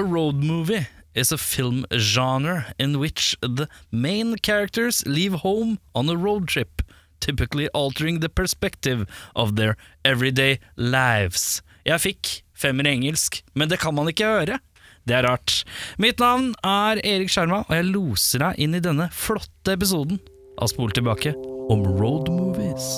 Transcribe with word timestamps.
A 0.00 0.02
road 0.02 0.36
movie 0.36 0.86
is 1.14 1.30
a 1.30 1.36
film 1.36 1.84
genre 1.92 2.72
in 2.78 2.98
which 2.98 3.36
the 3.42 3.68
main 3.92 4.36
characters 4.36 5.04
leave 5.04 5.34
home 5.34 5.78
on 5.94 6.08
a 6.08 6.16
road 6.16 6.48
trip, 6.48 6.80
typically 7.20 7.68
altering 7.74 8.20
the 8.20 8.30
perspective 8.30 9.04
of 9.36 9.56
their 9.56 9.76
everyday 10.02 10.58
lives. 10.76 11.60
Jeg 11.84 12.00
fikk 12.00 12.30
femmer 12.56 12.88
i 12.88 12.94
engelsk, 12.96 13.42
men 13.52 13.68
det 13.68 13.82
kan 13.84 13.92
man 13.94 14.08
ikke 14.08 14.24
høre. 14.24 14.56
Det 15.04 15.18
er 15.18 15.28
rart. 15.28 15.66
Mitt 16.00 16.16
navn 16.24 16.54
er 16.64 17.04
Erik 17.04 17.28
Skjerma, 17.28 17.66
og 17.68 17.76
jeg 17.76 17.90
loser 17.92 18.46
deg 18.46 18.64
inn 18.64 18.80
i 18.80 18.80
denne 18.80 19.10
flotte 19.12 19.76
episoden 19.76 20.16
av 20.56 20.72
Spol 20.72 20.96
tilbake 20.96 21.36
om 21.68 21.84
road 22.00 22.32
movies. 22.32 22.96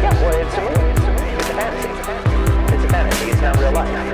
Yeah, 0.00 0.16
well, 0.16 0.32
it's 0.32 0.56
a 0.56 0.64
movie. 0.64 1.36
It's 1.36 1.52
a 1.52 1.60
fantasy. 1.60 1.92
It's 2.72 2.84
a 2.84 2.88
fantasy. 2.88 3.32
It's 3.36 3.42
not 3.44 3.60
real 3.60 3.76
life. 3.76 4.13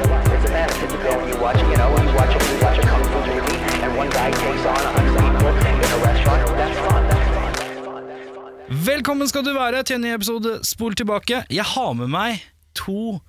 It's 1.43 1.63
a. 1.63 1.65
You 1.71 1.77
know, 1.77 1.97
you 1.97 2.15
watch 2.15 2.35
a, 2.37 2.41
you 2.53 2.59
watch 2.61 2.79
a 2.79 2.83
kung 2.83 3.05
fu 3.05 3.19
movie, 3.25 3.57
and 3.85 3.97
one 3.97 4.11
guy 4.11 4.31
takes 4.31 4.65
on 4.67 4.77
a 4.77 4.91
hundred 4.93 5.17
people 5.25 5.49
in 5.49 5.91
a 5.97 5.99
restaurant. 6.05 6.43
That's 6.61 6.79
fun. 6.79 7.03
That's 7.09 7.29
fun. 7.35 7.57
That's 7.57 7.81
fun. 7.87 8.07
That's 8.09 8.29
fun. 8.69 8.85
Velkommen 8.85 9.29
skal 9.29 9.45
du 9.45 9.55
være 9.55 9.83
til 9.83 9.97
en 9.97 10.05
ny 10.05 10.13
episode 10.15 10.59
Spol 10.69 10.95
tilbake. 10.95 11.45
Jeg 11.51 11.65
har 11.65 11.95
med 11.97 12.13
meg 12.13 12.45
to 12.77 13.23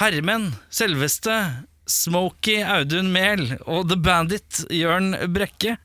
herremenn. 0.00 0.54
Selveste 0.70 1.36
Smoky 1.84 2.62
Audun 2.64 3.12
Mehl 3.12 3.58
og 3.66 3.90
The 3.92 4.00
Bandit 4.00 4.64
Jørn 4.72 5.12
Brekke. 5.34 5.76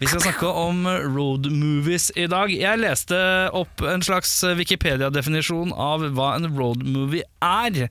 Vi 0.00 0.08
skal 0.10 0.24
snakke 0.24 0.48
om 0.48 0.86
road 0.88 1.44
movies 1.52 2.08
i 2.16 2.24
dag. 2.26 2.50
Jeg 2.50 2.80
leste 2.80 3.18
opp 3.54 3.84
en 3.86 4.02
slags 4.02 4.32
Wikipedia-definisjon 4.58 5.76
av 5.76 6.08
hva 6.16 6.32
en 6.40 6.48
road 6.56 6.82
movie 6.88 7.22
er. 7.44 7.90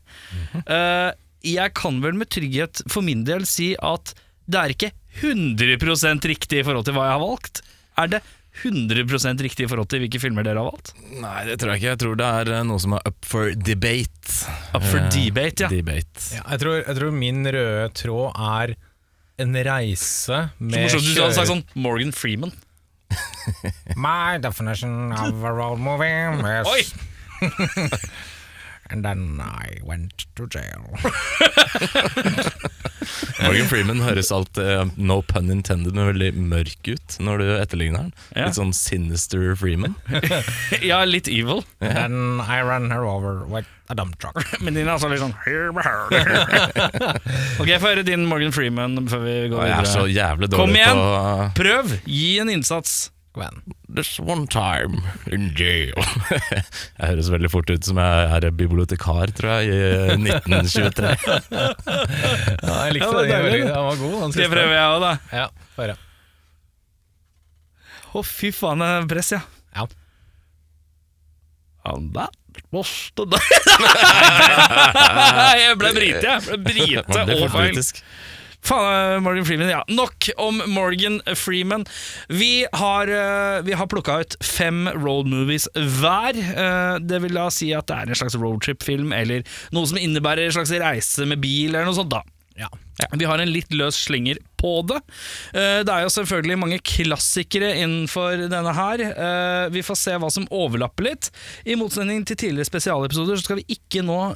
Eh, 0.65 1.11
jeg 1.43 1.73
kan 1.75 1.99
vel 2.03 2.15
med 2.17 2.31
trygghet 2.31 2.83
for 2.91 3.05
min 3.05 3.25
del 3.27 3.45
si 3.49 3.73
at 3.83 4.13
det 4.47 4.59
er 4.59 4.73
ikke 4.73 4.91
100 5.21 6.23
riktig 6.27 6.61
i 6.61 6.65
forhold 6.65 6.87
til 6.87 6.95
hva 6.95 7.09
jeg 7.09 7.15
har 7.17 7.21
valgt. 7.23 7.61
Er 8.01 8.09
det 8.15 8.21
100 8.63 9.41
riktig 9.41 9.65
i 9.65 9.69
forhold 9.69 9.89
til 9.89 10.03
hvilke 10.03 10.19
filmer 10.21 10.45
dere 10.45 10.61
har 10.61 10.69
valgt? 10.69 10.93
Nei, 11.21 11.45
det 11.47 11.59
tror 11.59 11.73
jeg 11.73 11.81
ikke. 11.81 11.91
Jeg 11.93 12.01
tror 12.03 12.17
det 12.19 12.29
er 12.39 12.51
eh, 12.57 12.65
noe 12.69 12.81
som 12.81 12.95
er 12.97 13.07
up 13.09 13.27
for 13.27 13.53
debate. 13.57 14.33
Up 14.73 14.83
for 14.85 14.99
Eh, 15.01 15.09
debate, 15.13 15.65
ja. 15.65 15.69
Debate. 15.71 16.25
Ja, 16.37 16.43
jeg, 16.53 16.61
tror, 16.63 16.79
jeg 16.81 16.97
tror 16.99 17.15
min 17.17 17.41
røde 17.45 17.87
tråd 17.97 18.37
er 18.37 18.75
en 19.43 19.57
reise 19.65 20.43
med 20.59 20.77
Så 20.91 20.99
morsomt 20.99 21.09
du 21.15 21.21
hadde 21.23 21.37
sagt 21.39 21.49
sånn 21.49 21.65
Morgan 21.75 22.13
Freeman. 22.13 22.53
My 23.97 24.37
definition 24.41 25.11
of 25.13 25.43
a 25.43 25.51
road 25.53 25.81
movie 25.81 26.09
is 26.09 26.69
Oi! 26.69 26.81
And 28.89 29.03
then 29.05 29.39
I 29.41 29.79
went 29.83 30.25
to 30.35 30.45
jail. 30.47 30.83
Morgan 33.43 33.67
Freeman 33.67 34.01
høres 34.03 34.31
alt, 34.31 34.57
uh, 34.59 34.85
no 34.97 35.21
pun 35.25 35.49
intended, 35.51 35.95
men 35.95 36.09
veldig 36.11 36.29
mørk 36.51 36.89
ut 36.91 37.15
når 37.23 37.41
du 37.41 37.45
etterligner 37.57 38.05
den. 38.07 38.11
Ja. 38.35 38.47
Litt 38.47 38.59
sånn 38.59 38.73
sinister 38.75 39.53
Freeman. 39.59 39.95
Ja, 40.83 41.03
litt 41.07 41.27
evil. 41.31 41.63
And 41.79 41.95
then 41.95 42.41
I 42.43 42.61
ran 42.65 42.89
her 42.91 43.05
over 43.07 43.45
with 43.47 43.67
a 43.89 43.95
dump 43.95 44.17
truck. 44.19 44.37
Men 44.63 44.73
din 44.75 44.87
er 44.87 44.95
altså 44.95 45.09
litt 45.11 45.21
sånn 45.21 45.35
Ok, 47.61 47.69
få 47.79 47.91
høre 47.91 48.03
din 48.07 48.25
Morgan 48.29 48.53
Freeman 48.55 48.97
før 49.11 49.23
vi 49.25 49.35
går 49.51 49.57
videre. 49.57 49.69
jeg 49.69 49.79
er 49.79 49.91
så 49.91 50.05
jævlig 50.11 50.51
Kom 50.55 50.75
igjen! 50.75 50.99
på 50.99 51.61
Prøv! 51.61 51.97
Gi 52.09 52.29
en 52.43 52.51
innsats. 52.53 52.97
Gwen. 53.33 53.63
This 53.89 54.19
one 54.21 54.45
time 54.47 55.01
in 55.31 55.47
jail. 55.57 55.97
jeg 56.99 57.07
høres 57.07 57.31
veldig 57.33 57.49
fort 57.49 57.69
ut 57.73 57.87
som 57.87 57.97
jeg 57.97 58.27
er 58.37 58.45
bibliotekar, 58.53 59.31
tror 59.33 59.63
jeg, 59.63 59.73
i 59.73 59.77
1923. 60.29 61.15
Ja, 61.49 62.75
jeg 62.85 62.93
likte 62.99 63.09
Ja, 63.09 63.25
det 63.25 63.39
var 63.41 63.49
den 63.49 63.65
Den 63.65 63.87
var 63.89 63.97
god. 64.03 64.15
Den 64.21 64.35
Det 64.37 64.49
prøver 64.53 64.75
jeg 64.77 64.85
òg, 64.85 64.99
da. 65.07 65.13
Ja, 65.33 65.47
få 65.73 65.85
høre. 65.87 65.97
Å, 68.13 68.21
fy 68.29 68.51
faen, 68.53 68.83
det 68.85 68.91
er 68.99 69.07
press, 69.15 69.31
ja. 69.33 69.41
Ja. 69.73 69.87
And 71.89 72.13
that 72.15 72.37
was 72.71 72.91
the 73.17 73.25
day 73.27 73.41
Jeg 75.57 75.73
ble 75.81 75.89
brite, 75.97 76.21
jeg. 76.21 76.39
ble 76.45 76.57
brite 76.69 77.25
og 77.41 77.49
feil. 77.51 77.81
Faen, 78.63 79.15
eh, 79.15 79.19
Morgan 79.19 79.45
Freeman, 79.45 79.69
ja. 79.69 79.83
Nok 79.91 80.29
om 80.37 80.61
Morgan 80.71 81.21
Freeman. 81.35 81.85
Vi 82.29 82.65
har, 82.73 83.07
eh, 83.07 83.61
vi 83.61 83.73
har 83.73 83.87
plukka 83.87 84.19
ut 84.21 84.37
fem 84.43 84.87
road 84.95 85.27
movies 85.27 85.67
hver. 85.75 86.37
Eh, 86.39 86.99
Det 87.03 87.19
vil 87.21 87.33
da 87.33 87.49
si 87.49 87.73
at 87.73 87.87
det 87.87 87.95
er 87.97 88.09
en 88.09 88.15
slags 88.15 88.35
roadtrip-film, 88.39 89.11
eller 89.13 89.43
noe 89.73 89.85
som 89.85 89.97
innebærer 89.97 90.45
en 90.45 90.51
slags 90.55 90.71
reise 90.79 91.25
med 91.27 91.41
bil, 91.41 91.73
eller 91.75 91.85
noe 91.85 91.93
sånt. 91.97 92.09
da 92.09 92.21
Ja. 92.55 92.67
vi 93.17 93.25
har 93.25 93.39
en 93.39 93.51
litt 93.51 93.69
løs 93.71 94.05
slinger 94.05 94.37
på 94.57 94.85
det. 94.87 95.01
Det 95.51 95.89
er 95.89 96.03
jo 96.03 96.09
selvfølgelig 96.13 96.59
mange 96.59 96.79
klassikere 96.79 97.73
innenfor 97.75 98.47
denne 98.47 98.73
her. 98.73 99.69
Vi 99.71 99.81
får 99.81 99.97
se 99.97 100.11
hva 100.11 100.31
som 100.31 100.45
overlapper 100.51 101.03
litt. 101.03 101.31
I 101.65 101.73
motsetning 101.75 102.23
til 102.25 102.35
tidligere 102.37 102.69
spesialepisoder 102.69 103.35
så 103.37 103.43
skal 103.43 103.55
vi 103.57 103.65
ikke 103.75 104.05
nå 104.05 104.35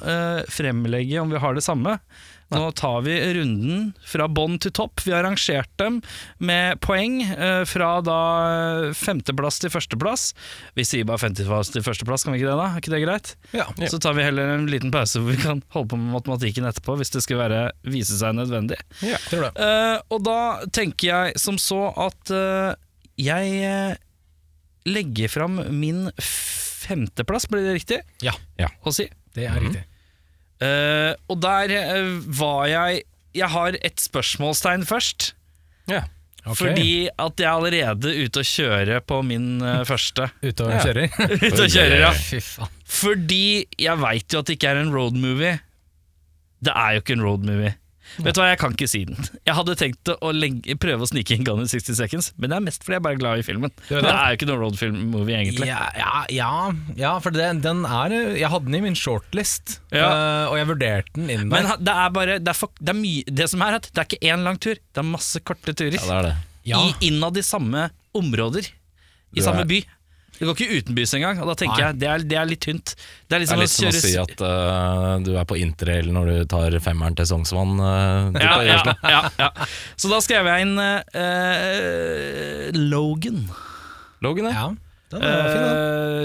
fremlegge 0.50 1.20
om 1.22 1.30
vi 1.30 1.38
har 1.38 1.54
det 1.54 1.62
samme. 1.62 2.00
Nå 2.48 2.70
tar 2.72 3.02
vi 3.04 3.12
runden 3.36 3.90
fra 4.08 4.24
bånn 4.32 4.54
til 4.62 4.72
topp. 4.72 5.02
Vi 5.04 5.12
har 5.12 5.22
rangert 5.26 5.68
dem 5.76 5.98
med 6.40 6.78
poeng 6.80 7.18
eh, 7.26 7.64
fra 7.68 7.90
da 8.00 8.16
femteplass 8.96 9.58
til 9.60 9.72
førsteplass. 9.74 10.30
Vi 10.78 10.86
sier 10.88 11.04
bare 11.08 11.20
femteplass 11.20 11.68
til 11.74 11.84
førsteplass, 11.84 12.24
kan 12.24 12.32
vi 12.32 12.40
ikke 12.40 12.48
det 12.48 12.56
da? 12.56 12.68
Er 12.72 12.80
ikke 12.80 12.94
det 12.94 13.02
greit? 13.04 13.34
Ja. 13.52 13.66
Så 13.92 14.00
tar 14.00 14.16
vi 14.16 14.24
heller 14.24 14.54
en 14.54 14.64
liten 14.72 14.92
pause 14.94 15.20
hvor 15.20 15.34
vi 15.36 15.42
kan 15.42 15.60
holde 15.76 15.90
på 15.92 16.00
med 16.00 16.14
matematikken 16.16 16.64
etterpå, 16.70 16.96
hvis 17.02 17.12
det 17.12 17.24
skulle 17.26 17.44
være, 17.44 17.62
vise 17.84 18.16
seg 18.16 18.36
nødvendig. 18.38 18.80
ja. 19.04 19.20
Tror 19.28 19.48
det. 19.48 19.52
Eh, 19.68 19.98
og 20.14 20.24
da 20.24 20.38
tenker 20.72 21.10
jeg 21.10 21.38
som 21.44 21.60
så 21.60 21.82
at 22.00 22.32
eh, 22.32 22.72
jeg 23.20 23.60
eh, 23.68 23.98
legger 24.88 25.28
fram 25.28 25.60
min 25.76 26.06
femteplass, 26.16 27.44
blir 27.52 27.66
det 27.66 27.76
riktig 27.82 28.00
Ja, 28.24 28.32
å 28.88 28.92
si? 28.94 29.08
det 29.36 29.44
er 29.50 29.60
riktig. 29.60 29.84
Eh, 30.58 31.12
og 31.30 31.38
der 31.38 31.70
uh, 31.70 32.14
var 32.34 32.64
jeg 32.66 33.02
Jeg 33.36 33.48
har 33.52 33.76
et 33.84 34.00
spørsmålstegn 34.02 34.86
først. 34.88 35.34
Ja. 35.86 36.02
Okay. 36.42 36.56
Fordi 36.56 36.92
at 37.12 37.40
jeg 37.40 37.46
er 37.46 37.52
allerede 37.52 38.12
ute 38.24 38.40
og 38.40 38.48
kjører 38.48 39.02
på 39.04 39.20
min 39.22 39.60
uh, 39.60 39.84
første. 39.86 40.30
Ute 40.42 40.64
og 40.64 40.72
kjører. 40.80 41.12
ute 41.46 41.62
og 41.62 41.68
kjører, 41.68 41.98
ja. 42.06 42.12
Fy 42.16 42.40
faen. 42.42 42.72
Fordi 42.88 43.44
jeg 43.78 44.00
veit 44.00 44.32
jo 44.32 44.40
at 44.40 44.48
det 44.48 44.56
ikke 44.56 44.72
er 44.72 44.80
en 44.80 44.94
road 44.94 45.18
movie. 45.20 45.58
Det 46.64 46.72
er 46.74 46.96
jo 46.96 47.04
ikke 47.04 47.18
en 47.18 47.26
road 47.26 47.44
movie. 47.46 47.74
Vet 48.18 48.34
du 48.34 48.40
hva, 48.40 48.48
jeg 48.50 48.58
kan 48.58 48.72
ikke 48.74 48.88
si 48.90 49.00
den. 49.08 49.16
Jeg 49.46 49.54
hadde 49.54 49.74
tenkt 49.78 50.10
å 50.14 50.30
legge, 50.34 50.74
prøve 50.80 51.04
å 51.04 51.08
snike 51.10 51.36
inn 51.36 51.44
Gun 51.46 51.60
in 51.62 51.68
60 51.70 51.94
Seconds, 51.98 52.30
men 52.38 52.50
det 52.50 52.56
er 52.58 52.64
mest 52.64 52.82
fordi 52.84 52.96
jeg 52.96 53.02
er 53.02 53.06
bare 53.08 53.20
glad 53.20 53.38
i 53.42 53.44
filmen. 53.46 53.70
Det 53.88 53.98
er, 53.98 54.00
Det 54.00 54.08
det? 54.08 54.14
er 54.16 54.32
jo 54.32 54.38
ikke 54.38 54.48
noen 54.50 54.62
road 54.64 54.78
film 54.80 54.96
movie, 55.12 55.36
egentlig. 55.38 55.68
Ja, 55.68 55.82
ja, 55.98 56.24
ja, 56.34 56.50
ja 56.98 57.12
for 57.24 57.30
det, 57.36 57.50
den 57.62 57.84
er 57.86 58.16
Jeg 58.38 58.48
hadde 58.50 58.64
den 58.70 58.78
i 58.80 58.82
min 58.88 58.96
shortlist, 58.98 59.78
eh, 59.92 60.46
og 60.48 60.56
jeg 60.58 60.70
vurderte 60.72 61.14
den 61.20 61.30
inn 61.30 61.46
der. 61.48 61.54
Men 61.68 61.84
det 61.84 61.94
er 61.94 62.10
bare 62.16 62.38
Det, 62.40 62.48
er 62.54 62.58
for, 62.58 62.72
det, 62.80 62.94
er 62.94 62.98
mye, 63.02 63.22
det 63.42 63.48
som 63.52 63.62
er 63.68 63.78
at 63.78 63.90
det 63.92 64.02
er 64.02 64.08
ikke 64.10 64.32
én 64.34 64.42
lang 64.48 64.58
tur, 64.58 64.74
det 64.80 65.04
er 65.04 65.08
masse 65.12 65.40
korte 65.44 65.74
turer. 65.76 65.98
ja, 66.00 66.06
det 66.08 66.18
er 66.18 66.28
det. 66.30 66.36
I, 66.68 66.90
innad 67.08 67.36
i 67.40 67.42
samme 67.46 67.86
områder. 68.16 68.66
I 69.32 69.40
Du 69.40 69.42
samme 69.44 69.62
er- 69.62 69.70
by. 69.70 69.78
Det 70.38 70.46
går 70.46 70.54
ikke 70.54 70.78
utenbys 70.78 71.12
engang, 71.18 71.40
og 71.42 71.48
da 71.50 71.54
tenker 71.58 71.80
Nei. 71.80 71.86
jeg 71.88 71.98
det 71.98 72.08
er, 72.08 72.24
det 72.30 72.36
er 72.38 72.46
litt 72.46 72.62
tynt. 72.62 72.94
Det 72.94 73.34
er 73.34 73.40
Det 73.40 73.40
liksom 73.42 73.58
er 73.58 73.64
litt 73.64 73.72
som 73.74 73.88
å 73.90 73.92
si 73.98 74.12
at 74.22 74.42
uh, 74.44 75.18
du 75.26 75.32
er 75.34 75.46
på 75.50 75.58
interrail 75.58 76.12
når 76.14 76.30
du 76.30 76.36
tar 76.52 76.76
femmeren 76.84 77.18
til 77.18 77.26
Sognsvann. 77.26 77.74
Uh, 77.82 78.38
ja, 78.38 78.52
ja, 78.68 78.78
ja, 79.02 79.22
ja. 79.34 79.48
Så 79.98 80.10
da 80.12 80.20
skrev 80.22 80.46
jeg 80.46 80.68
inn 80.68 80.78
uh, 80.78 81.00
Logan. 82.78 83.48
Logan, 84.22 84.50
ja. 84.54 84.68
Ja, 85.08 85.18
den 85.18 85.24
var 85.24 85.48
fin, 85.48 85.62
den. 85.64 85.76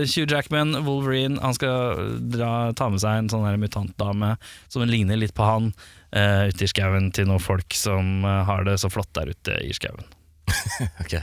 Eh, 0.03 0.07
Hugh 0.11 0.27
Jackman, 0.27 0.75
Wolverine, 0.83 1.39
han 1.39 1.55
skal 1.55 2.17
dra, 2.33 2.73
ta 2.75 2.89
med 2.91 2.99
seg 2.99 3.21
en 3.21 3.29
sånn 3.31 3.45
her 3.47 3.55
mutantdame 3.61 4.33
som 4.67 4.83
ligner 4.89 5.17
litt 5.21 5.33
på 5.37 5.47
han, 5.47 5.71
uh, 6.11 6.51
ute 6.51 6.67
i 6.67 6.69
skauen 6.69 7.07
til 7.15 7.31
noen 7.31 7.41
folk 7.41 7.73
som 7.79 8.27
har 8.27 8.67
det 8.67 8.75
så 8.83 8.91
flott 8.93 9.09
der 9.17 9.31
ute 9.33 9.57
i 9.63 9.71
skauen. 9.73 10.05
Ok. 11.01 11.15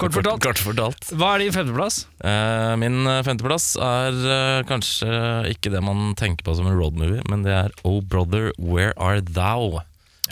Kort 0.00 0.14
fortalt, 0.16 0.40
Kort 0.40 0.56
fortalt. 0.62 1.10
hva 1.12 1.34
er 1.34 1.38
din 1.44 1.52
femteplass? 1.52 2.06
Eh, 2.24 2.76
min 2.80 3.04
eh, 3.06 3.20
femteplass 3.26 3.74
er 3.76 4.12
eh, 4.16 4.62
kanskje 4.68 5.08
ikke 5.52 5.70
det 5.74 5.82
man 5.84 6.14
tenker 6.18 6.44
på 6.46 6.54
som 6.56 6.66
en 6.70 6.78
roadmovie, 6.78 7.22
men 7.28 7.42
det 7.44 7.52
er 7.52 7.70
Oh 7.84 8.00
Brother, 8.00 8.52
Where 8.56 8.92
Are 8.96 9.20
Thou? 9.20 9.80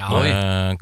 Ja, 0.01 0.09
En 0.25 0.79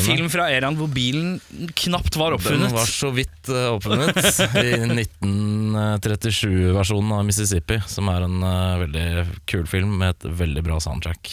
film 0.00 0.30
fra 0.32 0.48
eraen 0.48 0.78
hvor 0.78 0.88
bilen 0.88 1.40
knapt 1.76 2.16
var 2.16 2.32
Den 2.40 2.72
var 2.72 2.86
så 2.88 3.10
vidt 3.12 3.48
uh, 3.52 3.74
oppfunnet 3.74 4.16
i 4.62 4.78
1937-versjonen 5.02 7.12
av 7.18 7.26
Mississippi, 7.28 7.82
som 7.90 8.08
er 8.08 8.24
en 8.24 8.40
uh, 8.40 8.80
veldig 8.80 9.26
kul 9.50 9.66
film 9.68 9.98
med 10.00 10.08
et 10.14 10.24
veldig 10.40 10.62
bra 10.64 10.80
soundtrack. 10.80 11.28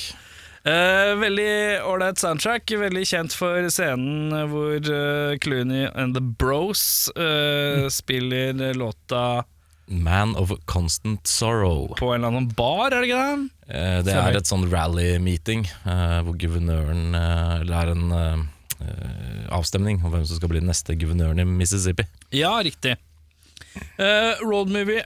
Eh, 0.61 1.15
veldig 1.17 1.81
ålreit 1.89 2.19
soundtrack. 2.21 2.69
Veldig 2.77 3.01
kjent 3.09 3.33
for 3.33 3.65
scenen 3.73 4.29
hvor 4.51 4.77
uh, 4.77 5.33
Clooney 5.41 5.87
and 5.89 6.13
The 6.17 6.21
Bros 6.21 7.09
eh, 7.15 7.87
spiller 7.89 8.53
låta 8.77 9.43
Man 9.91 10.35
of 10.37 10.53
Constant 10.65 11.27
Sorrow. 11.27 11.95
på 11.97 12.13
en 12.13 12.21
eller 12.21 12.27
annen 12.27 12.51
bar, 12.55 12.93
er 12.93 13.01
det 13.01 13.09
ikke 13.09 13.23
det? 13.25 13.47
Det 14.05 14.13
er 14.15 14.37
et 14.37 14.47
sånn 14.47 14.67
rally-meeting 14.71 15.65
hvor 16.23 16.35
guvernøren 16.39 17.15
Eller 17.15 17.75
er 17.75 17.91
en 17.91 18.45
avstemning 19.51 19.99
om 19.99 20.13
hvem 20.13 20.23
som 20.27 20.39
skal 20.39 20.51
bli 20.51 20.61
neste 20.63 20.95
guvernøren 20.99 21.41
i 21.43 21.45
Mississippi. 21.47 22.05
Ja, 22.35 22.53
riktig. 22.63 22.95
Road 24.43 24.71
movie. 24.71 25.03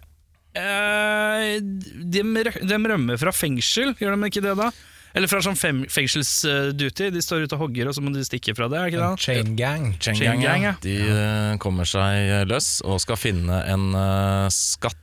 De, 0.54 2.22
de 2.22 2.80
rømmer 2.94 3.22
fra 3.22 3.34
fengsel, 3.34 3.96
gjør 4.02 4.18
de 4.18 4.30
ikke 4.30 4.46
det 4.46 4.58
da? 4.62 4.70
Eller 5.16 5.32
fra 5.32 5.40
sånn 5.40 5.56
fem, 5.56 5.86
fengselsduty. 5.92 7.08
De 7.16 7.22
står 7.24 7.46
ute 7.46 7.56
og 7.56 7.66
hogger, 7.66 7.88
og 7.88 7.96
så 7.96 8.04
må 8.04 8.12
de 8.12 8.26
stikke 8.28 8.56
fra 8.58 8.68
det. 8.72 8.82
er 8.82 8.92
ikke 8.92 9.00
det? 9.00 9.24
Chain 9.24 9.54
gang. 9.56 9.86
Chain 9.96 10.18
Chain 10.20 10.28
Gang, 10.28 10.44
Gang, 10.44 10.66
ja. 10.66 10.74
ja. 10.74 10.84
De 10.84 10.96
eh, 11.08 11.52
kommer 11.64 11.88
seg 11.88 12.48
løs 12.50 12.82
og 12.84 13.00
skal 13.04 13.20
finne 13.20 13.62
en 13.72 13.94
uh, 13.96 14.52
skatt 14.52 15.00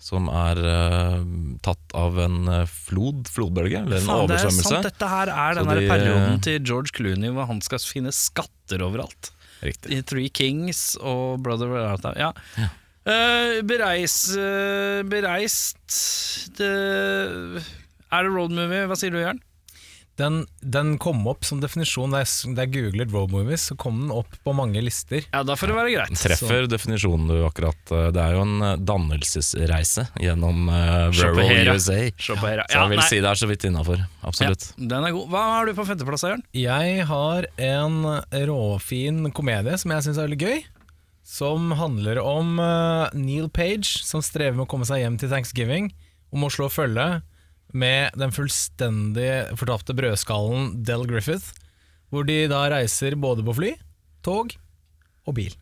som 0.00 0.30
er 0.32 0.58
uh, 0.64 1.18
tatt 1.62 1.92
av 1.94 2.16
en 2.24 2.48
flod, 2.66 3.28
flodbølge, 3.28 3.82
eller 3.84 4.00
en 4.00 4.08
Faen, 4.08 4.30
det 4.30 4.38
er 4.38 4.46
oversvømmelse. 4.46 4.72
sant, 4.72 4.88
dette 4.88 5.10
her 5.12 5.32
er 5.34 5.60
den 5.60 5.68
de, 5.68 5.84
perioden 5.92 6.40
til 6.46 6.56
George 6.64 6.94
Clooney 6.96 7.36
hvor 7.36 7.46
han 7.52 7.60
skal 7.62 7.84
finne 7.84 8.14
skatter 8.16 8.82
overalt. 8.86 9.30
Riktig. 9.60 9.92
I 9.92 10.00
Three 10.08 10.32
Kings 10.32 10.96
og 10.96 11.44
Brother 11.44 11.76
Art 11.84 12.08
Ja. 12.16 12.32
Uh, 13.04 13.60
bereis, 13.68 14.16
uh, 14.36 15.04
bereist 15.08 16.00
det, 16.56 16.72
Er 18.08 18.24
det 18.24 18.32
road 18.32 18.52
movie? 18.56 18.88
Hva 18.88 18.96
sier 18.96 19.12
du, 19.12 19.20
Jørn? 19.20 19.40
Den, 20.20 20.42
den 20.60 20.98
kom 21.00 21.22
opp 21.30 21.46
som 21.48 21.62
definisjon 21.62 22.12
da 22.12 22.20
jeg, 22.20 22.54
da 22.56 22.66
jeg 22.66 22.74
googlet 22.74 23.12
road 23.14 23.32
movies, 23.32 23.64
så 23.70 23.76
kom 23.80 24.02
den 24.02 24.10
opp 24.12 24.34
på 24.44 24.52
mange 24.56 24.82
lister. 24.84 25.24
Ja, 25.32 25.40
da 25.46 25.56
får 25.56 25.72
det 25.72 25.76
være 25.78 25.94
greit. 25.94 26.20
Treffer 26.20 26.68
definisjonen 26.68 27.30
du 27.30 27.38
akkurat 27.46 27.94
eh, 27.96 28.08
Det 28.12 28.20
er 28.20 28.36
jo 28.36 28.42
en 28.44 28.66
eh, 28.66 28.74
dannelsesreise 28.90 30.04
gjennom 30.20 30.68
uh, 30.68 31.08
Se 31.16 31.30
rural 31.30 31.54
ja. 31.54 31.76
USA. 31.76 31.96
Se 32.20 32.36
ja. 32.36 32.66
Så 32.68 32.76
jeg 32.76 32.92
vil 32.92 33.00
nei. 33.00 33.06
si 33.08 33.22
det 33.22 33.30
er 33.30 33.40
så 33.40 33.48
vidt 33.48 33.64
innafor. 33.70 34.04
Absolutt. 34.26 34.68
Ja, 34.74 34.90
den 34.92 35.08
er 35.08 35.16
god. 35.16 35.30
Hva 35.32 35.46
har 35.54 35.70
du 35.70 35.72
på 35.78 35.88
femteplass, 35.88 36.26
Jørn? 36.28 36.44
Jeg 36.56 37.08
har 37.08 37.48
en 37.70 37.98
råfin 38.50 39.32
komedie 39.36 39.80
som 39.80 39.96
jeg 39.96 40.08
syns 40.08 40.20
er 40.20 40.28
veldig 40.28 40.42
gøy. 40.44 40.62
Som 41.30 41.72
handler 41.78 42.20
om 42.20 42.58
uh, 42.60 43.08
Neil 43.16 43.48
Page, 43.54 44.02
som 44.04 44.20
strever 44.24 44.58
med 44.58 44.66
å 44.66 44.70
komme 44.70 44.88
seg 44.88 45.04
hjem 45.04 45.16
til 45.20 45.32
thanksgiving, 45.32 45.92
Om 46.30 46.44
å 46.46 46.52
slå 46.52 46.68
følge 46.70 47.22
med 47.72 48.16
den 48.18 48.32
fullstendig 48.34 49.30
fortapte 49.60 49.94
brødskallen 49.96 50.72
Del 50.86 51.06
Griffith. 51.10 51.52
Hvor 52.10 52.26
de 52.26 52.42
da 52.50 52.64
reiser 52.72 53.14
både 53.20 53.44
på 53.46 53.54
fly, 53.54 53.74
tog 54.26 54.56
og 55.28 55.36
bil. 55.36 55.54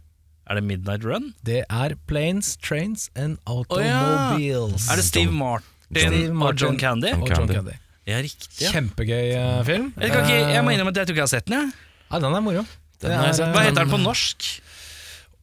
Er 0.49 0.57
det 0.57 0.65
Midnight 0.65 1.05
Run? 1.05 1.35
Det 1.45 1.61
er 1.69 1.95
Planes, 2.09 2.55
Trains 2.57 3.11
and 3.15 3.37
ja. 3.37 3.53
Automobiles. 3.53 4.89
Er 4.89 4.97
det 4.97 5.05
Steve 5.05 5.35
Martin, 5.35 5.69
Steve 5.93 6.31
og 6.31 6.39
Martin 6.41 6.65
John 6.65 6.81
Candy? 6.81 7.13
John 7.13 7.23
og 7.27 7.35
John 7.35 7.53
Candy. 7.53 7.77
Ja, 8.09 8.23
riktig. 8.25 8.49
Ja. 8.65 8.71
Kjempegøy 8.73 9.35
uh, 9.37 9.59
film. 9.69 9.91
Jeg, 10.01 10.15
kan 10.15 10.25
ikke, 10.25 10.39
jeg 10.55 10.65
må 10.65 10.73
Eh, 10.73 10.79
innrømme 10.79 10.95
at 10.95 11.03
jeg 11.03 11.11
tror 11.11 11.13
ikke 11.13 11.21
jeg 11.21 11.29
har 11.29 11.35
sett 11.35 11.51
den. 11.51 11.59
Ja. 11.59 11.89
Ja, 12.09 12.21
den 12.25 12.39
er 12.39 12.41
moro. 12.41 12.65
Den 13.03 13.13
er, 13.13 13.29
eh, 13.29 13.53
Hva 13.53 13.65
heter 13.67 13.83
den 13.85 13.93
på 13.93 14.01
norsk? 14.01 14.49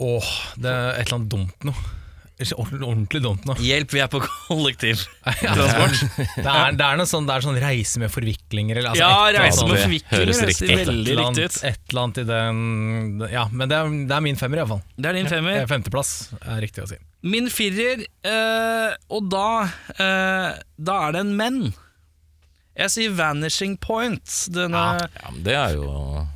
Åh, 0.01 0.31
det 0.57 0.71
er 0.71 0.97
et 0.97 1.06
eller 1.06 1.19
annet 1.19 1.29
dumt 1.35 1.69
noe. 1.69 1.94
Ordentlig, 2.36 3.22
dumt 3.24 3.46
nå 3.48 3.54
Hjelp, 3.64 3.94
vi 3.96 4.02
er 4.04 4.10
på 4.12 4.20
kollektiv. 4.26 5.06
Det 5.26 6.44
er, 6.44 6.76
det 6.76 6.84
er 6.84 6.98
noe 7.00 7.08
sånn, 7.08 7.24
det 7.30 7.36
er 7.38 7.44
sånn 7.46 7.60
reise 7.62 8.02
med 8.02 8.12
forviklinger 8.12 8.82
eller, 8.82 8.92
altså, 8.92 9.06
Ja, 9.06 9.30
et 9.32 9.38
reise 9.40 9.68
med 9.70 9.80
forviklinger. 9.80 10.26
høres 10.26 10.42
høres 10.42 10.50
riktig 10.52 10.68
ut. 10.68 10.82
Veldig 10.82 10.82
et 10.82 10.90
eller 10.92 11.22
riktig 11.22 11.46
annet, 11.46 11.56
ut. 11.56 11.64
et 11.70 11.94
eller 11.94 12.02
annet 12.04 12.18
i 12.20 12.26
den 12.32 13.24
Ja, 13.32 13.46
men 13.52 13.72
det 13.72 13.78
er, 13.80 13.94
det 14.12 14.18
er 14.18 14.26
min 14.26 14.40
femmer, 14.42 14.62
iallfall. 14.62 14.82
Det 15.00 15.10
er 15.12 15.18
din 15.22 15.30
femmer. 15.32 15.62
Femteplass 15.72 16.12
er 16.42 16.60
riktig 16.66 16.84
å 16.84 16.90
si. 16.92 17.00
Min 17.26 17.48
firer, 17.50 18.04
øh, 18.28 18.98
og 19.16 19.30
da 19.32 19.46
øh, 19.96 20.50
Da 20.92 20.98
er 21.08 21.16
det 21.16 21.24
en 21.24 21.32
menn. 21.40 21.62
Jeg 22.76 22.92
sier 22.92 23.16
Vanishing 23.16 23.78
Point. 23.80 24.28
Denne, 24.52 24.84
Ja, 25.00 25.32
men 25.32 25.40
det 25.48 25.56
er 25.56 25.78
jo 25.80 25.88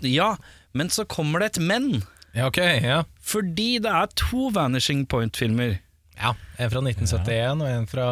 ja. 0.07 0.31
men 0.71 0.87
så 0.95 1.03
kommer 1.11 1.43
det 1.43 1.51
et 1.57 1.61
men. 1.67 1.89
Ja, 2.31 2.47
ok, 2.47 2.61
ja. 2.85 3.01
Fordi 3.25 3.79
det 3.83 3.91
er 3.91 4.07
to 4.15 4.47
Vanishing 4.55 5.03
Point-filmer. 5.11 5.79
Ja. 6.19 6.33
En 6.59 6.71
fra 6.71 6.81
1971 6.83 7.63
og 7.63 7.69
en 7.69 7.87
fra 7.89 8.07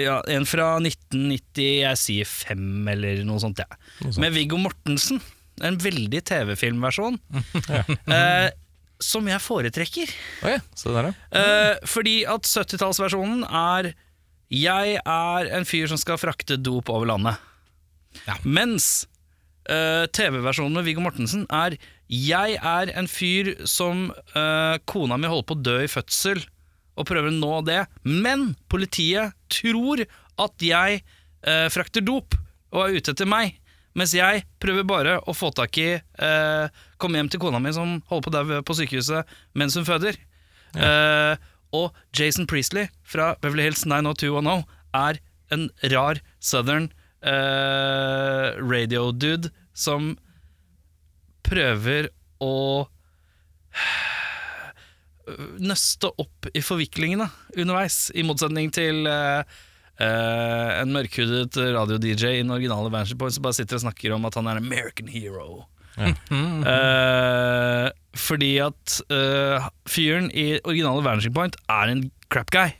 Ja, 0.00 0.20
En 0.30 0.46
fra 0.48 0.72
1990, 0.80 1.60
jeg 1.82 2.00
sier 2.00 2.28
fem 2.28 2.88
eller 2.88 3.22
noe 3.28 3.42
sånt. 3.42 3.60
Ja. 3.60 3.80
Med 4.22 4.34
Viggo 4.36 4.58
Mortensen. 4.60 5.20
En 5.62 5.76
veldig 5.80 6.22
TV-filmversjon. 6.30 7.18
eh, 8.16 8.48
som 9.00 9.28
jeg 9.28 9.40
foretrekker. 9.42 10.12
Oh, 10.44 10.50
ja, 10.52 10.60
se 10.76 10.92
der, 10.92 11.10
ja. 11.10 11.40
Eh, 11.40 11.88
fordi 11.88 12.20
at 12.28 12.48
70-tallsversjonen 12.48 13.44
er 13.48 13.94
Jeg 14.50 14.98
er 14.98 15.48
en 15.54 15.64
fyr 15.64 15.86
som 15.86 15.98
skal 16.00 16.18
frakte 16.18 16.58
dop 16.58 16.90
over 16.90 17.06
landet. 17.06 17.38
Mens 18.44 19.06
eh, 19.70 20.06
TV-versjonen 20.10 20.80
med 20.80 20.88
Viggo 20.88 21.04
Mortensen 21.04 21.46
er 21.54 21.76
Jeg 22.10 22.58
er 22.58 22.92
en 22.98 23.08
fyr 23.08 23.54
som 23.70 24.08
eh, 24.10 24.76
kona 24.90 25.16
mi 25.20 25.30
holder 25.30 25.46
på 25.48 25.56
å 25.58 25.62
dø 25.62 25.76
i 25.84 25.90
fødsel, 25.90 26.42
og 27.00 27.08
prøver 27.08 27.32
å 27.32 27.36
nå 27.36 27.60
det. 27.66 27.82
Men 28.04 28.52
politiet 28.70 29.34
tror 29.52 30.04
at 30.04 30.64
jeg 30.64 31.00
eh, 31.00 31.66
frakter 31.72 32.04
dop 32.04 32.36
og 32.70 32.84
er 32.84 33.00
ute 33.00 33.14
etter 33.14 33.28
meg. 33.28 33.56
Mens 33.98 34.12
jeg 34.14 34.44
prøver 34.62 34.86
bare 34.86 35.16
å 35.26 35.34
få 35.34 35.50
tak 35.56 35.74
i 35.82 35.88
eh, 35.98 36.82
Komme 37.00 37.18
hjem 37.18 37.30
til 37.32 37.40
kona 37.42 37.58
mi 37.58 37.72
som 37.74 37.96
holder 38.06 38.22
på 38.22 38.30
å 38.30 38.34
daue 38.36 38.60
på 38.66 38.76
sykehuset 38.78 39.32
mens 39.58 39.74
hun 39.78 39.88
føder. 39.88 40.18
Eh, 40.78 41.34
og 41.74 41.96
Jason 42.14 42.46
Priestley 42.50 42.90
fra 43.06 43.32
Beverly 43.42 43.66
Hills 43.66 43.82
90210 43.88 44.64
er 45.00 45.20
en 45.54 45.66
rar 45.90 46.20
southern 46.42 46.90
eh, 47.26 48.54
radio-dude 48.60 49.50
som 49.74 50.12
prøver 51.46 52.10
å 52.42 52.54
nøste 55.62 56.10
opp 56.20 56.48
i 56.54 56.62
forviklingene 56.64 57.26
underveis, 57.56 58.08
i 58.14 58.24
motsetning 58.26 58.72
til 58.74 59.06
uh, 59.08 59.42
en 60.00 60.94
mørkhudet 60.94 61.58
radio-DJ 61.76 62.38
i 62.38 62.42
den 62.42 62.54
originale 62.54 62.92
Vantage 62.92 63.18
Point 63.20 63.36
som 63.36 63.44
bare 63.44 63.58
sitter 63.58 63.76
og 63.76 63.84
snakker 63.84 64.16
om 64.16 64.24
at 64.28 64.38
han 64.38 64.48
er 64.48 64.60
en 64.60 64.70
American 64.70 65.10
hero. 65.12 65.66
Eh, 66.70 67.88
fordi 68.16 68.50
at 68.62 68.94
uh, 69.12 69.66
fyren 69.90 70.30
i 70.32 70.60
originale 70.64 71.04
Vanishing 71.04 71.34
Point 71.34 71.56
er 71.68 71.92
en 71.92 72.04
crap 72.32 72.50
guy. 72.54 72.72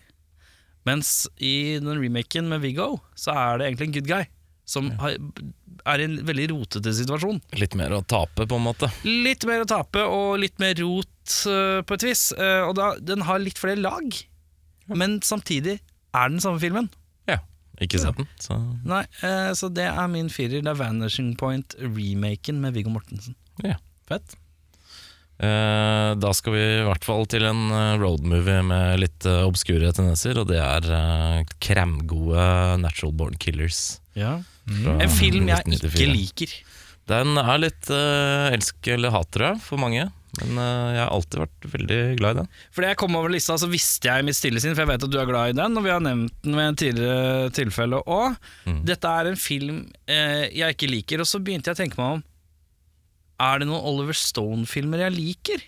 Mens 0.89 1.29
i 1.37 1.79
den 1.83 2.01
remaken 2.01 2.49
med 2.49 2.63
Viggo, 2.65 2.99
så 3.19 3.35
er 3.37 3.59
det 3.61 3.67
egentlig 3.69 3.89
en 3.89 3.97
good 3.99 4.09
guy. 4.09 4.29
Som 4.65 4.91
har, 5.03 5.19
er 5.89 6.03
i 6.03 6.07
en 6.09 6.17
veldig 6.27 6.49
rotete 6.53 6.93
situasjon. 6.97 7.41
Litt 7.61 7.77
mer 7.79 7.95
å 7.97 8.03
tape, 8.05 8.47
på 8.49 8.59
en 8.59 8.67
måte. 8.67 8.91
Litt 9.07 9.47
mer 9.49 9.65
å 9.65 9.69
tape 9.69 10.05
og 10.05 10.41
litt 10.43 10.59
mer 10.63 10.75
rot 10.81 11.37
uh, 11.49 11.81
på 11.87 11.97
et 11.97 12.07
vis. 12.11 12.31
Uh, 12.39 12.69
og 12.69 12.75
da, 12.79 12.93
den 13.01 13.25
har 13.29 13.43
litt 13.43 13.61
flere 13.61 13.81
lag, 13.81 14.17
men 14.91 15.21
samtidig 15.25 15.79
er 15.79 16.33
den 16.33 16.43
samme 16.43 16.61
filmen. 16.63 16.91
Ja. 17.31 17.41
Ikke 17.81 18.01
sett 18.03 18.19
den, 18.19 18.29
så 18.43 18.59
Nei, 18.85 19.05
uh, 19.23 19.53
Så 19.57 19.71
det 19.73 19.87
er 19.89 20.13
min 20.13 20.29
firer. 20.33 20.61
Det 20.61 20.73
er 20.73 20.81
Vanishing 20.81 21.33
Point-remaken 21.41 22.61
med 22.63 22.77
Viggo 22.77 22.93
Mortensen. 22.95 23.39
ja. 23.65 23.79
Fett. 24.11 24.37
Da 25.41 26.31
skal 26.37 26.53
vi 26.53 26.61
i 26.61 26.81
hvert 26.85 27.05
fall 27.07 27.23
til 27.31 27.47
en 27.49 27.71
roadmovie 27.97 28.59
med 28.67 28.99
litt 29.01 29.25
obskure 29.25 29.89
tendenser, 29.97 30.37
og 30.37 30.51
det 30.51 30.59
er 30.61 30.89
uh, 30.91 31.53
kremgode 31.65 32.43
Natural 32.83 33.15
Born 33.17 33.39
Killers. 33.41 34.01
Ja. 34.19 34.35
Fra 34.69 34.97
En 35.01 35.13
film 35.13 35.51
jeg 35.51 35.81
ikke 35.81 36.09
liker. 36.11 36.55
Den 37.11 37.39
er 37.41 37.61
litt 37.61 37.91
uh, 37.91 38.51
elsk 38.55 38.91
eller 38.95 39.15
hat, 39.15 39.31
tror 39.35 39.53
jeg, 39.53 39.63
for 39.65 39.81
mange. 39.83 40.07
Men 40.39 40.61
uh, 40.61 40.91
jeg 40.95 41.01
har 41.01 41.11
alltid 41.11 41.43
vært 41.43 41.69
veldig 41.73 41.99
glad 42.21 42.37
i 42.37 42.39
den. 42.41 42.51
Fordi 42.77 42.91
jeg 42.93 42.99
kom 43.01 43.17
over 43.19 43.33
lista, 43.33 43.57
så 43.59 43.69
visste 43.71 44.11
jeg 44.11 44.23
i 44.23 44.27
mitt 44.29 44.39
stille 44.39 44.63
sinn, 44.63 44.77
for 44.77 44.85
jeg 44.85 44.93
vet 44.93 45.07
at 45.09 45.13
du 45.13 45.19
er 45.19 45.31
glad 45.31 45.55
i 45.55 45.57
den, 45.59 45.79
og 45.79 45.87
vi 45.87 45.93
har 45.93 46.05
nevnt 46.05 46.37
den 46.47 46.59
ved 46.59 46.69
en 46.69 46.79
tidligere 46.79 47.51
tilfelle 47.57 48.03
òg. 48.05 48.39
Mm. 48.69 48.79
Dette 48.93 49.15
er 49.21 49.31
en 49.33 49.41
film 49.41 49.83
uh, 49.89 50.45
jeg 50.47 50.77
ikke 50.77 50.93
liker, 50.93 51.25
og 51.25 51.31
så 51.31 51.43
begynte 51.43 51.73
jeg 51.73 51.79
å 51.79 51.83
tenke 51.83 52.01
meg 52.01 52.19
om 52.19 52.25
Er 53.43 53.61
det 53.61 53.71
noen 53.71 53.91
Oliver 53.91 54.17
Stone-filmer 54.17 55.07
jeg 55.09 55.17
liker? 55.17 55.67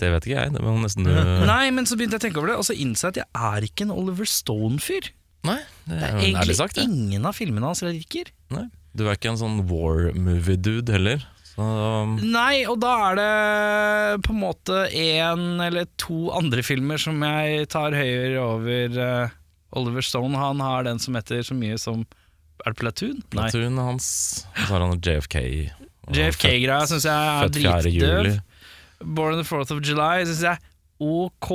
Det 0.00 0.08
vet 0.14 0.24
ikke 0.24 0.38
jeg, 0.38 0.52
det 0.54 0.62
må 0.64 0.78
nesten 0.80 1.04
du 1.04 1.10
Nei, 1.50 1.66
men 1.74 1.88
så 1.88 1.98
begynte 1.98 2.16
jeg 2.16 2.22
å 2.22 2.26
tenke 2.28 2.40
over 2.40 2.54
det, 2.54 2.60
og 2.62 2.68
så 2.70 2.76
innså 2.78 3.08
jeg 3.08 3.16
at 3.16 3.20
jeg 3.24 3.50
er 3.50 3.66
ikke 3.66 3.88
en 3.88 3.96
Oliver 3.96 4.30
Stone-fyr. 4.30 5.10
Nei, 5.48 5.58
det 5.88 5.96
er 5.98 6.12
jo 6.12 6.18
ærlig 6.18 6.30
egentlig 6.36 6.56
sagt, 6.60 6.76
det. 6.78 6.84
ingen 6.86 7.26
av 7.26 7.34
filmene 7.34 7.66
hans 7.66 7.82
jeg 7.82 7.96
liker. 7.96 8.30
Nei. 8.54 8.66
Du 8.94 9.06
er 9.08 9.16
ikke 9.16 9.30
en 9.32 9.40
sånn 9.40 9.62
war 9.70 10.10
movie-dude 10.14 10.92
heller. 10.92 11.22
Så 11.52 11.64
um, 11.64 12.14
Nei, 12.32 12.62
og 12.68 12.78
da 12.80 12.92
er 13.10 13.18
det 13.18 14.22
på 14.24 14.32
en 14.34 14.40
måte 14.40 14.84
én 14.96 15.60
eller 15.64 15.88
to 16.00 16.30
andre 16.36 16.62
filmer 16.64 17.00
som 17.00 17.18
jeg 17.26 17.66
tar 17.72 17.92
høyere 17.96 18.38
over 18.40 18.98
eh, 19.04 19.34
Oliver 19.76 20.04
Stone. 20.06 20.36
Han 20.38 20.60
har 20.64 20.86
den 20.88 21.00
som 21.02 21.16
heter 21.18 21.42
så 21.44 21.56
mye 21.56 21.76
som 21.80 22.06
Er 22.62 22.72
det 22.72 22.78
Platoon? 22.80 23.18
Nei. 23.34 23.48
Platoon 23.50 23.80
hans, 23.82 24.06
og 24.54 24.62
så 24.62 24.74
har 24.76 24.84
han 24.86 25.00
JFK. 25.02 25.36
og 26.06 26.16
JFK-greia 26.16 26.86
syns 26.88 27.08
jeg 27.08 27.12
er 27.32 27.46
Født 27.48 27.58
4. 27.58 27.90
juli. 27.90 28.02
dritdøv. 28.06 28.40
Born 29.02 29.34
on 29.34 29.42
the 29.42 29.48
4th 29.48 29.72
of 29.74 29.80
July 29.82 30.22
syns 30.28 30.44
jeg 30.46 30.56
er 30.56 30.68
ok. 31.02 31.50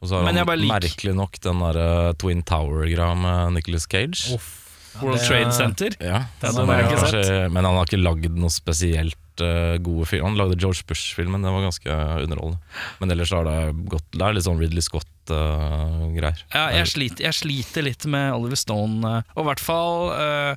Og 0.00 0.08
så 0.08 0.14
har 0.20 0.24
Men 0.28 0.36
jeg 0.38 0.46
han 0.46 0.58
liker- 0.62 0.74
merkelig 0.88 1.14
nok 1.18 1.38
den 1.42 1.58
der 1.64 2.12
Twin 2.22 2.42
Tower-greia 2.46 3.14
med 3.18 3.52
Nicolas 3.58 3.86
Cage. 3.90 4.34
Uff. 4.34 4.64
World 5.02 5.20
Trade 5.22 5.52
Center. 5.54 5.90
Ja, 6.02 6.24
Den 6.42 6.52
så 6.54 6.64
har 6.66 6.74
jeg 6.74 6.84
det 6.88 6.92
er 6.92 6.96
ikke 6.96 7.02
kanskje- 7.04 7.50
Men 7.52 7.64
han 7.64 7.74
har 7.76 7.84
ikke 7.86 8.02
lagd 8.02 8.30
noe 8.34 8.50
spesielt 8.50 9.16
eh, 9.40 9.76
gode 9.78 10.06
film. 10.10 10.24
Han 10.24 10.34
lagde 10.36 10.56
George 10.58 10.82
Bush-filmen, 10.88 11.42
den 11.42 11.52
var 11.54 11.62
ganske 11.68 11.86
underholdende. 12.24 12.58
Men 12.98 13.10
ellers 13.14 13.30
har 13.30 13.44
det 13.46 13.86
gått 13.88 14.02
Det 14.10 14.22
er 14.26 14.32
litt 14.34 14.42
sånn 14.48 14.58
Ridley 14.58 14.82
Scott-greier. 14.82 16.42
Ja, 16.54 16.64
jeg, 16.74 16.86
sliter, 16.90 17.22
jeg 17.28 17.36
sliter 17.38 17.86
litt 17.86 18.06
med 18.10 18.32
Oliver 18.34 18.58
Stone, 18.58 19.02
eh, 19.06 19.22
og 19.36 19.44
i 19.44 19.48
hvert 19.52 19.62
fall 19.62 20.10
eh, 20.18 20.56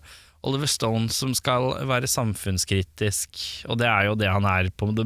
Oliver 0.50 0.66
Stone 0.72 1.10
som 1.14 1.36
skal 1.38 1.76
være 1.86 2.10
samfunnskritisk, 2.10 3.66
og 3.70 3.78
det 3.78 3.86
er 3.92 4.08
jo 4.10 4.16
det 4.18 4.32
han 4.32 4.46
er 4.50 4.72
på 4.74 4.90
det 4.98 5.06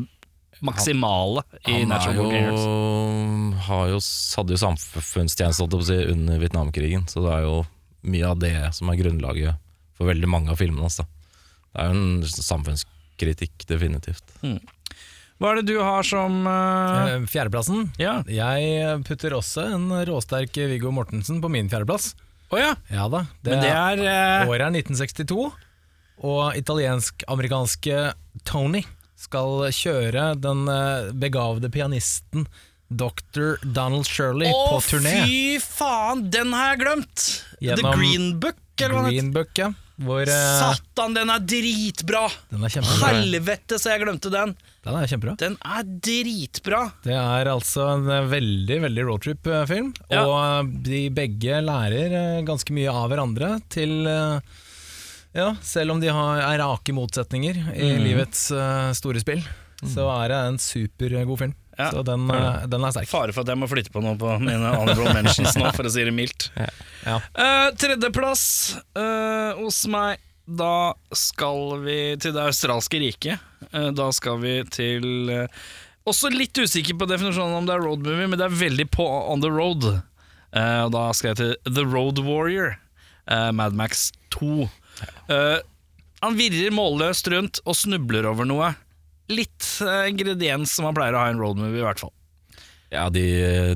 maksimale 0.63 1.43
i 1.65 1.81
han 1.81 1.91
er 1.95 2.15
Born 2.15 3.53
har 3.65 3.89
jo, 3.91 4.00
hadde 4.38 4.55
jo 4.55 4.62
samfunnstjeneste 4.62 5.81
si, 5.88 5.97
under 6.13 6.39
Vietnamkrigen, 6.41 7.07
så 7.12 7.24
det 7.25 7.33
er 7.33 7.45
jo 7.47 7.57
mye 8.05 8.29
av 8.29 8.39
det 8.41 8.55
som 8.77 8.91
er 8.91 9.00
grunnlaget 9.00 9.62
for 9.97 10.12
veldig 10.12 10.29
mange 10.29 10.53
av 10.53 10.59
filmene 10.59 10.85
hans. 10.85 11.00
Det 11.01 11.81
er 11.81 11.89
jo 11.89 11.97
en 11.97 12.25
samfunnskritikk, 12.29 13.65
definitivt. 13.69 14.35
Hva 15.35 15.51
er 15.51 15.59
det 15.59 15.74
du 15.74 15.79
har 15.83 16.05
som 16.07 16.45
eh, 16.47 17.15
Eh, 17.15 17.25
Fjerdeplassen. 17.27 17.89
Ja. 18.00 18.19
Jeg 18.29 19.01
putter 19.07 19.35
også 19.35 19.67
en 19.75 19.89
råsterk 20.07 20.55
Viggo 20.71 20.93
Mortensen 20.95 21.41
på 21.43 21.51
min 21.51 21.69
fjerdeplass. 21.71 22.13
Oh, 22.53 22.59
ja. 22.62 22.75
Ja 22.93 23.07
da. 23.12 23.25
Men 23.43 23.63
det 23.63 23.71
er 23.74 24.03
uh... 24.45 24.51
Året 24.51 24.67
er 24.69 24.77
1962, 24.79 25.50
og 26.25 26.55
italiensk-amerikanske 26.55 28.13
Tony 28.47 28.85
skal 29.19 29.67
kjøre 29.74 30.31
den 30.41 30.65
eh, 30.72 31.12
begavede 31.15 31.69
pianisten 31.74 32.48
Dr. 32.89 33.55
Donald 33.65 34.05
Shirley 34.05 34.51
Åh, 34.53 34.67
på 34.75 34.81
turné. 34.86 35.15
Å, 35.24 35.25
fy 35.25 35.39
faen! 35.63 36.27
Den 36.31 36.53
har 36.53 36.74
jeg 36.75 36.84
glemt! 36.84 37.24
The 37.60 37.79
Green 37.95 38.36
Book, 38.39 38.60
eller 38.77 38.93
hva. 39.00 39.07
Green 39.10 39.31
Book, 39.34 39.51
ja. 39.57 39.72
Hvor, 39.95 40.22
eh, 40.27 40.60
Satan, 40.60 41.13
den 41.15 41.31
er 41.31 41.39
dritbra! 41.48 42.25
den 42.51 42.63
er 42.67 42.74
kjempebra. 42.74 43.10
Helvete, 43.15 43.77
så 43.79 43.93
jeg 43.95 44.03
glemte 44.03 44.29
den! 44.34 44.51
Den 44.86 44.98
er 45.00 45.07
kjempebra. 45.10 45.34
Den 45.41 45.55
er 45.65 45.88
dritbra! 46.05 46.81
Det 47.07 47.15
er 47.17 47.50
altså 47.55 47.88
en 47.95 48.05
eh, 48.12 48.27
veldig 48.36 48.79
veldig 48.86 49.05
roadtrip-film, 49.10 49.93
Ja. 50.13 50.25
og 50.27 50.75
de 50.86 51.05
begge 51.15 51.63
lærer 51.65 52.43
ganske 52.45 52.75
mye 52.75 52.91
av 52.93 53.07
hverandre 53.13 53.55
til 53.74 53.95
Ja, 55.36 55.50
selv 55.65 55.92
om 55.96 56.00
de 56.01 56.08
har, 56.15 56.39
er 56.46 56.62
rake 56.63 56.94
motsetninger 56.96 57.58
i 57.75 57.89
Mm. 57.98 58.04
livets 58.06 58.48
uh, 58.56 58.92
store 58.96 59.20
spill, 59.20 59.42
så 59.84 60.06
er 60.24 60.32
det 60.32 60.38
en 60.48 60.58
supergod 60.63 61.38
film. 61.42 61.54
Ja. 61.75 61.89
Så 61.92 62.06
den, 62.08 62.24
uh, 62.32 62.63
den 62.72 62.86
er 62.88 62.94
sterk. 62.96 63.10
Fare 63.12 63.34
for 63.36 63.44
at 63.44 63.51
jeg 63.51 63.60
må 63.60 63.68
flytte 63.68 63.92
på 63.92 64.00
noe 64.04 64.15
på 64.15 64.38
mine 64.39 64.70
honorable 64.77 65.12
mentions 65.18 65.58
nå, 65.60 65.68
for 65.75 65.84
å 65.89 65.92
si 65.92 66.06
det 66.08 66.13
mildt. 66.15 66.50
Ja. 67.06 67.20
Eh, 67.38 67.68
Tredjeplass 67.77 68.44
eh, 68.98 69.51
hos 69.60 69.84
meg. 69.94 70.18
Da 70.50 70.94
skal 71.13 71.75
vi 71.84 71.98
til 72.22 72.34
det 72.34 72.42
australske 72.48 72.98
riket. 73.04 73.44
Eh, 73.70 73.92
da 73.94 74.08
skal 74.15 74.39
vi 74.42 74.56
til 74.74 75.06
Også 76.10 76.30
litt 76.34 76.58
usikker 76.58 76.98
på 76.98 77.06
definisjonen 77.10 77.60
om 77.60 77.68
det 77.70 77.75
er 77.75 77.84
road 77.86 78.01
movie, 78.06 78.25
men 78.32 78.38
det 78.42 78.48
er 78.48 78.58
veldig 78.58 78.88
på 78.94 79.06
on 79.06 79.42
the 79.46 79.50
road. 79.54 79.86
Eh, 80.56 80.82
og 80.88 80.92
da 80.98 81.04
skal 81.18 81.34
jeg 81.36 81.38
til 81.44 81.54
The 81.77 81.86
Road 81.86 82.22
Warrior, 82.25 82.75
uh, 83.30 83.51
Mad 83.54 83.74
Max 83.77 84.08
2. 84.34 84.65
Eh, 85.31 85.57
han 86.25 86.38
virrer 86.39 86.74
målløst 86.74 87.27
rundt 87.33 87.62
og 87.65 87.77
snubler 87.77 88.25
over 88.29 88.47
noe. 88.50 88.71
Litt 89.29 89.65
uh, 89.81 90.05
ingrediens 90.09 90.71
som 90.74 90.85
man 90.88 90.95
pleier 90.97 91.15
å 91.17 91.24
ha 91.24 91.29
i 91.29 91.33
en 91.33 91.41
road 91.41 91.57
movie, 91.57 91.81
i 91.81 91.85
hvert 91.85 92.01
fall. 92.01 92.13
Ja, 92.93 93.07
de 93.09 93.25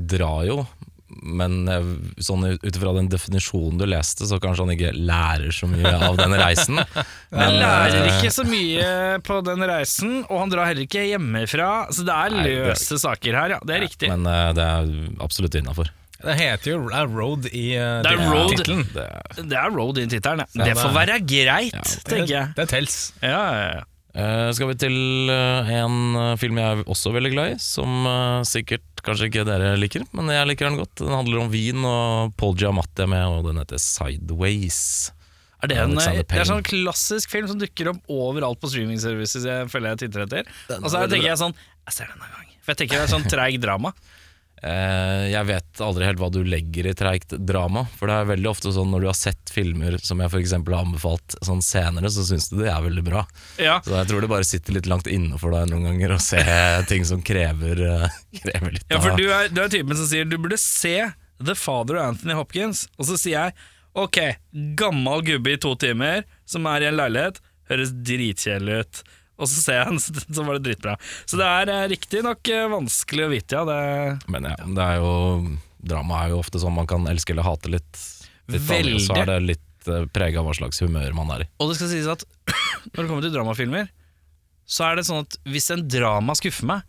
drar 0.05 0.43
jo, 0.45 0.61
men 1.09 1.67
eh, 1.67 1.87
sånn 2.23 2.45
ut 2.53 2.63
ifra 2.69 2.93
den 2.95 3.09
definisjonen 3.11 3.79
du 3.81 3.85
leste, 3.89 4.27
så 4.29 4.37
kanskje 4.41 4.65
han 4.65 4.73
ikke 4.75 4.91
lærer 4.95 5.51
så 5.55 5.67
mye 5.69 5.91
av 6.05 6.19
den 6.19 6.35
reisen. 6.37 6.79
Han 7.33 7.57
lærer 7.59 8.05
eh, 8.05 8.11
ikke 8.15 8.31
så 8.33 8.45
mye 8.47 8.87
på 9.25 9.39
den 9.45 9.65
reisen, 9.69 10.19
og 10.29 10.39
han 10.43 10.53
drar 10.53 10.69
heller 10.69 10.85
ikke 10.85 11.03
hjemmefra. 11.05 11.69
Så 11.93 12.05
det 12.07 12.15
er 12.15 12.33
Nei, 12.33 12.43
det 12.45 12.53
er- 12.55 12.69
løse 12.71 12.97
saker 13.01 13.37
her, 13.37 13.55
ja. 13.57 13.59
Det 13.65 13.75
er 13.75 13.83
riktig. 13.85 14.09
Men 14.13 14.25
eh, 14.29 14.49
det 14.57 14.65
er 14.65 14.93
absolutt 15.25 15.57
innafor. 15.59 15.91
Det 16.19 16.35
heter 16.35 16.73
jo 16.73 16.79
er 16.91 17.07
Road 17.07 17.45
i 17.55 17.65
uh, 17.79 18.01
Det 18.03 18.11
er 18.11 18.23
Road. 18.27 18.55
tittelen. 18.57 18.81
Det 19.49 19.55
er 19.59 19.69
road 19.71 19.97
i 20.01 20.07
tittelen. 20.11 20.41
ja. 20.43 20.65
Det 20.65 20.73
får 20.77 20.89
er- 20.89 20.97
være 20.97 21.19
greit, 21.23 21.73
Ja, 21.77 21.83
tenker 22.09 22.33
jeg. 22.33 22.49
Det 22.57 22.65
tels. 22.73 22.97
Ja, 23.23 23.29
ja, 23.55 23.69
ja. 23.79 23.85
Eh, 24.19 24.49
skal 24.57 24.67
vi 24.71 24.75
til 24.81 25.29
uh, 25.29 25.69
en 25.69 26.37
film 26.41 26.57
jeg 26.57 26.79
er 26.79 26.83
også 26.89 27.11
veldig 27.13 27.29
glad 27.31 27.51
i, 27.53 27.59
som 27.61 28.07
sikkert 28.49 28.83
kanskje 29.05 29.29
ikke 29.29 29.45
dere 29.47 29.75
liker, 29.79 30.03
men 30.17 30.27
jeg 30.33 30.47
liker 30.49 30.67
den 30.67 30.79
godt. 30.81 30.95
Den 30.99 31.13
handler 31.13 31.43
om 31.45 31.51
vin, 31.53 31.85
og 31.87 32.33
Paul 32.35 32.57
Giamatti 32.59 33.05
er 33.05 33.11
med, 33.13 33.23
og 33.37 33.45
den 33.47 33.61
heter 33.61 33.79
Sideways. 33.79 35.13
Er 35.61 35.67
det, 35.71 35.77
en, 35.77 35.95
det 35.99 36.39
er 36.39 36.47
sånn 36.47 36.63
klassisk 36.63 37.31
film 37.33 37.47
som 37.51 37.59
dukker 37.59 37.89
opp 37.91 38.11
overalt 38.11 38.59
på 38.61 38.69
streaming 38.71 38.99
services 39.01 39.43
jeg 39.47 39.67
føler 39.71 39.91
jeg 39.93 40.05
titter 40.05 40.23
etter. 40.23 40.51
Og 40.79 40.87
så 40.87 41.01
tenker 41.11 41.27
jeg 41.33 41.39
sånn 41.41 41.51
Jeg 41.83 41.95
ser 41.97 42.07
den 42.13 42.21
en 42.23 42.31
gang. 42.31 42.53
For 42.63 42.71
jeg 42.71 42.79
tenker 42.83 43.01
det 43.01 43.07
er 43.09 43.11
sånn 43.11 43.27
treig 43.33 43.57
drama. 43.63 43.91
Eh, 44.59 45.25
jeg 45.31 45.47
vet 45.47 45.81
aldri 45.83 46.07
helt 46.07 46.19
hva 46.19 46.27
du 46.33 46.41
legger 46.43 46.89
i 46.89 46.95
treigt 46.97 47.35
drama, 47.47 47.85
for 47.95 48.11
det 48.11 48.17
er 48.17 48.29
veldig 48.33 48.49
ofte 48.51 48.73
sånn 48.75 48.89
når 48.91 49.05
du 49.05 49.07
har 49.07 49.17
sett 49.17 49.53
filmer 49.53 49.95
som 50.03 50.19
jeg 50.19 50.31
f.eks. 50.33 50.55
har 50.57 50.75
anbefalt 50.81 51.37
sånn 51.45 51.63
senere, 51.63 52.11
så 52.11 52.25
syns 52.27 52.49
du 52.51 52.57
det 52.59 52.67
er 52.73 52.83
veldig 52.83 53.05
bra. 53.07 53.23
Ja. 53.61 53.77
Så 53.85 53.95
jeg 53.95 54.09
tror 54.11 54.25
det 54.25 54.31
bare 54.31 54.47
sitter 54.47 54.75
litt 54.75 54.89
langt 54.91 55.07
innenfor 55.07 55.55
deg 55.55 55.71
noen 55.71 55.87
ganger 55.91 56.15
å 56.17 56.21
se 56.23 56.43
ting 56.91 57.07
som 57.07 57.23
krever, 57.23 57.83
eh, 57.87 58.19
krever 58.41 58.75
litt 58.75 58.87
Ja, 58.91 58.99
for 59.03 59.15
du 59.19 59.29
er, 59.31 59.51
du 59.53 59.63
er 59.63 59.71
typen 59.71 59.95
som 59.95 60.09
sier 60.09 60.27
du 60.27 60.35
burde 60.37 60.59
se 60.59 60.97
The 61.39 61.55
Father 61.55 61.99
og 62.01 62.13
Anthony 62.13 62.35
Hopkins. 62.35 62.87
Og 62.99 63.07
så 63.07 63.19
sier 63.19 63.37
jeg 63.37 63.55
ok, 63.99 64.19
gammel 64.79 65.23
gubbe 65.27 65.55
i 65.55 65.61
to 65.61 65.71
timer 65.79 66.27
som 66.49 66.67
er 66.69 66.83
i 66.83 66.89
en 66.91 66.99
leilighet, 66.99 67.39
høres 67.71 67.95
dritkjedelig 67.95 68.83
ut. 68.83 69.01
Og 69.39 69.47
så 69.47 69.61
ser 69.63 69.79
jeg 69.79 69.87
han, 69.89 69.99
så 70.35 70.43
var 70.45 70.57
det 70.59 70.65
dritbra. 70.67 70.97
Så 71.29 71.39
det 71.39 71.47
er 71.47 71.71
eh, 71.73 71.85
riktignok 71.93 72.51
eh, 72.53 72.67
vanskelig 72.71 73.25
å 73.25 73.31
vite, 73.31 73.55
ja. 73.59 73.63
Det, 73.69 74.29
Men 74.31 74.49
ja, 74.51 74.55
det 74.77 74.85
er 74.85 74.99
jo 75.01 75.13
Drama 75.79 76.25
er 76.25 76.33
jo 76.33 76.41
ofte 76.41 76.59
sånn 76.59 76.75
man 76.75 76.87
kan 76.91 77.05
elske 77.07 77.31
eller 77.31 77.47
hate 77.47 77.71
litt. 77.71 78.01
litt 78.51 78.67
Så 79.05 79.15
er 79.15 79.29
det 79.29 79.37
litt 79.47 79.87
uh, 79.87 80.03
prega 80.11 80.41
av 80.41 80.49
hva 80.49 80.55
slags 80.57 80.81
humør 80.83 81.13
man 81.15 81.31
er 81.37 81.45
i. 81.45 81.49
og 81.63 81.71
det 81.71 81.77
skal 81.79 81.91
sies 81.93 82.09
at 82.11 82.25
når 82.91 82.99
det 82.99 83.07
kommer 83.07 83.23
til 83.23 83.31
dramafilmer, 83.37 83.87
så 84.69 84.89
er 84.89 84.99
det 84.99 85.07
sånn 85.07 85.23
at 85.23 85.39
hvis 85.49 85.71
en 85.73 85.85
drama 85.89 86.35
skuffer 86.37 86.67
meg, 86.67 86.83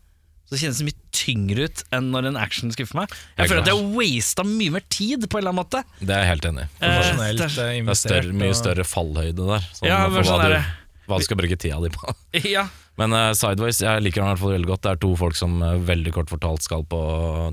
så 0.50 0.58
kjennes 0.58 0.80
det 0.82 0.86
mye 0.88 0.98
tyngre 1.14 1.68
ut 1.70 1.80
enn 1.94 2.08
når 2.10 2.26
en 2.32 2.38
action 2.42 2.72
skuffer 2.74 2.98
meg. 2.98 3.12
Jeg 3.38 3.52
føler 3.52 3.62
at 3.62 3.68
jeg 3.70 3.78
har 3.78 3.92
wasta 3.94 4.44
mye 4.48 4.74
mer 4.74 4.82
tid, 4.90 5.28
på 5.30 5.38
en 5.38 5.44
eller 5.44 5.52
annen 5.54 5.60
måte. 5.62 5.82
Det 6.02 6.10
er 6.10 6.24
jeg 6.24 6.30
helt 6.32 6.48
enig 6.50 6.64
i. 6.64 6.68
Eh, 6.80 6.96
det- 7.38 7.46
eh, 7.46 7.78
er 7.78 8.00
større, 8.00 8.32
mye 8.42 8.56
større 8.58 8.86
fallhøyde 8.90 9.46
der. 9.52 9.68
Sånn, 9.78 9.86
Ja, 9.86 10.00
sånn 10.10 10.42
er 10.42 10.48
du, 10.50 10.54
det. 10.56 10.64
Hva 11.10 11.18
du 11.20 11.26
skal 11.26 11.38
bruke 11.40 11.58
tida 11.60 11.80
di 11.82 11.90
på. 11.94 12.14
Ja, 12.54 12.68
Men 13.00 13.12
uh, 13.16 13.30
Sideways, 13.36 13.80
jeg 13.82 14.02
liker 14.04 14.20
den 14.22 14.28
i 14.28 14.32
hvert 14.34 14.42
fall 14.42 14.54
veldig 14.56 14.68
godt. 14.70 14.82
Det 14.86 14.90
er 14.94 15.00
to 15.02 15.10
folk 15.18 15.36
som 15.38 15.58
uh, 15.62 15.74
veldig 15.88 16.12
kort 16.16 16.30
fortalt 16.32 16.62
skal 16.66 16.82
på 16.88 17.00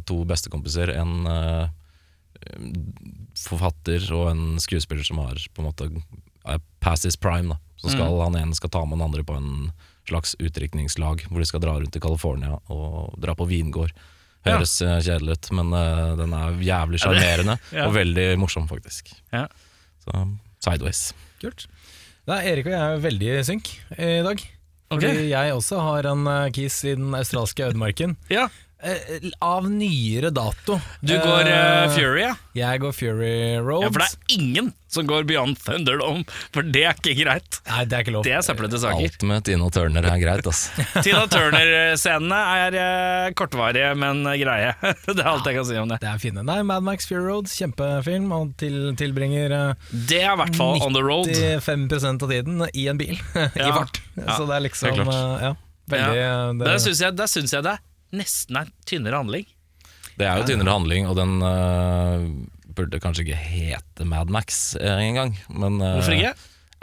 to 0.09 0.21
bestekompiser. 0.29 0.91
En 0.97 1.13
uh, 1.27 1.67
forfatter 3.37 4.03
og 4.15 4.29
en 4.31 4.43
skuespiller 4.61 5.05
som 5.07 5.21
har 5.23 5.39
på 5.53 5.61
en 5.63 5.67
måte 5.69 5.87
uh, 6.47 6.57
past 6.83 7.07
his 7.07 7.17
prime. 7.19 7.53
Da. 7.53 7.59
Så 7.77 7.93
skal 7.93 8.09
Mm. 8.13 8.23
han 8.23 8.35
ene 8.41 8.55
skal 8.57 8.69
ta 8.73 8.83
med 8.85 8.97
den 8.97 9.05
andre 9.05 9.23
på 9.23 9.35
en 9.37 9.71
slags 10.07 10.35
utdrikningslag 10.39 11.25
hvor 11.29 11.39
de 11.39 11.45
skal 11.45 11.61
dra 11.61 11.75
rundt 11.77 11.95
i 11.95 11.99
California 12.01 12.57
og 12.71 13.13
dra 13.21 13.35
på 13.35 13.45
vingård. 13.49 13.91
Høres 14.47 14.77
ja. 14.81 14.97
kjedelig 15.03 15.35
ut, 15.35 15.49
men 15.51 15.73
den 16.17 16.33
er 16.33 16.55
jævlig 16.63 16.99
sjarmerende 17.03 17.57
Ja. 17.75 17.87
og 17.89 17.93
veldig 17.97 18.37
morsom, 18.39 18.67
faktisk. 18.69 19.11
Ja. 19.33 19.47
Så 20.05 20.23
Sideways. 20.63 21.13
Kult. 21.41 21.67
Da, 22.27 22.41
Erik 22.43 22.67
og 22.67 22.73
jeg 22.75 22.83
er 22.83 23.03
veldig 23.03 23.33
synk 23.47 23.69
i 23.95 24.07
dag. 24.25 24.41
Ok. 24.91 25.01
Fordi 25.03 25.27
jeg 25.31 25.53
også 25.55 25.79
har 25.83 26.07
en 26.11 26.25
eh, 26.31 26.49
kiss 26.55 26.81
i 26.87 26.95
den 26.99 27.13
australske 27.15 27.67
ødemarken. 27.69 28.17
ja. 28.31 28.47
Eh, 28.77 29.31
av 29.41 29.65
nyere 29.73 30.29
dato. 30.29 30.75
Du 31.01 31.15
går 31.17 31.47
eh, 31.49 31.85
Eh, 31.87 31.93
Fury, 31.95 32.19
ja? 32.21 32.35
Jeg 32.53 32.79
går 32.83 32.91
Fury. 32.93 33.31
Ja, 33.57 33.63
for 33.89 34.03
det 34.03 34.05
er 34.05 34.35
ingen 34.37 34.67
som 34.87 35.07
går 35.09 35.25
Beyond 35.27 35.57
Thunderdome, 35.59 36.23
for 36.55 36.63
det 36.63 36.83
er 36.87 36.95
ikke 36.95 37.15
greit. 37.19 37.57
Nei, 37.67 37.83
det 37.85 37.97
er 37.97 38.05
ikke 38.05 38.13
lov. 38.15 38.23
Det 38.27 38.33
er 38.37 38.45
søplete 38.45 38.79
saker. 38.79 39.03
Alt 39.07 39.25
med 39.27 39.43
Tina 39.47 39.67
Turner 39.73 40.05
er 40.07 40.19
greit, 40.21 40.47
altså. 40.47 40.85
Tina 41.05 41.25
Turner-scenene 41.31 42.39
er 42.63 42.77
eh, 42.81 43.27
kortvarige, 43.37 43.91
men 43.99 44.23
greie. 44.39 44.71
det 45.07 45.17
er 45.19 45.29
alt 45.31 45.45
jeg 45.49 45.57
kan 45.59 45.67
si 45.67 45.77
om 45.81 45.91
det. 45.91 45.99
Det 46.03 46.09
er 46.13 46.21
fine. 46.23 46.43
Nei, 46.47 46.59
Mad 46.67 46.85
Max 46.87 47.09
Fury 47.09 47.25
Road, 47.27 47.51
kjempefilm. 47.51 48.31
Og 48.37 48.53
til, 48.61 48.77
tilbringer 48.99 49.53
eh, 49.57 49.91
Det 50.07 50.21
er 50.23 50.33
i 50.33 50.39
hvert 50.43 50.55
fall 50.59 50.81
on 50.85 50.95
the 50.95 51.03
road. 51.03 51.27
95% 51.27 52.23
av 52.23 52.31
tiden 52.31 52.63
i 52.73 52.87
en 52.91 52.99
bil, 52.99 53.15
i 53.35 53.47
Ja. 53.59 53.73
fart. 53.81 54.01
Ja, 54.15 54.31
Så 54.39 54.47
det 54.49 54.55
er 54.59 54.65
liksom 54.69 54.91
helt 54.93 55.03
klart. 55.03 55.15
eh, 55.15 55.47
Ja, 55.47 55.53
veldig 55.93 56.17
Ja. 56.23 56.33
eh, 56.47 56.53
det, 56.57 56.67
Der 56.71 56.81
syns 56.87 57.03
jeg, 57.03 57.15
der 57.19 57.31
syns 57.31 57.53
jeg 57.55 57.63
det 57.67 57.77
nesten 58.17 58.55
er 58.61 58.69
tynnere 58.87 59.19
handling. 59.19 59.43
Det 60.17 60.25
er 60.25 60.39
jo 60.39 60.45
tynnere 60.47 60.71
handling, 60.73 61.05
og 61.11 61.17
den 61.19 61.33
øh, 61.43 62.23
burde 62.77 62.99
kanskje 63.03 63.25
ikke 63.25 63.39
hete 63.41 64.05
Mad 64.07 64.29
Max 64.33 64.75
uh, 64.79 64.99
engang. 65.03 65.33
Men 65.49 65.81
øh, 65.81 65.97
Hvorfor 65.99 66.15
ikke? 66.15 66.33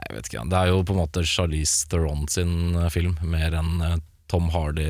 Jeg 0.05 0.17
vet 0.19 0.27
ikke, 0.29 0.43
Det 0.51 0.59
er 0.59 0.69
jo 0.73 0.83
på 0.85 0.93
en 0.97 1.01
måte 1.05 1.23
Charlize 1.27 1.87
Theron 1.89 2.27
sin 2.29 2.75
øh, 2.77 2.91
film, 2.93 3.15
mer 3.23 3.55
enn 3.61 3.79
øh, 3.81 3.97
Tom 4.29 4.51
Hardy 4.53 4.89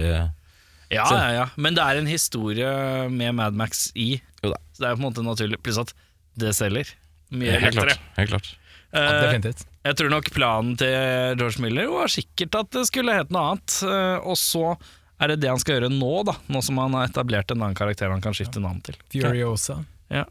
Ja, 0.93 1.05
ja, 1.11 1.29
ja. 1.35 1.45
Men 1.57 1.75
det 1.77 1.83
er 1.85 1.99
en 2.01 2.07
historie 2.09 2.69
med 3.11 3.33
Mad 3.35 3.57
Max 3.59 3.89
i, 3.99 4.21
Jo 4.45 4.51
da. 4.53 4.59
så 4.77 4.83
det 4.85 4.89
er 4.91 4.97
på 4.99 5.03
en 5.03 5.07
måte 5.09 5.25
naturlig. 5.27 5.59
Pluss 5.65 5.79
at 5.81 5.95
det 6.39 6.53
selger 6.55 6.91
mye 7.35 7.55
Helt 7.59 7.75
lettere. 7.75 7.95
klart. 7.97 8.11
Helt 8.19 8.31
klart. 8.35 8.51
Ja, 8.55 8.61
Eh, 8.95 9.23
definitivt. 9.25 9.65
jeg 9.83 9.97
tror 9.99 10.11
nok 10.13 10.29
planen 10.31 10.77
til 10.79 10.93
George 11.41 11.59
Miller 11.65 11.89
var 11.91 12.07
sikkert 12.13 12.55
at 12.61 12.69
det 12.77 12.85
skulle 12.87 13.17
hete 13.17 13.35
noe 13.35 13.49
annet. 13.57 13.75
eh, 13.83 14.21
Og 14.23 14.37
så 14.39 14.77
er 15.19 15.33
det 15.33 15.41
det 15.43 15.49
han 15.51 15.59
skal 15.59 15.81
gjøre 15.81 15.91
nå, 15.91 16.13
da 16.29 16.37
nå 16.47 16.63
som 16.63 16.79
han 16.79 16.95
har 16.95 17.09
etablert 17.09 17.51
en 17.51 17.63
annen 17.65 17.75
karakter 17.75 18.13
han 18.13 18.23
kan 18.23 18.37
skifte 18.37 18.63
navn 18.63 18.79
til. 18.87 18.95
Furiosa. 19.11 19.81
Ja. 20.15 20.23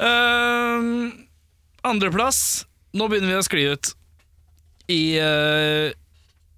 Uh, 0.00 1.10
Andreplass. 1.86 2.64
Nå 2.96 3.08
begynner 3.08 3.32
vi 3.34 3.40
å 3.40 3.46
skli 3.46 3.66
ut 3.72 3.92
i 4.92 5.02
uh, 5.22 5.92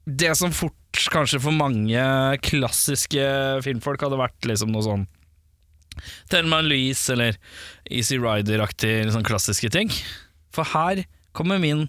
det 0.05 0.33
som 0.39 0.55
fort 0.55 0.79
kanskje 1.11 1.41
for 1.43 1.55
mange 1.55 2.03
klassiske 2.47 3.25
filmfolk 3.65 4.05
hadde 4.07 4.19
vært 4.21 4.47
liksom 4.47 4.71
noe 4.75 4.85
sånn 4.87 5.05
Thelma 6.31 6.61
Louise 6.65 7.13
eller 7.15 7.37
Easy 7.87 8.19
Rider-aktige 8.19 9.11
sånn 9.15 9.27
klassiske 9.27 9.71
ting. 9.75 9.93
For 10.55 10.67
her 10.75 11.05
kommer 11.35 11.61
min 11.63 11.87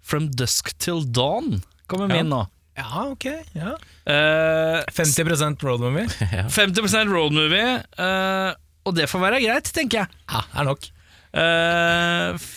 From 0.00 0.30
Dusk 0.32 0.72
Till 0.80 1.04
Dawn. 1.12 1.60
Kommer 1.88 2.08
min 2.08 2.30
nå. 2.32 2.46
Ja, 2.78 3.04
ok. 3.10 3.26
Ja. 3.52 3.74
Uh, 4.06 4.84
50 4.94 5.58
road 5.60 5.80
movie. 5.80 6.06
50 6.48 7.12
road 7.12 7.32
movie, 7.36 7.82
eh, 7.98 8.52
og 8.88 8.96
det 8.96 9.08
får 9.10 9.22
være 9.22 9.42
greit, 9.44 9.72
tenker 9.74 10.02
jeg. 10.02 10.22
Ja, 10.32 10.44
er 10.60 10.68
nok. 10.68 10.88
Uh, 11.28 12.48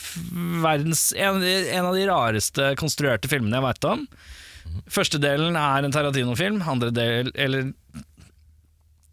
verdens, 0.63 1.09
en, 1.19 1.41
en 1.43 1.89
av 1.89 1.97
de 1.97 2.05
rareste 2.07 2.71
konstruerte 2.79 3.29
filmene 3.31 3.59
jeg 3.59 3.67
veit 3.67 3.89
om. 3.91 4.05
Første 4.91 5.19
delen 5.21 5.57
er 5.59 5.83
en 5.83 5.93
Tarantino-film. 5.93 6.61
Andre 6.69 6.91
del 6.95 7.31
Eller 7.35 7.73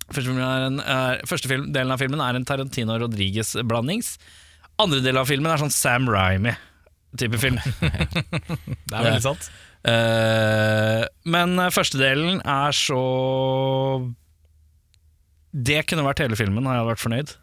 Første, 0.08 0.32
en, 0.32 0.78
er, 0.80 1.18
første 1.28 1.50
film, 1.50 1.66
delen 1.75 1.92
av 1.92 2.00
filmen 2.00 2.20
er 2.25 2.37
en 2.38 2.46
Tarantino 2.48 2.94
Rodriguez-blandings. 3.02 4.14
Andre 4.80 5.02
del 5.04 5.18
av 5.20 5.28
filmen 5.28 5.52
er 5.52 5.60
sånn 5.60 5.75
Sam 5.75 6.08
Rymy-type 6.08 7.40
film. 7.42 7.58
Det 8.88 8.94
er 8.94 9.04
veldig 9.04 9.25
sant. 9.26 9.50
Uh, 9.84 11.04
men 11.28 11.54
eh, 11.60 11.70
første 11.70 12.00
delen 12.00 12.40
er 12.42 12.72
så 12.75 13.02
Det 15.52 15.83
kunne 15.88 16.05
vært 16.07 16.23
hele 16.25 16.38
filmen, 16.38 16.67
har 16.69 16.81
jeg 16.81 16.88
vært 16.90 17.02
fornøyd. 17.05 17.37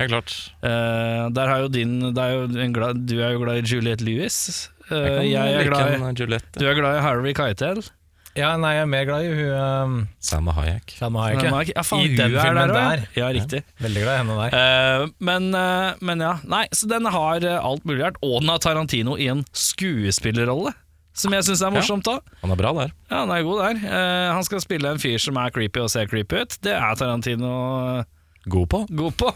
Helt 0.00 0.12
klart. 0.14 0.36
Uh, 0.64 1.30
der 1.36 1.50
har 1.50 1.64
jo 1.64 1.72
din 1.72 1.98
er 2.10 2.34
jo 2.34 2.44
en 2.64 2.74
glad, 2.74 3.02
Du 3.06 3.18
er 3.20 3.34
jo 3.36 3.42
glad 3.44 3.60
i 3.60 3.66
Juliette 3.68 4.04
Lewis. 4.04 4.70
Uh, 4.90 4.96
Jeg 4.98 5.32
jeg, 5.32 5.58
er 5.60 5.68
glad 5.68 5.96
i, 5.96 6.14
Juliette. 6.22 6.58
du 6.58 6.66
er 6.66 6.78
glad 6.78 6.98
i 6.98 7.02
Harvey 7.04 7.34
Keitel. 7.36 7.84
Ja, 8.32 8.54
nei, 8.56 8.70
jeg 8.78 8.86
er 8.86 8.88
mer 8.88 9.04
glad 9.04 9.26
i 9.26 9.32
hun 9.36 9.48
um, 9.52 9.96
Salma 10.24 10.54
Hayek. 10.56 10.94
Salma 10.96 11.26
Hayek. 11.26 11.42
Men, 11.42 11.52
ja. 11.52 11.74
ja, 11.76 11.82
faen, 11.84 12.06
I 12.06 12.14
den 12.16 12.32
er 12.32 12.46
filmen 12.46 12.70
der, 12.72 12.78
der. 12.78 13.02
Ja, 13.18 13.26
riktig. 13.36 13.60
Veldig 13.84 14.04
glad 14.06 14.14
i 14.14 14.22
henne 14.22 14.36
der. 14.38 14.56
Uh, 14.56 15.12
men, 15.28 15.50
uh, 15.52 16.00
men 16.00 16.24
ja. 16.24 16.30
Nei, 16.48 16.62
så 16.72 16.88
den 16.88 17.10
har 17.12 17.44
alt 17.58 17.84
mulig 17.84 18.00
rart. 18.06 18.16
Og 18.24 18.40
den 18.40 18.48
har 18.48 18.62
Tarantino 18.64 19.18
i 19.20 19.28
en 19.28 19.44
skuespillerrolle. 19.52 20.72
Som 21.12 21.34
jeg 21.36 21.44
syns 21.44 21.60
er 21.64 21.72
morsomt. 21.74 22.06
da 22.08 22.18
Han 22.40 22.54
er 22.54 22.58
bra 22.60 22.72
der. 22.78 22.92
Ja, 23.10 23.22
han 23.24 23.30
er 23.34 23.42
god 23.44 23.58
der. 23.66 23.80
Eh, 23.84 24.28
han 24.32 24.44
skal 24.48 24.62
spille 24.64 24.88
en 24.94 25.00
fyr 25.02 25.18
som 25.20 25.36
er 25.42 25.52
creepy 25.52 25.82
og 25.84 25.90
ser 25.92 26.08
creepy 26.08 26.40
ut. 26.44 26.56
Det 26.64 26.72
er 26.72 26.96
Tarantino 26.96 27.50
eh, 27.98 28.04
God 28.48 28.68
på. 28.72 28.80
god 28.90 29.18
på. 29.20 29.28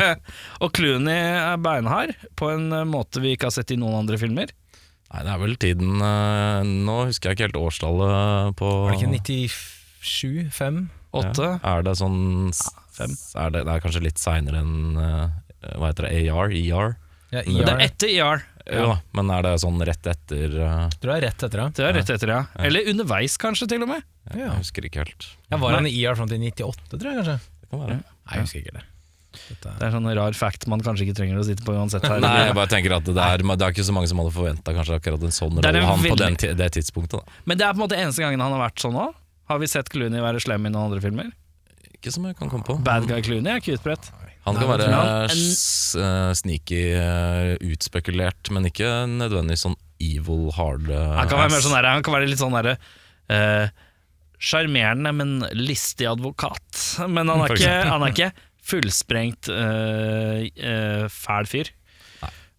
og 0.64 0.72
Clooney 0.74 1.20
er 1.36 1.60
beinhard, 1.62 2.14
på 2.40 2.48
en 2.54 2.72
eh, 2.72 2.86
måte 2.88 3.20
vi 3.22 3.34
ikke 3.36 3.50
har 3.50 3.54
sett 3.54 3.70
i 3.74 3.78
noen 3.78 4.00
andre 4.00 4.18
filmer. 4.20 4.50
Nei, 5.10 5.22
det 5.26 5.30
er 5.34 5.40
vel 5.42 5.56
tiden 5.58 6.02
eh, 6.06 6.60
Nå 6.86 6.96
husker 7.08 7.30
jeg 7.32 7.36
ikke 7.38 7.46
helt 7.48 7.56
årstallet 7.58 8.52
på 8.60 8.68
Var 8.86 8.92
det 8.94 9.00
ikke 9.18 9.48
97? 9.50 10.52
5? 10.54 10.76
8? 11.18 11.32
Ja. 11.42 11.56
Er 11.72 11.82
det 11.82 11.96
sånn 11.98 12.20
Er 12.54 13.50
det, 13.50 13.64
det 13.66 13.72
er 13.74 13.82
kanskje 13.82 14.04
litt 14.04 14.22
seinere 14.22 14.60
enn 14.62 15.00
eh, 15.02 15.72
Hva 15.74 15.90
heter 15.90 16.06
det? 16.06 16.20
AR? 16.30 16.54
ER? 16.54 16.94
Ja, 17.34 17.42
Det 17.42 17.74
er 17.74 17.82
etter 17.88 18.12
ER. 18.14 18.44
Jo 18.70 18.86
da, 18.92 18.98
men 19.18 19.32
er 19.34 19.46
det 19.46 19.54
sånn 19.62 19.82
rett 19.88 20.10
etter 20.12 20.54
uh... 20.60 20.84
Tror 21.00 21.12
det 21.12 21.16
er 21.16 21.26
rett 21.26 21.44
etter 21.46 21.62
det. 21.62 21.66
Det 21.76 21.86
er 21.88 21.96
rett 21.98 22.12
etter, 22.14 22.32
ja. 22.36 22.42
Eller 22.68 22.92
underveis, 22.92 23.34
kanskje, 23.40 23.66
til 23.72 23.86
og 23.86 23.90
med. 23.90 24.06
Jeg 24.36 24.52
husker 24.54 24.86
ikke 24.86 25.02
helt. 25.02 25.26
Ja, 25.50 25.58
var 25.58 25.76
han 25.78 25.88
i 25.90 25.94
IR 25.96 26.18
fram 26.18 26.30
til 26.30 26.42
98, 26.44 26.86
tror 26.94 27.10
jeg 27.10 27.20
kanskje? 27.20 27.36
Det 27.60 27.70
kan 27.72 27.84
være. 27.84 27.98
Nei, 28.00 28.38
jeg 28.38 28.46
husker 28.46 28.62
ikke 28.62 28.78
det. 28.78 28.86
Dette 29.30 29.72
Det 29.78 29.86
er 29.86 29.92
sånn 29.94 30.08
rar 30.18 30.34
fact 30.34 30.64
man 30.70 30.80
kanskje 30.82 31.06
ikke 31.06 31.16
trenger 31.20 31.38
å 31.38 31.44
sitte 31.46 31.62
på 31.66 31.74
uansett. 31.78 32.02
her 32.02 32.22
Nei, 32.24 32.48
jeg 32.48 32.56
bare 32.58 32.70
tenker 32.70 32.96
at 32.96 33.06
det 33.06 33.14
er, 33.14 33.44
det 33.46 33.66
er 33.66 33.74
ikke 33.74 33.86
så 33.86 33.94
mange 33.94 34.10
som 34.10 34.22
hadde 34.22 34.34
forventa 34.34 34.74
kanskje 34.74 34.98
akkurat 34.98 35.26
en 35.26 35.34
sånn 35.34 35.60
rolle 35.60 35.82
han 35.82 35.90
han 35.90 36.06
på 36.06 36.16
den, 36.18 36.38
det 36.58 36.70
tidspunktet. 36.78 37.20
Da. 37.20 37.42
Men 37.46 37.60
det 37.60 37.66
er 37.68 37.76
på 37.76 37.80
en 37.80 37.84
måte 37.84 38.00
eneste 38.00 38.24
gangen 38.24 38.42
han 38.42 38.56
har 38.56 38.64
vært 38.66 38.82
sånn 38.82 38.98
òg. 38.98 39.14
Har 39.50 39.62
vi 39.62 39.70
sett 39.70 39.90
Clooney 39.90 40.22
være 40.22 40.42
slem 40.42 40.66
i 40.66 40.72
noen 40.72 40.90
andre 40.90 41.02
filmer? 41.02 41.30
Ikke 41.94 42.12
som 42.14 42.26
jeg 42.26 42.38
kan 42.38 42.50
komme 42.50 42.66
på. 42.66 42.78
Bad 42.86 43.06
Guy 43.10 43.22
Clooney 43.26 43.54
er 43.54 43.62
ikke 43.62 43.78
utbredt. 43.78 44.10
Han 44.46 44.56
kan 44.56 44.70
være 44.70 44.88
eh, 45.28 46.32
sneaky, 46.38 46.80
eh, 46.96 47.52
utspekulert, 47.70 48.50
men 48.54 48.70
ikke 48.70 48.88
nødvendigvis 49.10 49.66
sånn 49.66 49.78
evil 50.00 50.48
hard 50.56 50.88
eh, 50.88 51.16
Han 51.18 51.28
kan 51.28 51.42
være, 51.42 51.52
mer 51.52 51.64
sånn 51.64 51.76
der, 51.76 51.90
han 51.92 52.06
kan 52.06 52.16
være 52.16 52.30
litt 52.30 52.40
sånn 52.40 52.56
derre 52.56 52.76
eh, 53.28 53.66
Sjarmerende, 54.40 55.12
men 55.12 55.34
listig 55.52 56.06
advokat. 56.08 56.64
Men 57.04 57.28
han 57.28 57.42
er 57.44 57.52
ikke, 57.52 57.74
han 57.90 58.06
er 58.06 58.14
ikke 58.14 58.30
fullsprengt 58.70 59.50
fæl 61.12 61.50
fyr. 61.50 61.68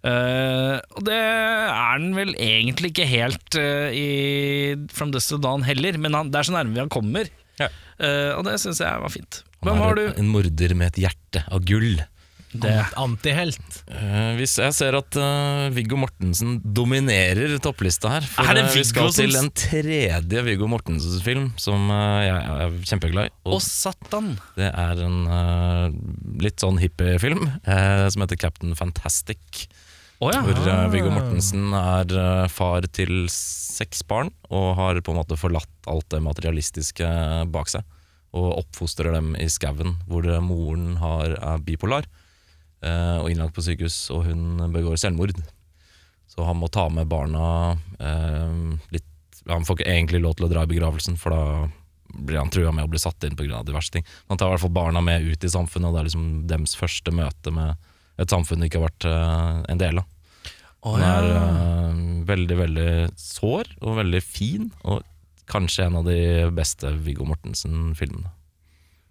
Uh, 0.01 0.81
og 0.97 1.03
det 1.05 1.13
er 1.13 1.67
han 1.69 2.07
vel 2.17 2.31
egentlig 2.41 2.89
ikke 2.89 3.05
helt 3.05 3.57
uh, 3.61 3.93
i 3.93 4.73
From 4.89 5.11
Dust 5.13 5.29
to 5.29 5.37
Dawn 5.37 5.61
heller, 5.61 5.99
men 6.01 6.17
han, 6.17 6.31
det 6.33 6.39
er 6.39 6.47
så 6.49 6.55
nærme 6.55 6.73
vi 6.73 6.81
han 6.81 6.93
kommer. 6.93 7.29
Ja. 7.61 7.69
Uh, 8.01 8.33
og 8.39 8.47
det 8.47 8.57
syns 8.63 8.81
jeg 8.81 9.03
var 9.03 9.13
fint. 9.13 9.43
Han 9.61 9.69
Hvem 9.69 9.77
er 9.77 9.85
har 9.85 9.99
du? 9.99 10.05
En 10.17 10.31
morder 10.33 10.73
med 10.73 10.89
et 10.89 11.03
hjerte 11.03 11.43
av 11.53 11.61
gull. 11.69 12.01
Det. 12.51 12.71
Antihelt. 12.99 13.75
Uh, 13.87 14.33
hvis 14.35 14.57
jeg 14.59 14.73
ser 14.75 14.95
at 14.97 15.15
uh, 15.15 15.69
Viggo 15.71 15.95
Mortensen 16.01 16.57
dominerer 16.65 17.53
topplista 17.63 18.11
her 18.11 18.25
for, 18.27 18.43
Er 18.43 18.57
det 18.57 18.65
eh, 18.65 18.73
Vi 18.75 18.83
skal 18.89 19.07
som 19.13 19.21
til 19.21 19.37
en 19.39 19.51
tredje 19.55 20.43
Viggo 20.43 20.67
Mortensen-film 20.71 21.51
som 21.61 21.87
uh, 21.93 22.19
jeg 22.25 22.65
er 22.65 22.75
kjempeglad 22.91 23.29
i. 23.29 23.33
Å, 23.45 23.53
Og 23.55 23.63
satan! 23.63 24.33
det 24.57 24.67
er 24.73 25.05
en 25.05 25.21
litt 26.43 26.59
sånn 26.59 26.81
hippiefilm 26.81 27.45
uh, 27.47 28.09
som 28.11 28.25
heter 28.25 28.41
Captain 28.41 28.75
Fantastic. 28.75 29.69
Oh, 30.21 30.33
ja. 30.33 30.43
Hvor 30.43 30.91
Viggo 30.91 31.13
Mortensen 31.13 31.71
er 31.77 32.49
far 32.51 32.85
til 32.93 33.29
seks 33.31 34.03
barn 34.05 34.29
og 34.51 34.75
har 34.77 34.99
på 35.01 35.15
en 35.15 35.21
måte 35.21 35.39
forlatt 35.39 35.89
alt 35.89 36.11
det 36.13 36.19
materialistiske 36.25 37.07
bak 37.53 37.71
seg. 37.71 37.87
Og 38.37 38.61
oppfostrer 38.61 39.11
dem 39.11 39.33
i 39.35 39.49
skauen, 39.51 39.97
hvor 40.07 40.27
moren 40.43 40.95
har, 41.01 41.33
er 41.35 41.63
bipolar 41.65 42.05
eh, 42.85 43.17
og 43.19 43.27
innlagt 43.31 43.57
på 43.57 43.65
sykehus, 43.65 44.05
og 44.15 44.29
hun 44.29 44.71
begår 44.71 44.99
selvmord. 45.01 45.35
Så 46.31 46.45
han 46.47 46.59
må 46.61 46.69
ta 46.71 46.87
med 46.87 47.09
barna 47.11 47.75
eh, 47.99 48.53
litt 48.95 49.07
Han 49.49 49.65
får 49.67 49.79
ikke 49.79 49.91
egentlig 49.91 50.21
lov 50.21 50.37
til 50.37 50.45
å 50.45 50.51
dra 50.51 50.63
i 50.63 50.69
begravelsen, 50.69 51.17
for 51.19 51.33
da 51.33 51.43
blir 52.11 52.37
han 52.37 52.51
trua 52.51 52.71
med 52.75 52.85
å 52.85 52.91
bli 52.91 52.99
satt 53.01 53.23
inn 53.23 53.37
pga. 53.39 53.63
diverse 53.65 53.91
ting. 53.91 54.05
Han 54.29 54.37
tar 54.37 54.49
i 54.49 54.55
hvert 54.55 54.63
fall 54.65 54.75
barna 54.75 55.01
med 55.01 55.23
ut 55.25 55.43
i 55.43 55.51
samfunnet, 55.51 55.89
og 55.89 55.95
det 55.95 56.01
er 56.01 56.09
liksom 56.09 56.27
dems 56.47 56.75
første 56.77 57.13
møte 57.15 57.53
med 57.55 57.75
et 58.21 58.29
samfunn 58.29 58.61
de 58.61 58.69
ikke 58.69 58.81
har 58.81 58.89
vært 58.89 59.07
eh, 59.09 59.61
en 59.73 59.81
del 59.81 60.01
av. 60.01 60.09
Oh, 60.81 60.97
ja. 60.97 61.07
Han 61.07 61.07
er 61.07 61.29
eh, 61.31 62.03
veldig, 62.29 62.57
veldig 62.59 62.91
sår 63.19 63.73
og 63.81 63.97
veldig 64.01 64.21
fin, 64.25 64.69
og 64.83 65.01
kanskje 65.51 65.85
en 65.89 65.99
av 66.01 66.05
de 66.07 66.19
beste 66.55 66.91
Viggo 67.05 67.27
Mortensen-filmene. 67.29 68.31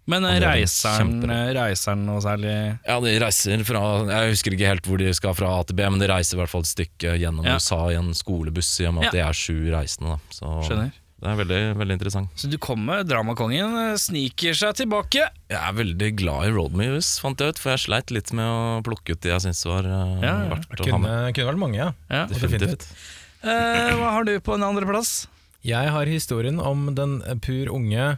Men 0.09 0.25
reiseren, 0.41 1.19
reiseren 1.55 2.01
noe 2.07 2.19
særlig 2.25 2.51
Ja, 2.87 2.95
de 2.99 3.11
reiser 3.21 3.61
fra 3.63 3.81
Jeg 4.09 4.31
husker 4.33 4.55
ikke 4.57 4.71
helt 4.71 4.87
hvor 4.89 4.97
de 4.99 5.11
skal 5.15 5.35
fra 5.37 5.51
A 5.59 5.61
til 5.69 5.77
B, 5.77 5.85
men 5.93 6.01
de 6.01 6.07
reiser 6.09 6.35
i 6.35 6.39
hvert 6.41 6.49
fall 6.51 6.65
et 6.65 6.71
stykke 6.71 7.13
gjennom 7.21 7.45
Ja. 7.45 7.59
USA 7.61 7.77
i 7.93 7.99
en 7.99 8.09
skolebuss, 8.17 8.71
i 8.81 8.87
og 8.89 8.95
med 8.97 9.05
at 9.07 9.13
Ja. 9.13 9.19
de 9.19 9.21
er 9.29 9.37
sju 9.37 9.69
reisende. 9.71 10.17
Da. 10.17 10.33
Så 10.33 10.49
Skjønner. 10.67 10.91
det 11.21 11.29
er 11.29 11.37
veldig, 11.43 11.59
veldig 11.77 11.95
interessant. 11.99 12.29
Så 12.35 12.49
du 12.49 12.57
kommer, 12.57 13.03
dramakongen 13.07 13.77
eh, 13.91 13.95
sniker 14.01 14.57
seg 14.57 14.73
tilbake. 14.81 15.21
Jeg 15.53 15.61
er 15.61 15.77
veldig 15.77 16.09
glad 16.17 16.47
i 16.49 16.51
road 16.57 16.73
movies, 16.73 17.19
fant 17.21 17.37
jeg 17.39 17.53
ut, 17.53 17.59
for 17.61 17.69
jeg 17.75 17.85
sleit 17.85 18.11
litt 18.11 18.33
med 18.33 18.49
å 18.49 18.81
plukke 18.83 19.13
ut 19.13 19.21
de 19.21 19.29
jeg 19.29 19.45
syntes 19.45 19.63
var 19.69 19.85
uh, 19.85 20.17
Ja, 20.19 20.33
ja. 20.33 20.49
verdt 20.55 20.65
Det 20.67 20.77
kunne, 20.81 20.91
ha 20.91 20.97
kunne, 20.97 21.07
med. 21.27 21.35
kunne 21.37 21.51
vært 21.53 21.61
mange, 21.61 21.77
ja. 21.77 21.91
Ja. 22.09 22.25
Definitivt. 22.25 22.89
Uh, 23.45 23.93
hva 24.01 24.11
har 24.17 24.25
du 24.25 24.33
på 24.41 24.57
en 24.57 24.65
andreplass? 24.65 25.27
Jeg 25.61 25.91
har 25.93 26.09
historien 26.09 26.57
om 26.57 26.87
den 26.97 27.19
pur 27.45 27.69
unge 27.69 28.15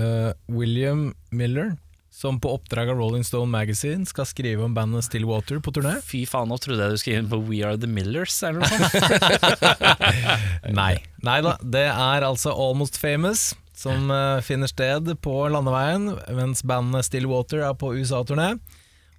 uh, 0.00 0.30
William 0.48 1.10
Miller, 1.28 1.74
som 2.10 2.38
på 2.40 2.54
oppdrag 2.56 2.88
av 2.88 2.96
Rolling 2.96 3.24
Stone 3.24 3.52
Magazine 3.52 4.08
skal 4.08 4.24
skrive 4.26 4.64
om 4.64 4.72
bandet 4.74 5.04
Stillwater 5.04 5.60
på 5.60 5.74
turné. 5.76 5.98
Fy 6.04 6.24
faen, 6.28 6.48
nå 6.48 6.56
trodde 6.56 6.86
jeg 6.86 6.96
du 6.96 7.02
skulle 7.02 7.20
inn 7.20 7.28
på 7.28 7.42
We 7.44 7.60
Are 7.68 7.76
The 7.76 7.90
Millers 7.90 8.38
eller 8.48 8.64
noe 8.64 8.88
sånt. 8.88 9.64
Nei. 10.80 10.94
Nei 11.20 11.38
da, 11.44 11.54
det 11.60 11.86
er 11.92 12.26
altså 12.26 12.56
Almost 12.56 12.96
Famous 13.00 13.50
som 13.76 14.08
uh, 14.08 14.40
finner 14.44 14.72
sted 14.72 15.12
på 15.20 15.36
landeveien, 15.52 16.14
mens 16.36 16.64
bandet 16.64 17.10
Stillwater 17.10 17.60
er 17.68 17.76
på 17.76 17.92
USA-turné. 18.00 18.54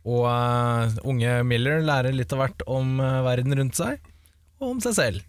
Og 0.02 0.26
uh, 0.26 1.02
unge 1.06 1.44
Miller 1.46 1.86
lærer 1.86 2.18
litt 2.18 2.34
av 2.34 2.42
hvert 2.42 2.66
om 2.66 2.98
verden 2.98 3.54
rundt 3.62 3.78
seg, 3.78 4.02
og 4.58 4.74
om 4.76 4.82
seg 4.82 4.98
selv. 4.98 5.28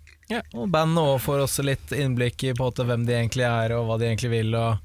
Og 0.55 0.71
bandet 0.73 1.03
også 1.03 1.25
får 1.27 1.43
også 1.45 1.65
litt 1.67 1.93
innblikk 1.97 2.45
i 2.47 2.55
på 2.55 2.63
en 2.63 2.71
måte 2.71 2.87
hvem 2.89 3.05
de 3.09 3.15
egentlig 3.19 3.45
er, 3.49 3.75
og 3.77 3.89
hva 3.89 3.99
de 4.01 4.09
egentlig 4.09 4.31
vil, 4.33 4.57
og, 4.57 4.81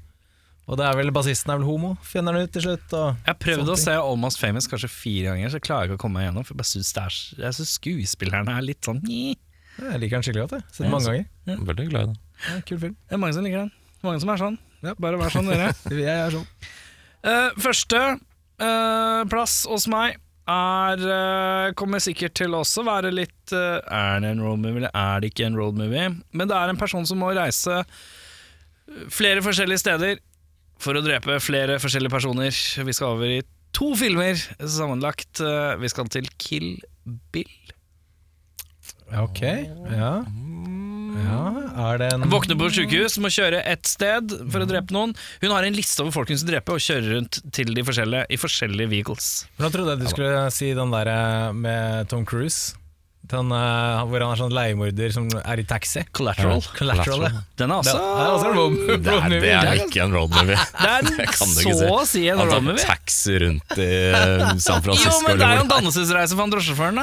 Og 0.68 0.76
det 0.76 0.84
er 0.84 0.98
vel 0.98 1.08
bassisten 1.16 1.48
er 1.52 1.60
vel 1.62 1.64
homo, 1.64 1.94
finner 2.04 2.36
han 2.36 2.44
ut 2.44 2.52
til 2.52 2.66
slutt. 2.66 2.92
Og 2.92 3.06
Jeg 3.24 3.30
har 3.30 3.38
prøvd 3.40 3.70
å 3.72 3.76
se 3.80 3.94
Almost 3.96 4.40
Famous 4.42 4.68
kanskje 4.68 4.90
fire 4.92 5.30
ganger, 5.30 5.48
så 5.48 5.56
jeg 5.56 5.64
klarer 5.64 5.88
ikke 5.88 5.96
å 5.96 6.02
komme 6.02 6.20
meg 6.20 6.26
gjennom. 6.28 6.44
For 6.44 6.60
jeg 6.60 6.84
det 6.84 7.04
er 7.04 7.16
Jeg 7.46 7.56
syns 7.56 7.72
skuespillerne 7.78 8.52
er 8.52 8.66
litt 8.66 8.84
sånn. 8.84 9.00
Ja, 9.08 9.34
Jeg 9.94 10.00
liker 10.02 10.18
den 10.18 10.26
skikkelig 10.26 10.44
godt. 10.44 10.58
jeg. 10.58 10.66
Sett 10.68 10.84
den 10.84 10.92
mange 10.92 11.08
ganger. 11.08 11.26
ganger. 11.46 11.64
Veldig 11.70 11.88
glad 11.88 12.02
i 12.02 12.06
den. 12.10 12.18
Ja, 12.48 12.60
kul 12.68 12.78
film. 12.84 12.96
Det 13.08 13.16
er 13.16 13.22
mange 13.24 13.38
som 13.38 13.44
liker 13.48 13.58
den. 13.64 13.72
Mange 14.04 14.20
som 14.20 14.34
er 14.34 14.42
sånn. 14.44 14.58
Bare 15.00 15.18
vær 15.18 15.32
sånn, 15.32 15.48
dere. 15.48 15.72
Jeg 16.04 16.14
er 16.26 16.36
sånn. 16.36 16.46
Uh, 17.24 17.50
første 17.58 18.02
uh, 18.60 19.22
plass 19.32 19.62
hos 19.70 19.88
meg 19.90 20.20
er 20.48 21.02
eh, 21.14 21.72
Kommer 21.78 22.00
sikkert 22.02 22.34
til 22.40 22.54
også 22.56 22.84
være 22.86 23.10
litt 23.14 23.52
eh, 23.52 23.78
Er 23.84 24.22
det 24.24 24.30
en 24.34 24.40
road 24.44 24.62
movie, 24.62 24.80
eller 24.82 24.94
er 24.96 25.20
det 25.20 25.32
ikke 25.32 25.46
en 25.48 25.58
road 25.58 25.76
movie? 25.78 26.08
Men 26.32 26.48
det 26.50 26.56
er 26.56 26.72
en 26.72 26.80
person 26.80 27.06
som 27.08 27.20
må 27.20 27.30
reise 27.36 27.82
flere 29.12 29.42
forskjellige 29.44 29.82
steder 29.82 30.20
for 30.80 30.96
å 30.96 31.02
drepe 31.04 31.36
flere 31.42 31.76
forskjellige 31.82 32.14
personer. 32.14 32.54
Vi 32.86 32.94
skal 32.96 33.16
over 33.16 33.32
i 33.34 33.40
to 33.76 33.90
filmer 33.98 34.38
sammenlagt. 34.64 35.42
Eh, 35.44 35.74
Vi 35.82 35.90
skal 35.92 36.08
til 36.08 36.28
Kill 36.40 36.70
Bill. 37.34 37.50
Ok, 39.18 39.40
ja. 39.92 40.14
Ja. 41.24 41.42
Er 41.88 42.00
det 42.00 42.10
en 42.14 42.26
Våkner 42.32 42.58
på 42.58 42.70
sykehus, 42.74 43.18
må 43.22 43.30
kjøre 43.32 43.62
ett 43.68 43.86
sted 43.88 44.34
for 44.50 44.64
å 44.64 44.68
drepe 44.68 44.94
noen. 44.94 45.14
Hun 45.42 45.54
har 45.54 45.66
en 45.66 45.76
liste 45.76 46.02
over 46.04 46.14
folk 46.14 46.32
hun 46.32 46.40
skal 46.40 46.54
drepe, 46.54 46.74
og 46.74 46.82
kjører 46.82 47.16
rundt 47.16 47.40
til 47.54 47.72
de 47.76 47.84
forskjellige 47.86 48.26
i 48.34 48.40
forskjellige 48.40 48.92
vehicles. 48.92 49.30
Hvordan 49.58 49.74
trodde 49.76 49.94
jeg 49.94 50.02
du 50.02 50.12
skulle 50.12 50.44
si 50.54 50.72
den 50.78 50.94
der 50.94 51.12
eh, 51.14 51.56
med 51.56 52.10
Tom 52.12 52.26
Cruise. 52.28 52.76
Den, 53.28 53.50
uh, 53.52 54.04
hvor 54.08 54.22
han 54.24 54.30
er 54.32 54.38
sånn 54.40 54.52
leiemorder 54.56 55.10
som 55.12 55.26
er 55.42 55.60
i 55.60 55.64
taxi. 55.68 56.00
Collateral. 56.16 56.62
Collateral, 56.78 57.26
ja. 57.26 57.40
Den 57.60 57.74
er 57.74 57.82
Det 57.84 57.92
også 57.92 57.98
er 57.98 58.30
også 58.32 58.46
en 58.48 58.56
road, 58.56 58.76
Det 58.88 59.10
road 59.12 59.18
er, 59.18 59.32
movie. 59.34 59.40
det 59.40 59.72
er 59.72 59.80
ikke 59.84 60.00
en 60.06 60.14
road 60.16 60.30
movie. 60.32 60.56
Det 60.82 60.92
er 60.94 61.02
Det 61.08 61.26
kan 61.34 61.50
du 61.52 61.58
så 61.58 61.74
si. 61.74 61.88
å 61.92 61.98
si 62.08 62.22
en 62.32 62.38
Han 62.40 62.48
tar 62.54 62.80
taxi 62.86 63.34
rundt 63.42 63.74
i 63.84 63.90
San 64.64 64.80
Francisco. 64.86 65.12
Jo, 65.18 65.26
men 65.26 65.42
det 65.42 65.44
er 65.50 65.58
jo 65.58 65.66
en 65.66 65.72
dannelsesreise 65.74 66.32
for 66.38 66.44
han 66.46 66.54
drosjesjåføren. 66.54 67.02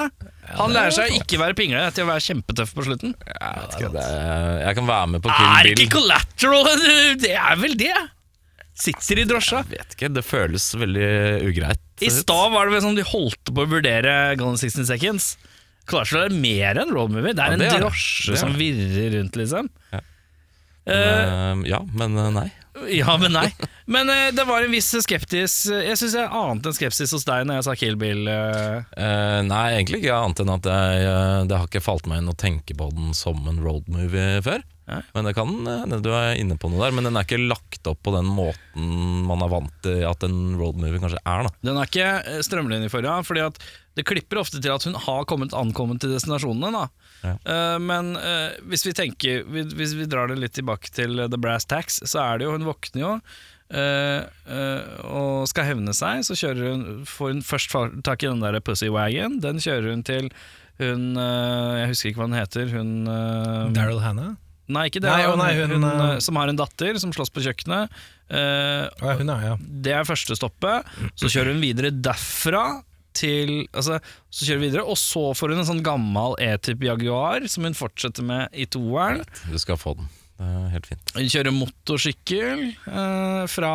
Han 0.56 0.73
lærer 0.73 0.93
seg 0.97 1.13
å 1.13 1.19
ikke 1.21 1.39
være 1.41 1.58
pingle 1.58 1.86
til 1.93 2.06
å 2.06 2.10
være 2.10 2.25
kjempetøff 2.32 2.73
på 2.73 2.86
slutten. 2.89 3.13
Jeg 3.30 3.62
vet 3.62 3.78
ikke, 3.78 3.93
det 3.93 4.10
er- 4.10 4.60
Jeg 4.65 4.75
kan 4.82 4.89
være 4.89 5.08
med 5.13 5.21
på 5.25 5.38
Er 5.45 5.71
ikke 5.75 5.89
collateral 5.93 6.69
Det 7.25 7.34
er 7.38 7.56
vel 7.62 7.78
det? 7.78 7.93
Sitter 8.75 9.21
i 9.21 9.23
drosja. 9.30 9.62
Jeg 9.69 9.78
vet 9.78 9.93
ikke, 9.95 10.10
det 10.17 10.25
føles 10.25 10.65
veldig 10.75 11.10
ugreit. 11.47 11.80
I 12.04 12.10
stad 12.12 12.49
var 12.51 12.65
det 12.67 12.73
vel 12.75 12.82
som 12.89 12.97
de 12.97 13.06
holdt 13.08 13.54
på 13.54 13.62
å 13.63 13.69
vurdere 13.71 14.15
Gallon 14.36 14.58
in 14.58 14.60
16 14.60 14.89
Seconds. 14.89 15.36
Collateral 15.86 16.28
er 16.32 16.36
mer 16.41 16.82
enn 16.84 16.91
road 16.95 17.12
movie. 17.13 17.34
Det 17.38 17.43
er 17.45 17.56
en 17.56 17.62
det 17.63 17.69
er 17.69 17.78
det. 17.80 17.86
drosje 17.86 18.32
Det 18.34 18.38
er 18.38 18.43
som 18.43 18.54
virrer 18.60 19.17
rundt, 19.19 19.36
liksom. 19.41 19.69
Ja. 19.93 20.02
Eh, 20.86 20.93
Men, 20.93 21.63
eh, 21.65 21.69
ja, 21.71 21.80
men 21.98 22.17
eh, 22.17 22.30
nei. 22.36 22.48
Ja, 22.91 23.13
men 23.17 23.32
nei. 23.34 23.48
Men 23.89 24.10
eh, 24.12 24.28
det 24.36 24.43
var 24.45 24.62
en 24.65 24.74
viss 24.74 24.89
skeptis 25.06 25.54
Jeg 25.71 25.95
syns 25.98 26.13
jeg 26.17 26.28
ante 26.28 26.67
en 26.69 26.76
skepsis 26.76 27.13
hos 27.15 27.24
deg 27.26 27.45
når 27.48 27.62
jeg 27.62 27.65
sa 27.69 27.76
Kill 27.80 27.95
Bill. 28.02 28.28
eh. 28.28 28.84
Eh, 29.00 29.39
nei, 29.48 29.63
egentlig 29.78 30.02
ikke 30.04 30.17
annet 30.19 30.41
enn 30.43 30.52
at 30.58 30.67
jeg, 30.69 31.06
eh, 31.08 31.39
det 31.50 31.58
har 31.62 31.69
ikke 31.71 31.82
falt 31.86 32.06
meg 32.12 32.19
inn 32.21 32.30
å 32.34 32.36
tenke 32.38 32.76
på 32.78 32.89
den 32.93 33.13
som 33.17 33.39
en 33.50 33.62
road 33.63 33.88
movie 33.89 34.41
før. 34.45 34.62
Nei. 34.91 35.00
Men 35.15 35.26
det 35.26 35.34
kan 35.34 35.56
hende 35.65 36.02
du 36.06 36.12
er 36.13 36.36
inne 36.38 36.60
på 36.62 36.69
noe 36.69 36.84
der. 36.84 36.93
Men 36.93 37.08
den 37.08 37.17
er 37.17 37.26
ikke 37.26 37.39
lagt 37.41 37.88
opp 37.89 38.04
på 38.06 38.13
den 38.13 38.28
måten 38.30 38.91
man 39.26 39.41
er 39.41 39.50
vant 39.56 39.74
til 39.88 40.04
at 40.06 40.28
en 40.28 40.38
road 40.60 40.78
movie 40.78 41.02
kanskje 41.02 41.24
er. 41.24 41.48
da 41.48 41.56
Den 41.71 41.80
er 41.82 41.89
ikke 41.89 42.12
eh, 42.36 42.43
strømlinjeforma, 42.45 43.15
fordi 43.26 43.45
at 43.48 43.58
det 43.96 44.06
klipper 44.08 44.42
ofte 44.42 44.60
til 44.60 44.74
at 44.74 44.84
hun 44.88 44.98
har 45.00 45.26
kommet 45.30 45.56
ankommet 45.56 46.02
til 46.04 46.12
destinasjonene. 46.12 46.72
Da. 46.76 46.86
Ja. 47.24 47.34
Uh, 47.48 47.80
men 47.82 48.14
uh, 48.20 48.54
hvis 48.70 48.86
vi 48.86 48.94
tenker 48.96 49.46
vi- 49.48 49.66
Hvis 49.76 49.96
vi 49.98 50.06
drar 50.12 50.30
det 50.30 50.38
litt 50.38 50.54
tilbake 50.54 50.92
til 50.94 51.20
eh, 51.20 51.30
The 51.32 51.40
Brass 51.42 51.66
Tax, 51.66 52.02
så 52.06 52.20
er 52.22 52.38
det 52.38 52.46
jo 52.46 52.56
Hun 52.58 52.68
våkner 52.70 53.06
jo 53.08 53.20
Uh, 53.66 54.22
uh, 54.46 54.84
og 55.10 55.48
skal 55.50 55.66
hevne 55.66 55.90
seg. 55.98 56.20
Så 56.22 56.36
hun, 56.54 57.02
får 57.10 57.32
hun 57.32 57.40
først 57.42 57.74
tak 58.06 58.22
i 58.22 58.28
den 58.30 58.44
der 58.44 58.60
Pussy 58.62 58.92
Wagon. 58.94 59.40
Den 59.42 59.58
kjører 59.58 59.90
hun 59.90 60.04
til 60.06 60.28
hun 60.78 61.18
uh, 61.18 61.74
Jeg 61.80 61.90
husker 61.90 62.12
ikke 62.12 62.22
hva 62.22 62.28
hun 62.30 62.38
heter. 62.38 62.70
Hun 62.70 63.74
Daryl 63.74 64.04
Hannah? 64.06 64.36
Nei, 64.70 64.88
ikke 64.90 65.02
det. 65.02 65.10
Nei, 65.10 65.26
hun, 65.26 65.42
nei, 65.42 65.52
hun, 65.60 65.74
hun, 65.78 65.84
hun, 65.86 66.22
som 66.22 66.38
har 66.38 66.50
en 66.50 66.58
datter 66.58 66.98
som 67.02 67.12
slåss 67.14 67.34
på 67.34 67.44
kjøkkenet. 67.46 67.94
Eh, 68.34 68.86
ja, 68.90 69.14
hun 69.20 69.30
er, 69.30 69.44
ja. 69.52 69.58
det 69.62 69.94
er 69.94 70.08
første 70.08 70.38
stoppet. 70.38 70.88
Så 71.14 71.30
kjører 71.30 71.54
hun 71.54 71.62
videre 71.62 71.92
derfra 71.94 72.66
til 73.17 73.54
Altså, 73.71 73.99
så 74.30 74.47
kjører 74.47 74.62
vi 74.62 74.69
videre, 74.69 74.86
og 74.86 74.99
så 74.99 75.30
får 75.38 75.54
hun 75.54 75.63
en 75.63 75.69
sånn 75.69 75.84
gammel 75.86 76.38
E-type 76.43 76.86
Jaguar 76.86 77.47
som 77.51 77.67
hun 77.67 77.78
fortsetter 77.78 78.25
med 78.25 78.54
i 78.54 78.67
toeren. 78.69 79.23
Du 79.51 79.58
skal 79.62 79.80
få 79.80 79.95
den. 79.99 80.10
Det 80.36 80.47
er 80.51 80.71
helt 80.73 80.89
fint. 80.89 81.13
Hun 81.15 81.32
kjører 81.32 81.56
motorsykkel 81.56 82.65
eh, 82.67 83.43
fra 83.51 83.73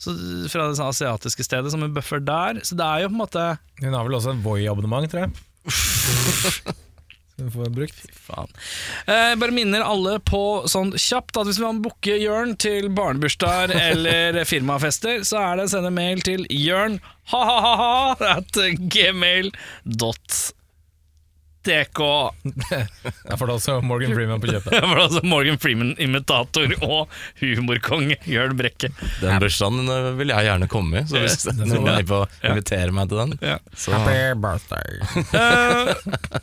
så, 0.00 0.14
fra 0.50 0.66
det 0.66 0.78
sånn 0.78 0.90
asiatiske 0.90 1.44
stedet 1.46 1.70
som 1.72 1.84
hun 1.84 1.94
buffer 1.94 2.22
der. 2.24 2.62
Så 2.66 2.78
det 2.78 2.86
er 2.86 3.04
jo 3.04 3.10
på 3.12 3.18
en 3.18 3.22
måte 3.22 3.46
Hun 3.82 3.94
har 3.94 4.06
vel 4.06 4.16
også 4.18 4.34
en 4.34 4.44
Voi-abonnement, 4.44 5.10
tror 5.12 5.28
jeg. 5.28 6.76
Får 7.54 7.72
brukt. 7.74 8.02
Faen. 8.26 8.52
Eh, 9.06 9.32
bare 9.40 9.54
minner 9.54 9.84
alle 9.86 10.18
på 10.20 10.42
sånn 10.70 10.92
kjapt 10.98 11.40
at 11.40 11.48
hvis 11.48 11.60
man 11.62 11.80
booke 11.84 12.18
Jørn 12.20 12.56
til 12.60 12.90
barnebursdager 12.94 13.74
eller 13.90 14.42
firmafester, 14.48 15.24
så 15.26 15.40
er 15.42 15.58
det 15.58 15.68
å 15.68 15.74
sende 15.74 15.94
mail 15.94 16.22
til 16.26 16.46
jørn 16.50 17.00
ha-ha-ha 17.30 18.36
at 18.36 18.60
gmail.dk. 21.64 22.00
Jeg 23.28 23.38
får 23.38 23.46
da 23.46 23.54
også 23.54 23.74
Morgan 23.84 24.14
Freeman 24.14 24.40
på 24.40 24.48
kjøpet. 24.50 24.72
Jeg 24.76 24.82
får 24.88 24.96
da 24.96 25.04
også 25.04 25.22
Morgan 25.28 25.58
Freeman-imitator 25.60 26.74
og 26.86 27.08
humorkonge 27.40 28.16
Jørn 28.28 28.56
Brekke. 28.58 28.90
Den 29.20 29.40
bursdagen 29.42 29.88
eh, 29.88 30.10
vil 30.18 30.32
jeg 30.32 30.46
gjerne 30.48 30.68
komme 30.70 31.02
i, 31.02 31.04
så 31.08 31.20
hvis 31.20 31.44
du 31.44 31.76
er 31.76 31.84
med 31.84 32.08
på 32.08 32.22
å 32.22 32.28
invitere 32.50 32.94
meg 32.96 33.10
til 33.10 33.20
den, 33.22 33.36
Ja. 33.44 33.58
så 33.76 34.00
birthday. 34.40 35.00
uh, 35.34 35.94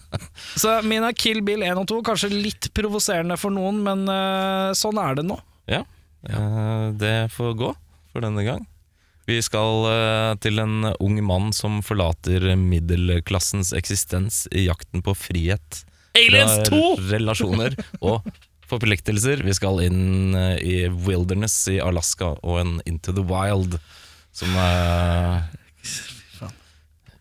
så 0.62 0.78
min 0.86 1.06
er 1.08 1.18
Kill 1.18 1.42
Bill 1.46 1.64
1 1.66 1.82
og 1.82 1.88
2. 1.90 2.02
Kanskje 2.08 2.32
litt 2.34 2.70
provoserende 2.78 3.38
for 3.40 3.54
noen, 3.54 3.82
men 3.86 4.06
uh, 4.10 4.74
sånn 4.78 5.00
er 5.02 5.20
det 5.20 5.28
nå. 5.28 5.40
ja. 5.72 5.84
uh, 6.30 6.90
Det 6.98 7.18
får 7.34 7.58
gå 7.60 7.74
for 8.14 8.26
denne 8.26 8.46
gang. 8.48 8.66
Vi 9.28 9.42
skal 9.44 9.86
eh, 9.92 10.34
til 10.40 10.62
en 10.64 10.88
ung 11.04 11.18
mann 11.28 11.52
som 11.56 11.82
forlater 11.84 12.54
middelklassens 12.56 13.74
eksistens 13.76 14.46
i 14.56 14.64
jakten 14.70 15.04
på 15.04 15.16
frihet. 15.20 15.82
Aliens 16.16 16.70
2! 16.70 16.80
Relasjoner 17.12 17.76
og 18.00 18.24
forpliktelser. 18.68 19.44
Vi 19.44 19.56
skal 19.56 19.84
inn 19.84 20.36
eh, 20.36 20.56
i 20.64 20.78
Wilderness 20.88 21.60
i 21.74 21.80
Alaska 21.84 22.38
og 22.40 22.62
en 22.62 22.78
Into 22.88 23.12
the 23.16 23.26
Wild, 23.28 23.76
som 24.32 24.56
eh, 24.64 25.44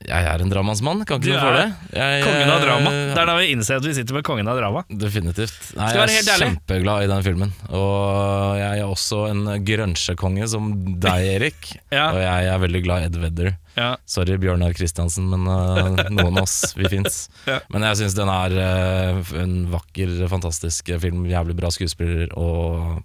Jeg 0.07 0.27
er 0.31 0.43
en 0.45 0.51
dramansmann, 0.53 1.01
kan 1.09 1.19
ikke 1.19 1.33
du 1.35 1.41
få 1.43 1.51
det. 1.57 1.65
Jeg, 1.97 2.23
Kongen 2.23 2.51
av 2.55 2.61
drama. 2.63 2.91
eh, 2.93 3.09
Det 3.11 3.19
er 3.23 3.27
da 3.31 3.35
vi 3.41 3.49
innser 3.55 3.81
at 3.81 3.87
vi 3.89 3.95
sitter 3.97 4.15
med 4.15 4.25
kongen 4.29 4.47
av 4.49 4.59
drama. 4.61 4.85
Definitivt. 4.87 5.73
Nei, 5.77 5.89
jeg 5.97 6.21
er 6.23 6.43
kjempeglad 6.45 7.07
i 7.07 7.11
den 7.11 7.25
filmen. 7.27 7.53
Og 7.75 8.61
jeg 8.61 8.83
er 8.85 8.87
også 8.87 9.23
en 9.33 9.43
grønsjekonge 9.67 10.47
som 10.53 10.71
deg, 11.03 11.27
Erik. 11.37 11.73
Ja. 11.97 12.11
Og 12.13 12.21
jeg 12.21 12.51
er 12.53 12.59
veldig 12.61 12.83
glad 12.85 13.03
i 13.03 13.09
Ed 13.11 13.17
Vedder. 13.23 13.51
Ja. 13.77 13.91
Sorry, 14.09 14.37
Bjørnar 14.41 14.75
Kristiansen, 14.77 15.27
men 15.33 15.47
uh, 15.49 15.97
noen 16.13 16.39
av 16.39 16.43
oss, 16.47 16.73
vi 16.77 16.89
fins. 16.93 17.27
Ja. 17.51 17.59
Men 17.73 17.85
jeg 17.91 18.01
syns 18.03 18.17
den 18.19 18.31
er 18.33 18.57
uh, 18.59 19.35
en 19.43 19.59
vakker, 19.73 20.17
fantastisk 20.31 20.91
film. 21.03 21.27
Jævlig 21.31 21.57
bra 21.59 21.71
skuespiller 21.75 22.31
og 22.37 23.03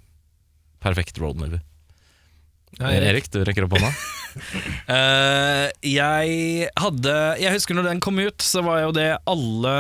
perfekt 0.82 1.20
road 1.22 1.38
Ja, 2.80 2.92
Erik. 2.92 3.10
Erik, 3.10 3.32
du 3.34 3.42
rekker 3.44 3.66
opp 3.68 3.76
hånda. 3.76 3.92
uh, 4.88 5.66
jeg 6.00 6.70
hadde 6.80 7.16
Jeg 7.42 7.52
husker 7.58 7.76
når 7.76 7.90
den 7.92 8.00
kom 8.04 8.22
ut, 8.22 8.40
så 8.46 8.64
var 8.64 8.86
jo 8.86 8.94
det 8.96 9.10
alle 9.28 9.76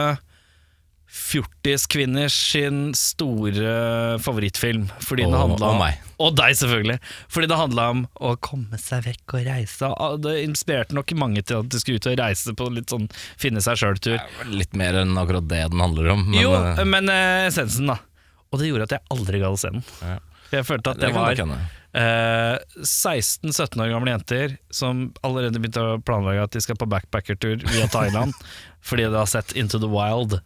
fjortiskvinners 1.11 2.35
sin 2.53 2.93
store 2.95 4.17
favorittfilm. 4.23 4.85
Fordi 5.03 5.25
den 5.25 5.33
Og- 5.35 5.41
handla 5.41 5.65
og 5.67 5.73
om 5.73 5.79
meg. 5.83 5.97
Og 6.23 6.35
deg, 6.37 6.55
selvfølgelig. 6.55 6.99
Fordi 7.27 7.47
det 7.51 7.57
handla 7.57 7.89
om 7.91 8.07
å 8.21 8.35
komme 8.39 8.79
seg 8.79 9.03
vekk 9.09 9.33
og 9.35 9.45
reise. 9.47 9.89
Det 10.23 10.35
inspirerte 10.45 10.95
nok 10.95 11.11
mange 11.19 11.43
til 11.43 11.59
at 11.59 11.69
de 11.69 11.79
skulle 11.81 11.99
ut 11.99 12.07
og 12.07 12.17
reise 12.21 12.53
på 12.55 12.69
litt 12.71 12.87
sånn 12.93 13.09
finne 13.35 13.59
seg 13.59 13.75
sjøl-tur. 13.81 14.19
Litt 14.53 14.73
mer 14.73 15.01
enn 15.01 15.17
akkurat 15.17 15.47
det 15.49 15.65
den 15.71 15.83
handler 15.83 16.13
om. 16.15 16.25
Men, 16.29 16.39
Jo, 16.41 16.53
uh, 16.53 16.85
men 16.85 17.09
uh, 17.09 17.47
essensen, 17.49 17.87
da. 17.91 17.99
Og 18.51 18.59
det 18.59 18.67
gjorde 18.71 18.87
at 18.87 18.95
jeg 18.99 19.07
aldri 19.11 19.39
ga 19.43 19.51
å 19.51 19.59
se 19.59 19.71
den. 19.71 19.83
Ja. 20.01 20.19
Jeg 20.51 20.67
følte 20.67 20.91
at 20.91 20.99
det, 20.99 21.11
det 21.11 21.15
var. 21.15 21.67
Eh, 21.97 22.55
16-17 22.81 23.81
år 23.83 23.91
gamle 23.93 24.13
jenter 24.15 24.57
som 24.73 25.09
allerede 25.25 25.59
begynte 25.61 25.83
å 25.83 25.99
planlegge 26.05 26.45
at 26.47 26.55
de 26.55 26.61
skal 26.63 26.79
på 26.79 26.87
backpackertur 26.91 27.63
via 27.67 27.87
Thailand 27.91 28.35
fordi 28.87 29.05
de 29.09 29.17
har 29.19 29.29
sett 29.29 29.51
Into 29.59 29.79
the 29.81 29.89
Wild. 29.91 30.39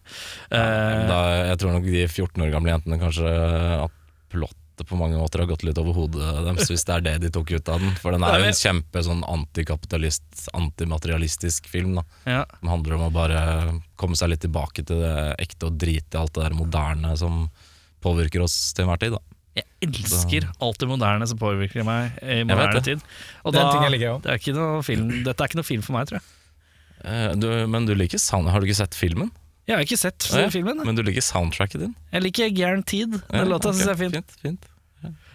Eh, 0.51 1.07
Da, 1.09 1.19
jeg 1.51 1.59
tror 1.61 1.77
nok 1.77 1.87
de 1.87 2.05
14 2.07 2.43
år 2.43 2.53
gamle 2.53 2.73
jentene 2.75 2.99
kanskje 2.99 3.31
at 3.85 3.93
plottet 4.33 4.63
på 4.89 4.97
mange 4.99 5.15
måter 5.15 5.39
har 5.39 5.47
gått 5.47 5.63
litt 5.63 5.77
over 5.79 5.95
hodet 5.95 6.31
deres, 6.43 6.67
hvis 6.73 6.83
det 6.83 6.97
er 6.97 7.03
det 7.05 7.13
de 7.23 7.29
tok 7.31 7.53
ut 7.55 7.69
av 7.71 7.79
den. 7.79 7.93
For 8.01 8.11
den 8.11 8.25
er 8.27 8.41
jo 8.41 8.49
en 8.49 8.57
kjempe 8.59 9.03
sånn 9.07 9.21
antikapitalist, 9.23 10.25
antimaterialistisk 10.57 11.69
film. 11.71 11.95
da 12.01 12.03
ja. 12.27 12.41
Den 12.59 12.73
handler 12.73 12.97
om 12.97 13.05
å 13.07 13.13
bare 13.15 13.45
komme 13.95 14.19
seg 14.19 14.33
litt 14.33 14.43
tilbake 14.43 14.83
til 14.83 14.99
det 15.05 15.15
ekte 15.45 15.69
og 15.69 15.79
drite 15.79 16.17
i 16.17 16.19
alt 16.19 16.35
det 16.35 16.43
der 16.49 16.57
moderne 16.59 17.15
som 17.19 17.45
påvirker 18.03 18.43
oss 18.43 18.57
til 18.75 18.83
enhver 18.85 18.99
tid. 19.05 19.15
da 19.15 19.23
Jeg 19.55 19.65
elsker 19.87 20.47
alt 20.63 20.81
det 20.81 20.87
moderne 20.89 21.27
som 21.29 21.39
påvirker 21.39 21.85
meg 21.87 22.17
i 22.19 22.41
moderne 22.43 22.81
tid. 22.83 23.03
Og 23.45 23.55
Den 23.55 23.63
da, 23.63 23.69
ting 23.71 23.85
jeg 23.85 23.93
liker 23.95 24.19
det 24.25 24.33
er 24.33 24.41
ikke 24.41 24.55
noe 24.57 24.81
film, 24.83 25.07
dette 25.23 25.39
er 25.39 25.51
ikke 25.51 25.61
noe 25.61 25.67
film 25.67 25.85
for 25.85 25.95
meg, 25.95 26.09
tror 26.09 26.19
jeg. 26.19 26.27
Eh, 27.05 27.31
du, 27.39 27.47
men 27.69 27.87
du 27.87 27.93
liker 27.93 28.17
sound 28.17 28.49
Har 28.49 28.63
du 28.63 28.65
ikke 28.65 28.79
sett 28.79 28.95
filmen? 28.97 29.29
Jeg 29.65 29.77
har 29.77 29.83
ikke 29.85 29.97
sett 29.99 30.27
Ja, 30.33 30.47
filmen. 30.53 30.79
Men 30.85 30.97
du 30.97 31.01
liker 31.05 31.23
soundtracket 31.25 31.81
din? 31.81 31.95
Jeg 32.13 32.25
liker 32.27 32.51
Guaranteed. 32.53 33.19
Den 33.31 33.49
låta 33.49 33.71
okay. 33.71 33.79
syns 33.79 33.87
jeg 33.87 33.95
er 33.95 34.01
fin. 34.01 34.15
Fint, 34.15 34.37
fint. 34.43 34.69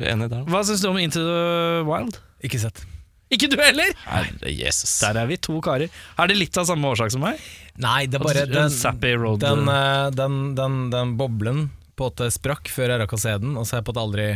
Ja, 0.01 0.15
er 0.15 0.31
der. 0.31 0.45
Hva 0.51 0.63
syns 0.67 0.85
du 0.85 0.91
om 0.91 0.99
Into 1.01 1.23
the 1.25 1.83
Wild? 1.89 2.21
Ikke 2.47 2.61
sett. 2.63 2.85
Ikke 3.31 3.47
du 3.51 3.57
heller! 3.63 3.93
Herre 4.09 4.51
Jesus. 4.51 4.97
Der 5.05 5.19
er 5.21 5.29
vi 5.31 5.37
to 5.39 5.61
karer. 5.63 5.91
Er 6.19 6.31
det 6.31 6.39
litt 6.39 6.57
av 6.59 6.67
samme 6.67 6.89
årsak 6.91 7.13
som 7.15 7.23
meg? 7.23 7.39
Nei, 7.81 8.05
det 8.11 8.19
er 8.19 8.25
bare 8.25 8.47
En 8.47 8.55
den, 8.55 9.43
den, 9.45 9.69
eh, 9.71 10.07
den, 10.19 10.41
den, 10.59 10.81
den 10.95 11.13
boblen 11.19 11.69
på 12.01 12.09
at 12.09 12.17
det 12.25 12.31
sprakk 12.35 12.71
før 12.73 12.95
jeg 12.95 13.03
rakk 13.05 13.15
å 13.17 13.21
se 13.21 13.37
den, 13.43 13.53
og 13.61 13.67
så 13.69 13.77
har 13.77 13.83
jeg 13.83 13.89
på 13.91 13.95
at 13.97 14.03
aldri 14.03 14.27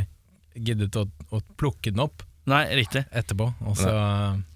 giddet 0.54 0.96
å, 1.00 1.06
å 1.34 1.40
plukke 1.58 1.90
den 1.94 2.04
opp 2.04 2.22
Nei, 2.46 2.60
riktig. 2.76 3.00
etterpå. 3.16 3.46
Og 3.64 3.78
så, 3.80 3.88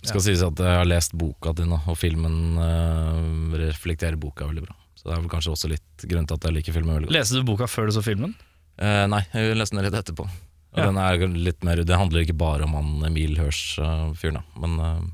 Det 0.04 0.10
skal 0.10 0.20
sies 0.26 0.42
at 0.44 0.60
jeg 0.60 0.76
har 0.76 0.84
lest 0.88 1.14
boka 1.16 1.54
di 1.56 1.64
nå, 1.64 1.78
og 1.88 1.96
filmen 1.96 2.58
uh, 2.60 3.56
reflekterer 3.64 4.18
boka 4.20 4.44
veldig 4.50 4.66
bra. 4.66 4.76
Så 4.98 5.08
det 5.08 5.14
er 5.16 5.22
vel 5.22 5.30
kanskje 5.32 5.54
også 5.54 5.70
litt 5.72 6.04
grunn 6.10 6.28
til 6.28 6.36
at 6.36 6.44
jeg 6.50 6.56
liker 6.58 6.76
filmen 6.76 6.98
veldig 6.98 7.08
godt. 7.08 7.16
Leste 7.16 7.40
du 7.40 7.46
boka 7.48 7.68
før 7.70 7.88
du 7.88 7.94
så 7.96 8.02
filmen? 8.04 8.34
Uh, 8.76 9.06
nei, 9.08 9.22
jeg 9.32 9.56
leste 9.56 9.78
den 9.78 9.86
rett 9.88 9.96
etterpå. 10.02 10.28
Og 10.28 10.82
Ja. 10.82 10.90
den 10.90 11.00
er 11.00 11.24
litt 11.48 11.64
mer, 11.64 11.80
Det 11.80 11.96
handler 11.96 12.26
ikke 12.26 12.36
bare 12.36 12.66
om 12.68 12.74
han 12.76 13.06
Emil 13.08 13.38
Hirsch-fyren, 13.40 14.36
da. 14.36 14.42
Men 14.60 14.74
eh, 14.84 15.06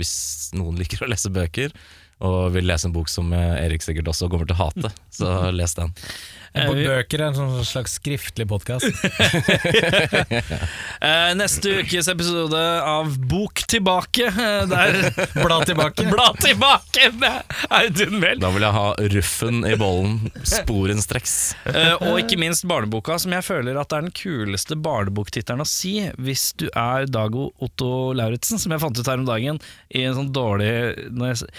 hvis 0.00 0.50
noen 0.58 0.74
liker 0.82 1.06
å 1.06 1.08
lese 1.12 1.30
bøker, 1.30 1.70
og 2.26 2.50
vil 2.52 2.66
lese 2.68 2.88
en 2.90 2.92
bok 2.92 3.08
som 3.08 3.30
eh, 3.32 3.62
Erik 3.62 3.86
sikkert 3.86 4.10
også 4.10 4.26
kommer 4.28 4.50
til 4.50 4.58
å 4.58 4.64
hate, 4.66 4.90
så 5.14 5.30
les 5.56 5.78
den. 5.78 5.94
Eh, 6.50 6.66
Bøker 6.66 7.20
er 7.22 7.28
en 7.28 7.36
sånn 7.36 7.64
slags 7.68 7.92
skriftlig 8.00 8.48
podkast. 8.50 8.90
Eh, 11.00 11.30
neste 11.32 11.70
ukes 11.80 12.08
episode 12.12 12.58
av 12.84 13.14
Bok 13.30 13.62
tilbake. 13.70 14.26
eh, 14.28 14.66
Der 14.68 14.98
Bla 15.46 15.60
tilbake. 15.64 16.04
Bla 16.10 16.26
tilbake! 16.42 17.06
Audun 17.72 18.18
Mehl. 18.20 18.40
Da 18.42 18.50
vil 18.52 18.66
jeg 18.66 18.76
ha 18.76 18.84
ruffen 19.14 19.62
i 19.64 19.72
bollen 19.80 20.18
sporenstreks. 20.44 21.34
Eh, 21.72 21.94
og 22.04 22.18
ikke 22.20 22.36
minst 22.42 22.66
barneboka, 22.68 23.16
som 23.22 23.32
jeg 23.32 23.46
føler 23.48 23.80
at 23.80 23.94
er 23.96 24.04
den 24.04 24.12
kuleste 24.12 24.76
barneboktittelen 24.76 25.64
å 25.64 25.68
si 25.68 25.94
hvis 26.20 26.50
du 26.60 26.66
er 26.74 27.08
Dago 27.08 27.48
Otto 27.64 28.12
Lauritzen, 28.16 28.60
som 28.60 28.74
jeg 28.76 28.84
fant 28.84 29.00
ut 29.00 29.08
her 29.08 29.22
om 29.22 29.28
dagen 29.30 29.62
i 29.96 30.04
en 30.04 30.18
sånn 30.20 30.32
dårlig 30.36 30.74
når 31.16 31.32
jeg, 31.32 31.54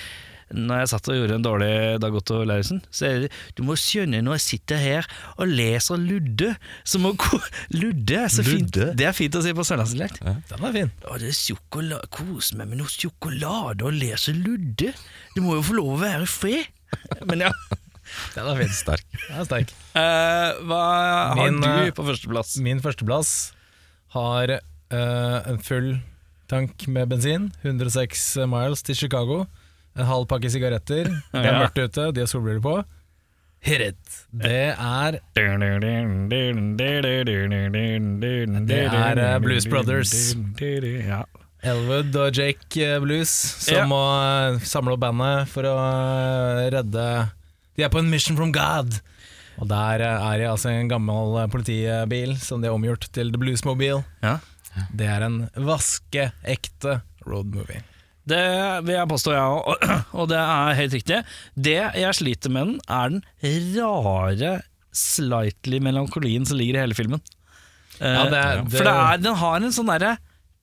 når 0.55 0.81
jeg 0.81 0.91
satt 0.91 1.09
og 1.11 1.17
gjorde 1.17 1.37
en 1.37 1.45
dårlig 1.45 1.73
Dag 2.03 2.15
Otto 2.17 2.39
Lauritzen, 2.47 2.81
så 2.93 3.07
er 3.07 3.25
det 3.25 3.31
Du 3.57 3.63
må 3.67 3.77
skjønne 3.79 4.21
når 4.25 4.37
jeg 4.39 4.45
sitter 4.45 4.81
her 4.81 5.09
og 5.37 5.51
leser 5.51 6.01
Ludde, 6.01 6.53
så 6.83 7.01
må 7.01 7.13
Ludde 7.81 8.17
er 8.23 8.31
så 8.31 8.45
fint. 8.45 8.71
Ludde? 8.75 8.91
Det 8.99 9.07
er 9.09 9.15
fint 9.17 9.37
å 9.37 9.43
si 9.43 9.53
på 9.57 9.65
sørlandsdialekt. 9.67 10.21
Den 10.21 10.67
er 10.67 10.75
fin. 10.75 10.91
Å, 11.05 11.19
det 11.21 11.31
er 11.31 11.37
sjokolade 11.37 12.11
Kos 12.13 12.51
meg 12.57 12.71
med 12.71 12.81
noe 12.81 12.91
sjokolade 12.91 13.87
og 13.87 13.95
lese 13.95 14.35
Ludde. 14.35 14.91
Du 15.35 15.41
må 15.45 15.57
jo 15.59 15.65
få 15.71 15.77
lov 15.79 15.95
å 15.95 16.01
være 16.01 16.27
i 16.27 16.31
fred. 16.31 16.67
Men 17.27 17.47
ja. 17.47 17.53
Den 18.35 18.49
er 18.51 18.59
fin. 18.59 18.75
Sterk. 18.75 19.17
Er 19.31 19.47
sterk. 19.47 19.73
Uh, 19.95 20.59
hva 20.67 20.83
har 21.31 21.39
Min, 21.39 21.61
eh, 21.63 21.87
du 21.87 21.95
på 21.95 22.05
førsteplass? 22.07 22.57
Min 22.63 22.81
førsteplass 22.83 23.33
har 24.15 24.57
uh, 24.57 25.37
en 25.47 25.61
full 25.63 25.93
tank 26.51 26.83
med 26.91 27.07
bensin, 27.13 27.49
106 27.63 28.25
miles 28.51 28.83
til 28.83 28.97
Chicago, 29.05 29.45
en 29.97 30.05
halv 30.07 30.25
pakke 30.31 30.49
sigaretter, 30.53 31.09
det 31.35 31.45
er 31.45 31.59
mørkt 31.59 31.79
ute, 31.81 32.09
de 32.15 32.23
har 32.23 32.29
solbriller 32.31 32.63
på. 32.63 32.77
Hit 33.61 33.81
it! 33.91 34.15
Det 34.33 34.71
er 34.73 35.19
Det 38.67 38.79
er, 38.87 39.19
eh, 39.21 39.39
Blues 39.43 39.67
Brothers. 39.69 40.13
Ja. 41.05 41.21
Elwood 41.61 42.15
og 42.17 42.33
Jake 42.33 42.81
eh, 42.81 42.97
Blues 43.03 43.29
som 43.61 43.75
Ja. 43.75 43.83
må 43.85 43.99
eh, 44.55 44.59
samle 44.65 44.95
opp 44.95 45.03
bandet 45.03 45.47
for 45.51 45.67
å 45.69 45.75
eh, 45.77 46.71
redde 46.73 47.05
De 47.77 47.83
er 47.85 47.91
på 47.93 47.99
en 48.01 48.09
mission 48.09 48.35
from 48.39 48.51
God. 48.55 48.97
Og 49.61 49.67
der 49.69 50.01
eh, 50.01 50.25
er 50.31 50.41
de 50.41 50.49
altså 50.49 50.71
en 50.73 50.89
gammel 50.89 51.37
eh, 51.43 51.49
politibil 51.53 52.33
som 52.41 52.61
de 52.63 52.71
har 52.71 52.73
omgjort 52.79 53.05
til 53.13 53.29
The 53.29 53.37
Bluesmobile. 53.43 54.01
Ja. 54.25 54.39
Det 54.89 55.05
er 55.05 55.21
en 55.27 55.37
vaskeekte 55.53 57.01
road 57.27 57.53
movie. 57.53 57.83
Det 58.31 58.41
vil 58.87 58.95
jeg 58.95 59.09
påstå, 59.11 59.33
jeg 59.35 59.59
òg, 59.59 59.85
og 60.21 60.29
det 60.31 60.39
er 60.41 60.77
helt 60.79 60.95
riktig. 60.97 61.19
Det 61.69 61.77
jeg 61.99 62.17
sliter 62.19 62.53
med 62.55 62.67
den, 62.71 62.81
er 62.87 63.13
den 63.17 63.21
rare, 63.77 64.55
slightly 64.95 65.79
melankolien 65.83 66.45
som 66.47 66.59
ligger 66.59 66.79
i 66.79 66.83
hele 66.85 66.97
filmen. 66.97 67.21
Eh, 67.99 68.07
Ja, 68.15 68.23
det 68.31 68.39
er- 68.41 68.63
det- 68.63 68.71
For 68.77 68.83
det 68.87 68.95
er, 68.97 69.17
den 69.27 69.35
har 69.35 69.55
en 69.61 69.71
sånn 69.75 69.87
derre 69.91 70.17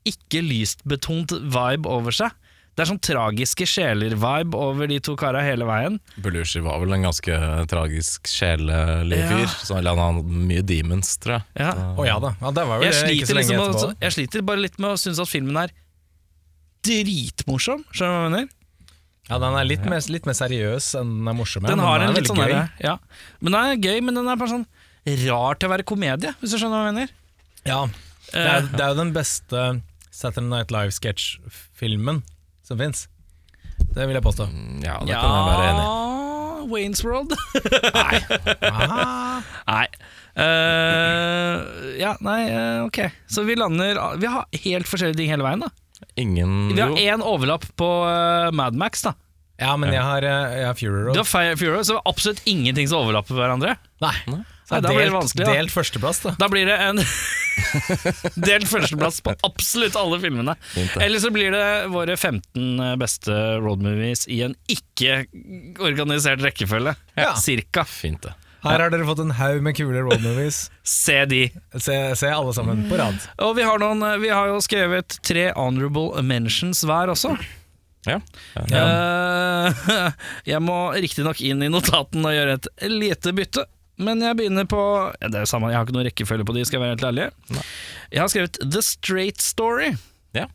ikke 0.08 0.40
lystbetont 0.44 1.32
vibe 1.52 1.86
over 1.86 2.10
seg. 2.12 2.30
Det 2.78 2.84
er 2.84 2.92
sånn 2.92 3.00
tragiske 3.02 3.66
sjeler-vibe 3.66 4.54
over 4.54 4.86
de 4.86 5.00
to 5.02 5.16
kara 5.18 5.40
hele 5.42 5.64
veien. 5.66 5.96
Belushi 6.22 6.60
var 6.62 6.78
vel 6.78 6.92
en 6.94 7.02
ganske 7.08 7.34
tragisk 7.66 8.28
sjelelig 8.30 9.18
Ja. 9.18 9.28
fyr. 9.32 9.46
Så 9.66 9.76
eller 9.78 9.96
han 9.96 10.14
hadde 10.22 10.28
mye 10.46 10.62
demons, 10.62 11.16
tror 11.18 11.34
jeg. 11.40 11.42
Ja. 11.58 11.72
Å 11.98 12.06
ja 12.06 12.18
da, 12.20 12.30
ja, 12.40 12.50
det 12.54 12.66
var 12.68 12.78
vel 12.78 12.86
Jeg 12.92 13.16
ikke 13.18 13.26
så 13.26 13.34
lenge 13.34 13.48
liksom, 13.50 13.64
etterpå. 13.74 13.88
å- 13.90 13.96
jeg 14.00 14.12
sliter 14.12 14.42
bare 14.46 14.60
litt 14.62 14.78
med 14.78 14.90
å 14.90 14.94
synes 14.96 15.18
at 15.18 15.26
filmen 15.28 15.56
er 15.64 15.70
dritmorsom. 16.86 17.84
Skjønner 17.92 18.14
du 18.14 18.18
hva 18.18 18.24
jeg 18.28 18.34
mener? 18.36 18.54
Ja, 19.28 19.36
Den 19.42 19.56
er 19.60 19.66
litt 19.68 19.84
mer, 19.84 20.00
litt 20.08 20.24
mer 20.24 20.36
seriøs 20.38 20.86
enn 20.96 21.10
den 21.18 21.28
er 21.28 21.36
morsom. 21.36 21.66
Den 21.68 21.82
har 21.84 22.00
er 22.00 22.06
en 22.08 22.14
litt 22.16 22.30
sånn 22.30 22.38
gøy. 22.40 22.54
ja. 22.80 22.94
Men 23.40 23.52
den 23.52 23.60
er 23.74 23.82
gøy, 23.90 23.98
men 24.06 24.16
den 24.16 24.28
er 24.32 24.38
bare 24.40 24.54
sånn 24.54 24.66
rar 25.26 25.56
til 25.60 25.68
å 25.68 25.72
være 25.72 25.84
komedie, 25.88 26.32
hvis 26.40 26.52
du 26.54 26.58
skjønner 26.60 26.80
hva 26.80 26.88
jeg 26.88 26.96
mener. 26.96 27.12
Ja, 27.68 27.82
det 28.32 28.40
er, 28.44 28.66
det 28.72 28.80
er 28.84 28.90
jo 28.94 28.98
den 29.02 29.12
beste 29.16 29.62
Saturday 30.12 30.48
Night 30.48 30.72
Live-sketsjfilmen 30.72 32.22
som 32.64 32.80
fins. 32.80 33.06
Det 33.94 34.04
vil 34.08 34.16
jeg 34.18 34.24
påstå. 34.24 34.48
Mm, 34.48 34.82
Ja, 34.84 34.98
det 35.04 35.16
kan 35.16 35.32
jeg 35.36 35.48
være 35.48 35.68
enig 35.72 35.84
i. 35.84 36.06
Waynes 36.68 37.00
World. 37.06 37.32
Ah, 38.68 39.40
nei. 39.70 39.86
Uh, 40.38 41.96
ja, 41.98 42.12
nei, 42.22 42.40
eh, 42.50 42.80
ok. 42.84 42.98
Så 43.30 43.42
vi 43.48 43.56
lander 43.58 43.98
Vi 44.20 44.28
har 44.30 44.44
helt 44.64 44.86
forskjellige 44.90 45.18
ting 45.18 45.30
hele 45.32 45.46
veien, 45.46 45.64
da. 45.64 45.70
Ingen 46.16 46.74
Vi 46.74 46.80
har 46.80 46.94
én 46.98 47.22
overlapp 47.24 47.64
på 47.78 47.88
uh, 48.06 48.50
Madmax, 48.54 49.02
da. 49.08 49.14
ja, 49.58 49.72
men 49.76 49.90
jeg 49.92 50.02
har, 50.02 50.22
eh, 50.22 50.58
jeg 50.60 50.66
har 50.68 50.74
Fury 50.78 51.00
Du 51.02 51.08
Road. 51.08 51.16
har 51.24 51.56
Fury 51.58 51.72
Road, 51.74 51.86
så 51.88 51.98
absolutt 52.06 52.42
ingenting 52.46 52.88
som 52.90 53.00
overlapper 53.02 53.34
hverandre. 53.38 53.76
Nei, 54.04 54.14
Nei, 54.28 54.80
da 54.84 54.90
blir 54.92 55.06
det 55.08 55.14
vanskelig, 55.14 55.46
da. 55.48 55.52
delt 55.56 55.72
førsteplass, 55.72 56.18
da. 56.26 56.34
Da 56.38 56.48
blir 56.52 56.66
det 56.68 56.76
en 56.84 57.00
delt 58.48 58.68
førsteplass 58.68 59.22
på 59.24 59.32
absolutt 59.48 59.96
alle 59.98 60.18
filmene. 60.22 60.54
Eller 61.00 61.22
så 61.22 61.30
blir 61.34 61.50
det 61.54 61.64
våre 61.90 62.14
15 62.20 62.98
beste 63.00 63.32
road 63.64 63.80
movies 63.82 64.26
i 64.28 64.42
en 64.46 64.54
ikke-organisert 64.70 66.44
rekkefølge. 66.44 66.94
Ja. 67.18 67.32
Cirka. 67.40 67.84
Fint, 67.88 68.22
det. 68.28 68.34
Her 68.64 68.80
har 68.82 68.90
dere 68.90 69.06
fått 69.06 69.20
en 69.22 69.30
haug 69.38 69.62
med 69.62 69.76
kule 69.78 70.00
road 70.02 70.22
movies. 70.24 70.64
Se 70.82 71.20
de. 71.30 71.44
Se, 71.78 71.94
se 72.18 72.30
alle 72.34 72.54
sammen 72.56 72.86
på 72.90 72.98
rad. 72.98 73.18
Og 73.44 73.54
vi 73.58 73.62
har, 73.66 73.78
noen, 73.82 74.02
vi 74.22 74.32
har 74.34 74.50
jo 74.50 74.58
skrevet 74.64 75.18
tre 75.26 75.50
honorable 75.56 76.22
mentions 76.26 76.82
hver 76.88 77.12
også. 77.14 77.36
Ja. 78.08 78.18
Eh, 78.56 79.82
jeg 80.52 80.62
må 80.64 80.78
riktignok 80.96 81.40
inn 81.44 81.62
i 81.66 81.70
notaten 81.72 82.24
og 82.26 82.34
gjøre 82.34 82.58
et 82.58 82.68
lite 82.90 83.34
bytte. 83.36 83.66
Men 83.98 84.20
jeg 84.22 84.36
begynner 84.38 84.62
på 84.70 84.78
Det 85.18 85.34
er 85.34 85.42
jo 85.42 85.48
samme, 85.50 85.72
Jeg 85.72 85.78
har 85.80 85.86
ikke 85.88 85.94
noen 85.96 86.06
rekkefølge 86.06 86.44
på 86.46 86.54
de, 86.54 86.62
skal 86.68 86.78
jeg 86.78 86.84
være 86.84 86.94
helt 86.94 87.06
ærlig. 87.08 87.24
Jeg 88.14 88.20
har 88.22 88.30
skrevet 88.30 88.60
The 88.62 88.82
Straight 88.86 89.42
Story. 89.42 89.92
ja. 90.38 90.46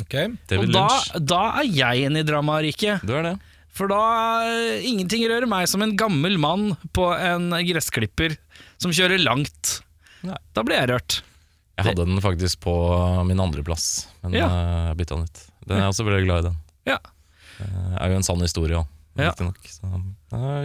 Ok 0.00 0.14
David 0.48 0.70
og 0.70 0.72
da, 0.72 0.82
Lynch. 0.88 1.08
da 1.28 1.40
er 1.60 1.66
jeg 1.68 2.04
inne 2.08 2.22
i 2.22 2.24
dramariket. 2.24 3.02
Du 3.04 3.10
er 3.12 3.26
det. 3.26 3.32
For 3.72 3.88
da 3.88 3.98
eh, 4.44 4.84
Ingenting 4.84 5.24
rører 5.30 5.48
meg 5.48 5.66
som 5.70 5.80
en 5.84 5.94
gammel 5.96 6.36
mann 6.40 6.74
på 6.92 7.06
en 7.16 7.50
gressklipper 7.64 8.34
som 8.82 8.92
kjører 8.92 9.22
langt. 9.22 9.78
Nei. 10.26 10.36
Da 10.54 10.62
blir 10.66 10.76
jeg 10.82 10.90
rørt. 10.92 11.20
Jeg 11.80 11.86
hadde 11.88 12.04
den 12.04 12.20
faktisk 12.22 12.60
på 12.66 12.72
min 13.26 13.40
andreplass, 13.40 14.06
men 14.22 14.36
Ja. 14.36 14.46
eh, 14.46 14.88
jeg 14.92 14.98
bytta 15.00 15.16
den 15.16 15.24
ut. 15.24 15.40
Den 15.66 15.76
er 15.78 15.80
jeg 15.86 15.94
også 15.94 16.04
veldig 16.04 16.24
glad 16.26 16.38
i 16.44 16.48
den. 16.50 16.58
Ja. 16.92 16.98
Det 17.62 17.70
er 18.02 18.10
jo 18.12 18.16
en 18.20 18.26
sann 18.26 18.40
historie 18.44 18.76
òg, 18.76 18.86
Ja. 19.16 19.32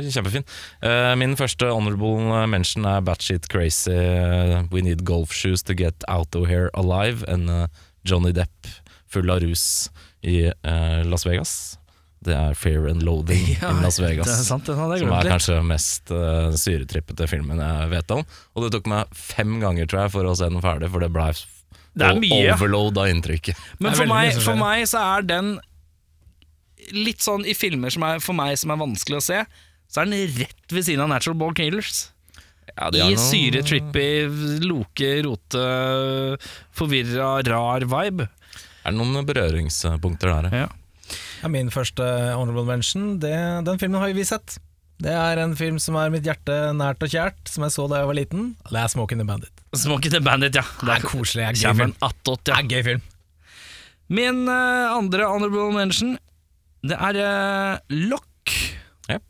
Kjempefin. 0.07 0.43
Eh, 0.81 1.15
Min 1.19 1.35
første 1.39 1.67
honorable 1.71 2.45
mention 2.47 2.85
er 2.87 3.01
Batshit 3.01 3.47
Crazy 3.51 3.91
eh, 3.91 4.63
We 4.71 4.81
Need 4.81 5.03
Golf 5.05 5.31
Shoes 5.35 5.63
To 5.67 5.73
Get 5.75 6.03
Out 6.07 6.35
of 6.35 6.47
Here 6.47 6.69
Alive. 6.73 7.23
En 7.27 7.47
eh, 7.49 7.67
Johnny 8.07 8.31
Depp 8.35 8.67
full 9.07 9.29
av 9.31 9.41
rus 9.43 9.89
i 10.23 10.45
eh, 10.49 11.03
Las 11.07 11.25
Vegas. 11.27 11.77
Det 12.25 12.33
er 12.33 12.55
Fear 12.57 12.87
and 12.89 13.03
Loading' 13.05 13.45
ja, 13.61 13.69
i 13.69 13.83
Las 13.83 13.99
Vegas. 14.01 14.25
Det 14.25 14.33
er 14.39 14.47
sant, 14.47 14.65
det 14.65 14.73
er 14.73 15.03
Som 15.03 15.13
er 15.13 15.29
kanskje 15.29 15.57
den 15.59 15.67
mest 15.69 16.11
uh, 16.11 16.49
syretrippete 16.57 17.27
filmen 17.29 17.61
jeg 17.61 17.91
vet 17.93 18.11
om. 18.15 18.23
Og 18.55 18.65
det 18.65 18.71
tok 18.73 18.89
meg 18.89 19.13
fem 19.13 19.59
ganger 19.61 19.85
tror 19.89 20.05
jeg 20.07 20.15
for 20.17 20.25
å 20.31 20.33
se 20.39 20.49
den 20.49 20.63
ferdig, 20.63 20.89
for 20.93 21.05
det 21.05 21.11
ble 21.13 21.27
Det 21.97 22.09
er 22.09 22.19
mye. 22.23 22.41
overload 22.55 22.97
av 22.97 23.11
inntrykket. 23.13 23.61
Men 23.79 23.93
for 23.97 24.09
meg, 24.09 24.33
for 24.41 24.57
meg 24.59 24.87
så 24.89 25.03
er 25.17 25.29
den 25.29 25.55
litt 26.95 27.23
sånn 27.23 27.45
i 27.45 27.53
filmer 27.57 27.91
som 27.93 28.05
er 28.07 28.21
for 28.23 28.37
meg 28.37 28.57
som 28.59 28.71
er 28.73 28.79
vanskelig 28.79 29.17
å 29.19 29.25
se, 29.25 29.41
så 29.91 30.01
er 30.03 30.09
den 30.11 30.37
rett 30.41 30.73
ved 30.73 30.85
siden 30.87 31.03
av 31.05 31.09
Natural 31.11 31.37
Ball 31.39 31.53
Killers. 31.57 32.07
Ja, 32.77 32.89
I 32.91 32.99
noen- 33.13 33.17
syre, 33.21 33.61
trippy, 33.65 34.07
loke, 34.65 35.11
rote, 35.25 35.63
forvirra, 36.75 37.29
rar 37.47 37.85
vibe. 37.87 38.27
Er 38.85 38.91
det 38.93 38.97
noen 38.99 39.25
berøringspunkter 39.27 40.31
der? 40.31 40.49
ja? 40.65 40.67
Ja, 41.47 41.51
min 41.53 41.69
første 41.71 42.03
honorable 42.35 42.65
mention, 42.67 43.21
det, 43.23 43.31
den 43.63 43.77
filmen 43.79 44.01
har 44.01 44.11
vi 44.11 44.25
sett. 44.27 44.57
Det 44.99 45.13
er 45.15 45.39
en 45.39 45.53
film 45.55 45.77
som 45.79 45.95
er 45.95 46.09
mitt 46.11 46.25
hjerte 46.27 46.55
nært 46.75 47.05
og 47.05 47.13
kjært, 47.13 47.37
som 47.47 47.63
jeg 47.63 47.71
så 47.71 47.85
da 47.87 48.01
jeg 48.01 48.09
var 48.09 48.17
liten. 48.17 48.49
Det 48.67 48.81
er 48.81 48.89
Smoking 48.91 49.21
the 49.21 49.27
Bandit. 49.29 49.61
Smoking 49.71 50.11
the 50.11 50.19
Bandit, 50.25 50.57
ja. 50.59 50.65
Det 50.81 50.91
er 50.97 51.05
koselig, 51.07 51.45
det 51.45 51.61
er 51.63 51.71
gøy 51.71 51.77
film. 51.79 51.93
en 51.93 52.03
ja. 52.03 52.33
Det 52.49 52.55
er 52.57 52.67
gøy 52.73 52.83
film. 52.89 53.05
Min 54.17 54.41
uh, 54.49 54.97
andre 54.97 55.29
honorable 55.31 55.69
mention, 55.77 56.17
det 56.83 56.99
er 56.99 57.21
uh, 57.21 57.95
Lock. 58.11 58.57
Ja. 59.07 59.21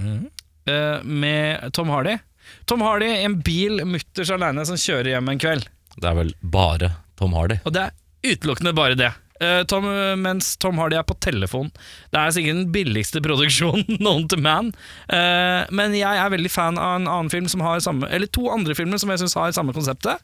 Eh, 0.00 1.04
med 1.04 1.68
Tom 1.76 1.92
Hardy. 1.92 2.16
Tom 2.64 2.86
Hardy 2.86 3.12
i 3.12 3.28
en 3.28 3.36
bil 3.44 3.84
mutters 3.84 4.32
aleine 4.32 4.64
som 4.64 4.80
kjører 4.80 5.12
hjem 5.12 5.34
en 5.34 5.44
kveld. 5.44 5.68
Det 6.00 6.08
er 6.08 6.16
vel 6.16 6.32
bare 6.40 6.94
Tom 7.20 7.36
Hardy. 7.36 7.60
Og 7.68 7.76
det 7.76 7.90
er 7.90 8.32
utelukkende 8.32 8.72
bare 8.80 8.96
det. 8.96 9.12
Eh, 9.40 9.62
Tom, 9.68 9.86
mens 10.22 10.54
Tom 10.62 10.78
Hardy 10.80 10.96
er 10.98 11.06
på 11.06 11.16
telefon. 11.22 11.70
Det 12.12 12.20
er 12.20 12.34
sikkert 12.34 12.60
den 12.60 12.70
billigste 12.74 13.22
produksjonen 13.24 13.98
known 14.02 14.28
to 14.32 14.38
man. 14.40 14.72
Eh, 15.12 15.66
men 15.74 15.96
jeg 15.96 16.22
er 16.22 16.32
veldig 16.32 16.52
fan 16.52 16.80
av 16.80 17.00
en 17.00 17.10
annen 17.10 17.32
film 17.32 17.48
som 17.52 17.64
har 17.64 17.82
samme 17.84 18.08
Eller 18.10 18.30
to 18.32 18.48
andre 18.52 18.76
filmer 18.78 19.00
som 19.02 19.12
jeg 19.12 19.24
syns 19.24 19.36
har 19.38 19.52
samme 19.56 19.76
konseptet. 19.76 20.22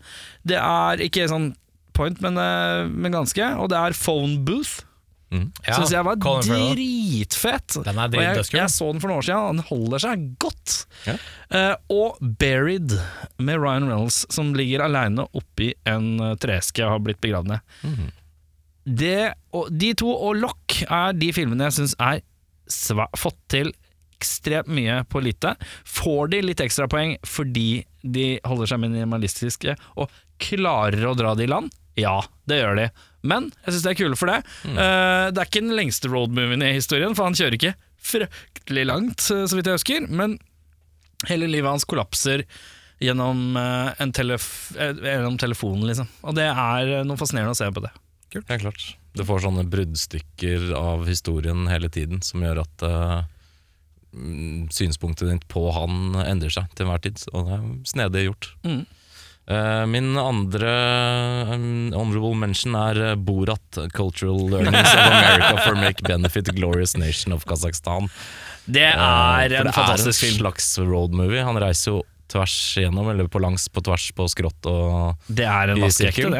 Det 0.48 0.58
er 0.60 1.02
ikke 1.04 1.28
sånn 1.30 1.52
point, 1.96 2.22
men, 2.24 2.38
eh, 2.40 2.88
men 2.88 3.12
ganske. 3.14 3.52
Og 3.60 3.70
det 3.72 3.78
er 3.80 3.98
Phone 3.98 4.40
Booth. 4.46 4.80
Mm. 5.32 5.46
Ja, 5.64 5.78
Syns 5.78 5.92
jeg 5.94 6.04
var 6.04 6.18
dritfett. 6.20 7.78
Den 7.86 7.96
er 7.96 8.10
Og 8.12 8.20
jeg, 8.20 8.48
jeg 8.52 8.68
så 8.68 8.90
den 8.92 9.00
for 9.00 9.08
noen 9.08 9.22
år 9.22 9.24
siden, 9.24 9.46
og 9.46 9.54
den 9.56 9.68
holder 9.70 10.02
seg 10.04 10.26
godt. 10.42 10.74
Ja. 11.08 11.14
Uh, 11.52 11.76
og 11.92 12.18
Buried 12.20 12.92
med 13.40 13.60
Ryan 13.60 13.88
Reynolds, 13.88 14.26
som 14.32 14.52
ligger 14.56 14.84
aleine 14.84 15.24
oppi 15.32 15.70
en 15.88 16.36
treske 16.40 16.84
og 16.84 16.98
har 16.98 17.06
blitt 17.06 17.22
begravd 17.24 17.48
ned. 17.54 17.64
Mhm. 17.80 18.10
Det, 18.84 19.32
de 19.70 19.94
to 19.98 20.10
og 20.10 20.36
Lock 20.40 20.82
er 20.88 21.14
de 21.14 21.30
filmene 21.34 21.68
jeg 21.68 21.78
syns 21.78 21.96
er 22.02 22.22
fått 23.18 23.38
til 23.52 23.72
ekstremt 24.22 24.70
mye 24.70 25.02
på 25.10 25.22
lite. 25.22 25.54
Får 25.88 26.32
de 26.32 26.42
litt 26.44 26.62
ekstrapoeng 26.62 27.16
fordi 27.26 27.84
de 28.02 28.36
holder 28.46 28.70
seg 28.70 28.82
minimalistiske 28.82 29.76
og 29.96 30.10
klarer 30.42 31.06
å 31.08 31.16
dra 31.18 31.34
det 31.38 31.46
i 31.46 31.52
land? 31.52 31.72
Ja, 31.98 32.20
det 32.48 32.62
gjør 32.62 32.78
de. 32.78 32.90
Men 33.26 33.50
jeg 33.62 33.74
syns 33.74 33.86
de 33.86 33.90
er 33.92 33.98
kule 33.98 34.18
for 34.18 34.30
det. 34.32 34.42
Eh, 34.66 35.26
det 35.30 35.42
er 35.42 35.48
ikke 35.48 35.64
den 35.64 35.76
lengste 35.76 36.10
roadmovien 36.10 36.64
i 36.64 36.74
historien, 36.78 37.16
for 37.18 37.28
han 37.28 37.36
kjører 37.38 37.58
ikke 37.58 37.74
fryktelig 38.02 38.86
langt, 38.88 39.26
eh, 39.30 39.44
så 39.46 39.58
vidt 39.58 39.68
jeg 39.68 39.78
husker. 39.78 40.06
Men 40.08 40.38
hele 41.28 41.50
livet 41.50 41.70
hans 41.70 41.86
kollapser 41.86 42.46
gjennom, 43.02 43.56
uh, 43.58 43.90
en 43.98 44.12
telef 44.14 44.44
gjennom 44.76 45.34
telefonen, 45.38 45.88
liksom. 45.88 46.06
Og 46.22 46.36
det 46.38 46.46
er 46.46 47.02
noe 47.02 47.18
fascinerende 47.18 47.54
å 47.56 47.58
se 47.58 47.66
på 47.74 47.82
det. 47.82 47.90
Ja, 48.34 48.58
klart. 48.58 48.96
Du 49.14 49.24
får 49.28 49.42
sånne 49.44 49.64
bruddstykker 49.68 50.70
av 50.78 51.06
historien 51.08 51.66
hele 51.68 51.90
tiden 51.92 52.22
som 52.24 52.40
gjør 52.44 52.62
at 52.62 52.84
mm, 54.14 54.68
synspunktet 54.72 55.28
ditt 55.30 55.46
på 55.52 55.66
han 55.76 56.14
endrer 56.24 56.52
seg 56.54 56.70
til 56.76 56.86
enhver 56.86 57.02
tid. 57.04 57.22
Og 57.32 57.46
det 57.48 57.58
er 57.58 57.66
snedig 57.92 58.26
gjort. 58.30 58.50
Mm. 58.66 58.82
Uh, 59.50 59.82
min 59.90 60.12
andre 60.22 60.70
um, 61.50 61.64
honorable 61.96 62.36
mention 62.38 62.76
er 62.78 63.16
Borat, 63.18 63.78
Cultural 63.92 64.38
Learnings 64.52 64.92
of 64.94 65.00
America 65.02 65.56
for 65.64 65.74
Make 65.80 66.04
Benefit 66.06 66.52
Glorious 66.54 66.94
Nation 66.96 67.34
of 67.34 67.44
Kazakhstan. 67.50 68.06
Det 68.64 68.84
Eh, 68.86 69.02
er 69.02 69.56
uh, 69.56 69.64
en 69.66 69.72
fantastisk 69.74 70.20
Det 70.22 70.28
er 70.28 70.30
en 70.30 70.36
film. 70.36 70.40
slags 70.46 70.68
roadmovie. 70.78 71.42
Han 71.42 71.58
reiser 71.58 71.96
jo 71.96 72.02
tvers 72.30 72.54
gjennom, 72.78 73.10
eller 73.10 73.26
på 73.28 73.42
langs, 73.42 73.66
på 73.68 73.82
tvers, 73.84 74.06
på 74.16 74.28
skrått 74.30 74.68
og 74.70 75.18
Det 75.26 75.44
er 75.44 75.74
en 75.74 75.82
vaskeekte, 75.82 76.22
sirkel. 76.22 76.38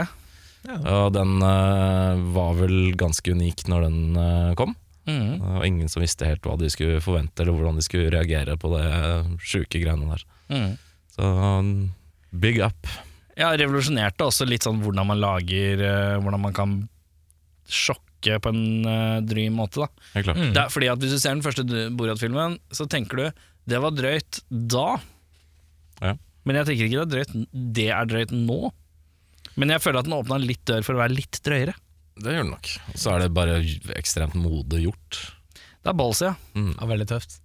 Det. 0.62 0.78
Og 0.92 1.10
den 1.14 1.36
eh, 1.42 2.22
var 2.34 2.54
vel 2.60 2.94
ganske 2.98 3.34
unik 3.34 3.66
når 3.70 3.88
den 3.88 4.00
eh, 4.22 4.54
kom. 4.58 4.76
Mm. 5.08 5.40
Og 5.42 5.64
ingen 5.66 5.90
som 5.90 6.02
visste 6.02 6.28
helt 6.28 6.44
hva 6.46 6.54
de 6.60 6.70
skulle 6.70 7.02
forvente, 7.02 7.42
eller 7.42 7.56
hvordan 7.56 7.78
de 7.78 7.84
skulle 7.84 8.12
reagere 8.14 8.54
på 8.60 8.70
det 8.76 8.86
sjuke 9.42 9.80
greiene 9.82 10.12
der. 10.12 10.24
Mm. 10.52 10.70
Så 11.16 11.26
um, 11.26 11.72
big 12.30 12.60
up. 12.62 12.86
Ja, 13.38 13.50
revolusjonerte 13.58 14.28
også 14.28 14.46
litt 14.48 14.64
sånn 14.66 14.82
hvordan 14.84 15.08
man 15.08 15.20
lager 15.20 15.80
eh, 15.80 16.18
Hvordan 16.20 16.42
man 16.42 16.56
kan 16.56 16.74
sjokke 17.64 18.36
på 18.44 18.50
en 18.52 18.84
uh, 18.84 19.22
dry 19.24 19.46
måte. 19.50 19.82
da 19.82 19.88
Ja, 20.18 20.24
klart. 20.28 20.38
Mm. 20.38 20.58
fordi 20.70 20.90
at 20.92 21.00
Hvis 21.00 21.16
du 21.16 21.18
ser 21.18 21.32
den 21.34 21.44
første 21.44 21.64
Borat-filmen, 21.96 22.58
så 22.70 22.86
tenker 22.90 23.18
du 23.18 23.42
det 23.70 23.78
var 23.78 23.94
drøyt 23.94 24.40
da. 24.50 24.98
Ja. 26.02 26.16
Men 26.42 26.58
jeg 26.58 26.68
tenker 26.68 26.88
ikke 26.88 26.98
det 26.98 27.02
er 27.02 27.12
drøyt 27.12 27.50
Det 27.78 27.88
er 27.94 28.08
drøyt 28.10 28.32
nå. 28.34 28.60
Men 29.60 29.74
jeg 29.74 29.82
føler 29.84 30.00
at 30.00 30.08
den 30.08 30.16
åpna 30.16 30.38
litt 30.40 30.62
dør 30.68 30.84
for 30.86 30.96
å 30.96 31.02
være 31.02 31.16
litt 31.16 31.40
drøyere. 31.44 31.74
Det 32.22 32.34
gjør 32.34 32.44
den 32.44 32.52
nok. 32.54 32.68
Så 32.94 33.12
er 33.14 33.22
det 33.24 33.32
bare 33.36 33.60
ekstremt 33.98 34.36
modig 34.38 34.84
gjort. 34.86 35.20
Det 35.82 35.90
er 35.92 35.96
balls, 35.98 36.20
ja. 36.24 36.34
Mm. 36.54 36.74
Ja, 36.78 36.88
veldig 36.92 37.08
tøft. 37.10 37.38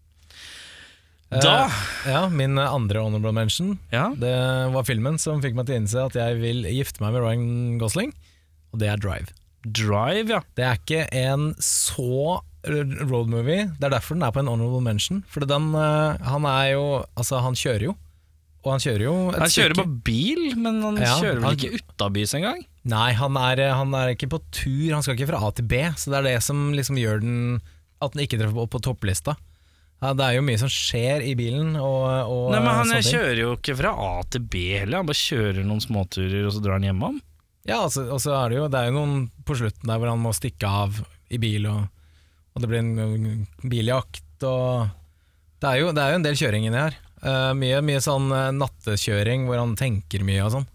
Da 1.32 1.54
Eh, 1.68 1.80
ja, 2.08 2.22
Min 2.32 2.56
andre 2.56 3.02
honorable 3.04 3.34
mention 3.36 3.74
ja. 3.92 4.06
Det 4.16 4.32
var 4.72 4.86
filmen 4.88 5.18
som 5.20 5.42
fikk 5.44 5.58
meg 5.58 5.68
til 5.68 5.76
å 5.76 5.80
innse 5.82 6.06
at 6.08 6.16
jeg 6.16 6.38
vil 6.40 6.64
gifte 6.72 7.04
meg 7.04 7.12
med 7.18 7.26
Ryan 7.26 7.78
Gosling, 7.82 8.14
og 8.72 8.80
det 8.80 8.88
er 8.94 9.02
Drive. 9.04 9.34
Drive, 9.68 10.30
ja. 10.32 10.40
Det 10.56 10.64
er 10.64 10.80
ikke 10.80 11.02
en 11.12 11.50
så 11.60 12.40
road 12.68 13.28
movie. 13.32 13.66
det 13.80 13.90
er 13.90 13.94
derfor 13.98 14.16
den 14.16 14.24
er 14.24 14.32
på 14.32 14.40
en 14.40 14.48
honorable 14.54 14.80
mention. 14.84 15.26
For 15.28 15.44
den, 15.44 15.68
eh, 15.76 16.18
han 16.32 16.46
er 16.48 16.72
jo 16.78 16.86
Altså, 17.18 17.42
han 17.44 17.56
kjører 17.60 17.90
jo. 17.90 17.98
Og 18.66 18.74
han 18.74 18.82
kjører 18.84 19.04
jo 19.06 19.14
et 19.32 19.38
Han 19.40 19.52
kjører 19.54 19.76
stykke. 19.76 19.84
på 19.86 20.04
bil, 20.04 20.42
men 20.60 20.82
han 20.84 20.98
Ja, 20.98 21.14
kjører 21.22 21.36
vel 21.40 21.44
han- 21.44 21.58
ikke 21.58 21.80
utabys 21.80 22.34
engang? 22.36 22.66
Nei, 22.86 23.12
han 23.14 23.38
er, 23.38 23.62
han 23.76 23.94
er 23.94 24.14
ikke 24.16 24.30
på 24.32 24.40
tur, 24.52 24.94
han 24.94 25.04
skal 25.04 25.16
ikke 25.16 25.28
fra 25.30 25.40
A 25.48 25.52
til 25.52 25.64
B, 25.68 25.74
så 25.96 26.10
det 26.12 26.18
er 26.20 26.24
det 26.34 26.44
som 26.44 26.72
liksom 26.74 26.98
gjør 26.98 27.22
den 27.22 27.62
At 28.02 28.14
den 28.14 28.22
ikke 28.28 28.38
treffer 28.38 28.54
på, 28.54 28.70
på 28.70 28.82
topplista. 28.82 29.36
Ja, 30.02 30.14
det 30.14 30.22
er 30.24 30.34
jo 30.38 30.44
mye 30.46 30.60
som 30.62 30.70
skjer 30.70 31.24
i 31.26 31.34
bilen, 31.34 31.76
og, 31.76 32.30
og 32.30 32.52
Nei, 32.52 32.60
men 32.60 32.70
Han 32.76 32.86
sånne 32.86 33.02
ting. 33.02 33.14
kjører 33.18 33.40
jo 33.42 33.56
ikke 33.56 33.76
fra 33.80 33.90
A 33.98 34.22
til 34.30 34.42
B 34.42 34.54
heller, 34.78 34.98
han 34.98 35.08
bare 35.08 35.18
kjører 35.18 35.66
noen 35.66 35.82
småturer, 35.82 36.46
og 36.46 36.54
så 36.54 36.62
drar 36.62 36.74
han 36.78 36.86
hjemom. 36.86 37.18
Ja, 37.66 37.80
altså, 37.88 38.06
og 38.14 38.20
så 38.22 38.36
er 38.46 38.50
det 38.50 38.58
jo 38.60 38.68
Det 38.70 38.78
er 38.80 38.92
jo 38.92 38.94
noen 39.00 39.32
på 39.44 39.58
slutten 39.58 39.88
der 39.90 39.98
hvor 39.98 40.10
han 40.14 40.22
må 40.22 40.30
stikke 40.38 40.70
av 40.70 41.02
i 41.34 41.38
bil, 41.42 41.66
og, 41.66 41.88
og 42.56 42.62
det 42.62 42.70
blir 42.70 42.80
en 42.86 43.48
biljakt, 43.66 44.44
og 44.46 44.90
det 45.60 45.72
er 45.74 45.80
jo, 45.82 45.92
det 45.98 46.04
er 46.04 46.12
jo 46.14 46.20
en 46.22 46.28
del 46.30 46.38
kjøring 46.38 46.68
inni 46.70 46.78
her. 46.78 46.96
Eh, 47.24 47.52
mye, 47.58 47.82
mye 47.82 48.02
sånn 48.04 48.28
uh, 48.30 48.52
nattekjøring 48.54 49.48
hvor 49.48 49.58
han 49.62 49.76
tenker 49.80 50.22
mye 50.28 50.44
og 50.46 50.54
sånn. 50.54 50.68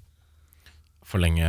For 1.06 1.20
lenge 1.22 1.46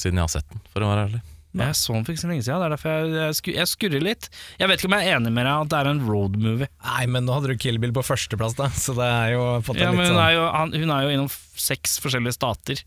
siden 0.00 0.18
jeg 0.18 0.24
har 0.24 0.32
sett 0.32 0.48
den, 0.50 0.62
for 0.72 0.82
å 0.86 0.90
være 0.90 1.08
ærlig. 1.08 1.22
Jeg 1.56 1.76
så 1.78 1.94
den 1.94 2.02
for 2.04 2.12
ikke 2.12 2.20
så 2.20 2.28
lenge 2.28 2.44
siden, 2.44 2.60
det 2.60 2.66
er 2.66 2.72
derfor 2.74 2.90
jeg, 2.92 3.12
jeg, 3.16 3.54
jeg 3.56 3.68
skurrer 3.70 4.02
litt. 4.04 4.26
Jeg 4.60 4.68
vet 4.68 4.80
ikke 4.82 4.90
om 4.90 4.96
jeg 4.98 5.08
er 5.08 5.16
enig 5.16 5.30
med 5.32 5.46
deg 5.48 5.54
at 5.64 5.70
det 5.72 5.78
er 5.78 5.88
en 5.92 6.02
roadmovie. 6.04 6.68
Nei, 6.84 7.04
men 7.14 7.24
nå 7.24 7.36
hadde 7.36 7.52
du 7.54 7.62
Kill 7.62 7.78
Bill 7.80 7.94
på 7.96 8.04
førsteplass, 8.04 8.56
da, 8.58 8.66
så 8.76 8.92
det 8.98 9.06
er 9.08 9.30
jo 9.36 9.46
fått 9.64 9.80
en 9.80 9.86
Ja, 9.86 9.92
men 9.94 10.02
litt 10.02 10.10
hun 10.10 10.16
sånn 10.18 10.24
er, 10.26 10.34
jo, 10.36 10.44
han, 10.52 10.74
hun 10.76 10.92
er 10.96 11.06
jo 11.06 11.14
innom 11.14 11.30
seks 11.66 11.96
forskjellige 12.04 12.36
stater. 12.36 12.82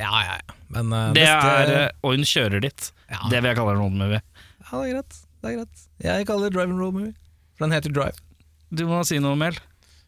Ja, 0.00 0.12
ja, 0.24 0.38
ja. 0.40 0.56
Men 0.72 0.94
uh, 0.96 1.02
Det 1.16 1.26
beste- 1.26 1.76
er, 1.82 1.90
og 2.00 2.16
hun 2.16 2.24
kjører 2.30 2.64
dit. 2.64 2.88
Ja. 3.10 3.20
Det 3.28 3.42
vil 3.42 3.50
jeg 3.50 3.58
kalle 3.60 3.74
en 3.76 3.82
roadmovie. 3.84 4.22
Ja, 4.70 4.70
det 4.70 4.80
er 4.86 4.94
greit. 4.94 5.20
Det 5.40 5.50
er 5.50 5.58
greit. 5.58 5.84
Jeg 6.04 6.28
kaller 6.30 6.48
det 6.48 6.56
Drive 6.56 6.70
and 6.72 6.80
road 6.80 6.96
Movie. 6.96 7.14
For 7.58 7.66
den 7.66 7.76
heter 7.76 7.92
Drive. 7.92 8.16
Du 8.72 8.86
må 8.88 9.02
si 9.08 9.18
noe, 9.20 9.36
Mel. 9.36 9.56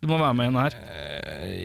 Du 0.03 0.09
må 0.11 0.17
være 0.19 0.35
med 0.35 0.49
igjen 0.49 0.57
her. 0.59 0.75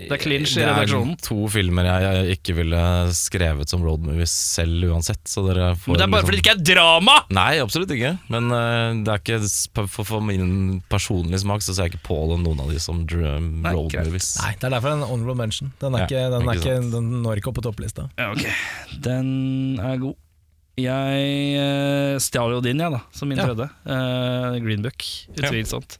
Det 0.07 0.13
er 0.13 0.19
clinch 0.21 0.51
i 0.59 0.61
redaksjonen. 0.61 1.15
Det 1.17 1.23
er 1.23 1.27
to 1.27 1.37
filmer 1.49 1.87
jeg, 1.89 2.03
jeg 2.05 2.35
ikke 2.37 2.53
ville 2.59 2.81
skrevet 3.17 3.71
som 3.71 3.81
road 3.81 4.03
movies 4.05 4.29
selv 4.29 4.85
uansett. 4.91 5.23
Så 5.25 5.41
dere 5.47 5.71
får 5.73 5.89
Men 5.95 5.97
det 5.97 6.05
er 6.05 6.11
bare 6.13 6.21
liksom- 6.21 6.27
fordi 6.29 6.37
det 6.37 6.43
ikke 6.45 6.53
er 6.53 6.75
drama! 6.75 7.15
Nei, 7.33 7.57
absolutt 7.63 7.93
ikke. 7.95 8.11
Men 8.29 8.51
uh, 8.53 8.93
det 9.01 9.09
er 9.15 9.23
ikke 9.23 9.89
for, 9.89 10.05
for 10.11 10.21
min 10.21 10.83
personlige 10.93 11.41
smak 11.41 11.65
så 11.65 11.73
ser 11.73 11.87
jeg 11.89 11.95
ikke 11.95 12.05
på 12.11 12.19
det, 12.29 12.37
noen 12.45 12.61
av 12.61 12.69
de 12.69 12.79
som 12.85 13.01
dr- 13.09 13.41
Nei, 13.41 13.73
road 13.73 13.89
greit. 13.91 14.05
movies. 14.11 14.29
Nei, 14.43 14.53
det 14.53 14.69
er 14.69 14.75
derfor 14.77 14.93
en 14.93 15.05
honorable 15.09 15.37
mention. 15.41 15.73
Den, 15.81 15.97
er 15.97 16.05
Ja, 16.05 16.05
ikke, 16.05 16.23
den, 16.37 16.47
er 16.47 16.61
ikke 16.61 16.77
ikke, 16.77 16.91
den 16.93 17.09
når 17.25 17.41
ikke 17.41 17.49
opp 17.55 17.57
på 17.57 17.65
topplista. 17.71 18.05
Ja, 18.21 18.29
ok. 18.37 18.45
Den 19.09 19.79
er 19.81 19.97
god. 20.05 20.13
Jeg 20.77 21.57
uh, 21.57 22.19
stjal 22.21 22.53
jo 22.53 22.61
din, 22.61 22.77
jeg, 22.85 22.93
da, 22.93 23.01
som 23.17 23.29
min 23.33 23.41
Ja. 23.41 23.49
tredje. 23.49 23.65
Uh, 23.81 24.61
Green 24.61 24.85
Book, 24.85 25.01
utvilsomt. 25.33 25.97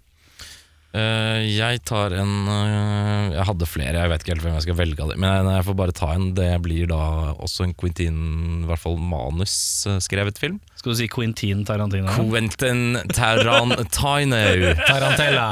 Eh, 0.95 1.41
jeg 1.51 1.81
tar 1.85 2.13
en 2.15 2.29
eh, 2.47 3.33
Jeg 3.35 3.43
hadde 3.49 3.67
flere, 3.67 3.99
jeg 3.99 4.09
vet 4.09 4.23
ikke 4.23 4.31
helt 4.33 4.43
hvem 4.45 4.53
jeg 4.55 4.63
skal 4.65 4.77
velge 4.79 5.03
av 5.03 5.11
dem. 5.11 5.19
Men 5.21 5.49
jeg 5.51 5.65
får 5.67 5.75
bare 5.81 5.95
ta 5.95 6.09
en. 6.15 6.29
Det 6.37 6.47
blir 6.63 6.87
da 6.89 6.99
også 7.35 7.65
en 7.67 7.73
Quentin, 7.77 8.19
i 8.63 8.69
hvert 8.69 8.81
fall 8.81 8.95
manusskrevet 8.97 10.39
film. 10.41 10.61
Skal 10.79 10.93
du 10.95 10.99
si 11.01 11.09
Quentin 11.11 11.65
Tarantino? 11.67 12.13
Quentin 12.15 12.97
Tarantino. 13.17 14.73
Tarantella. 14.87 15.47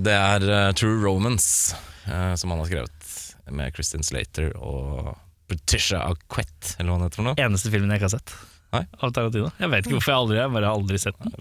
Det 0.00 0.16
er 0.16 0.48
eh, 0.48 0.72
True 0.80 0.96
Romance, 1.04 1.76
som 2.08 2.54
han 2.54 2.64
har 2.64 2.70
skrevet. 2.72 3.12
Med 3.54 3.76
Christian 3.76 4.02
Slater 4.06 4.54
og 4.56 5.12
Patricia 5.52 6.00
Aquette, 6.08 6.78
eller 6.78 6.88
hva 6.88 6.96
han 6.96 7.04
heter 7.10 7.20
for 7.20 7.26
noe. 7.28 7.36
Eneste 7.44 7.68
filmen 7.70 7.92
jeg 7.92 8.00
ikke 8.00 8.08
har 8.08 8.14
sett. 8.16 8.32
Nei. 8.74 8.86
Av 9.04 9.12
Tarantino. 9.14 9.50
Jeg 9.60 9.70
vet 9.70 9.84
ikke 9.86 9.98
hvorfor 10.00 10.14
jeg 10.14 10.22
aldri 10.24 10.38
jeg 10.40 10.46
har 10.48 10.54
bare 10.56 10.70
aldri 10.72 10.98
sett 11.02 11.18
den. 11.20 11.34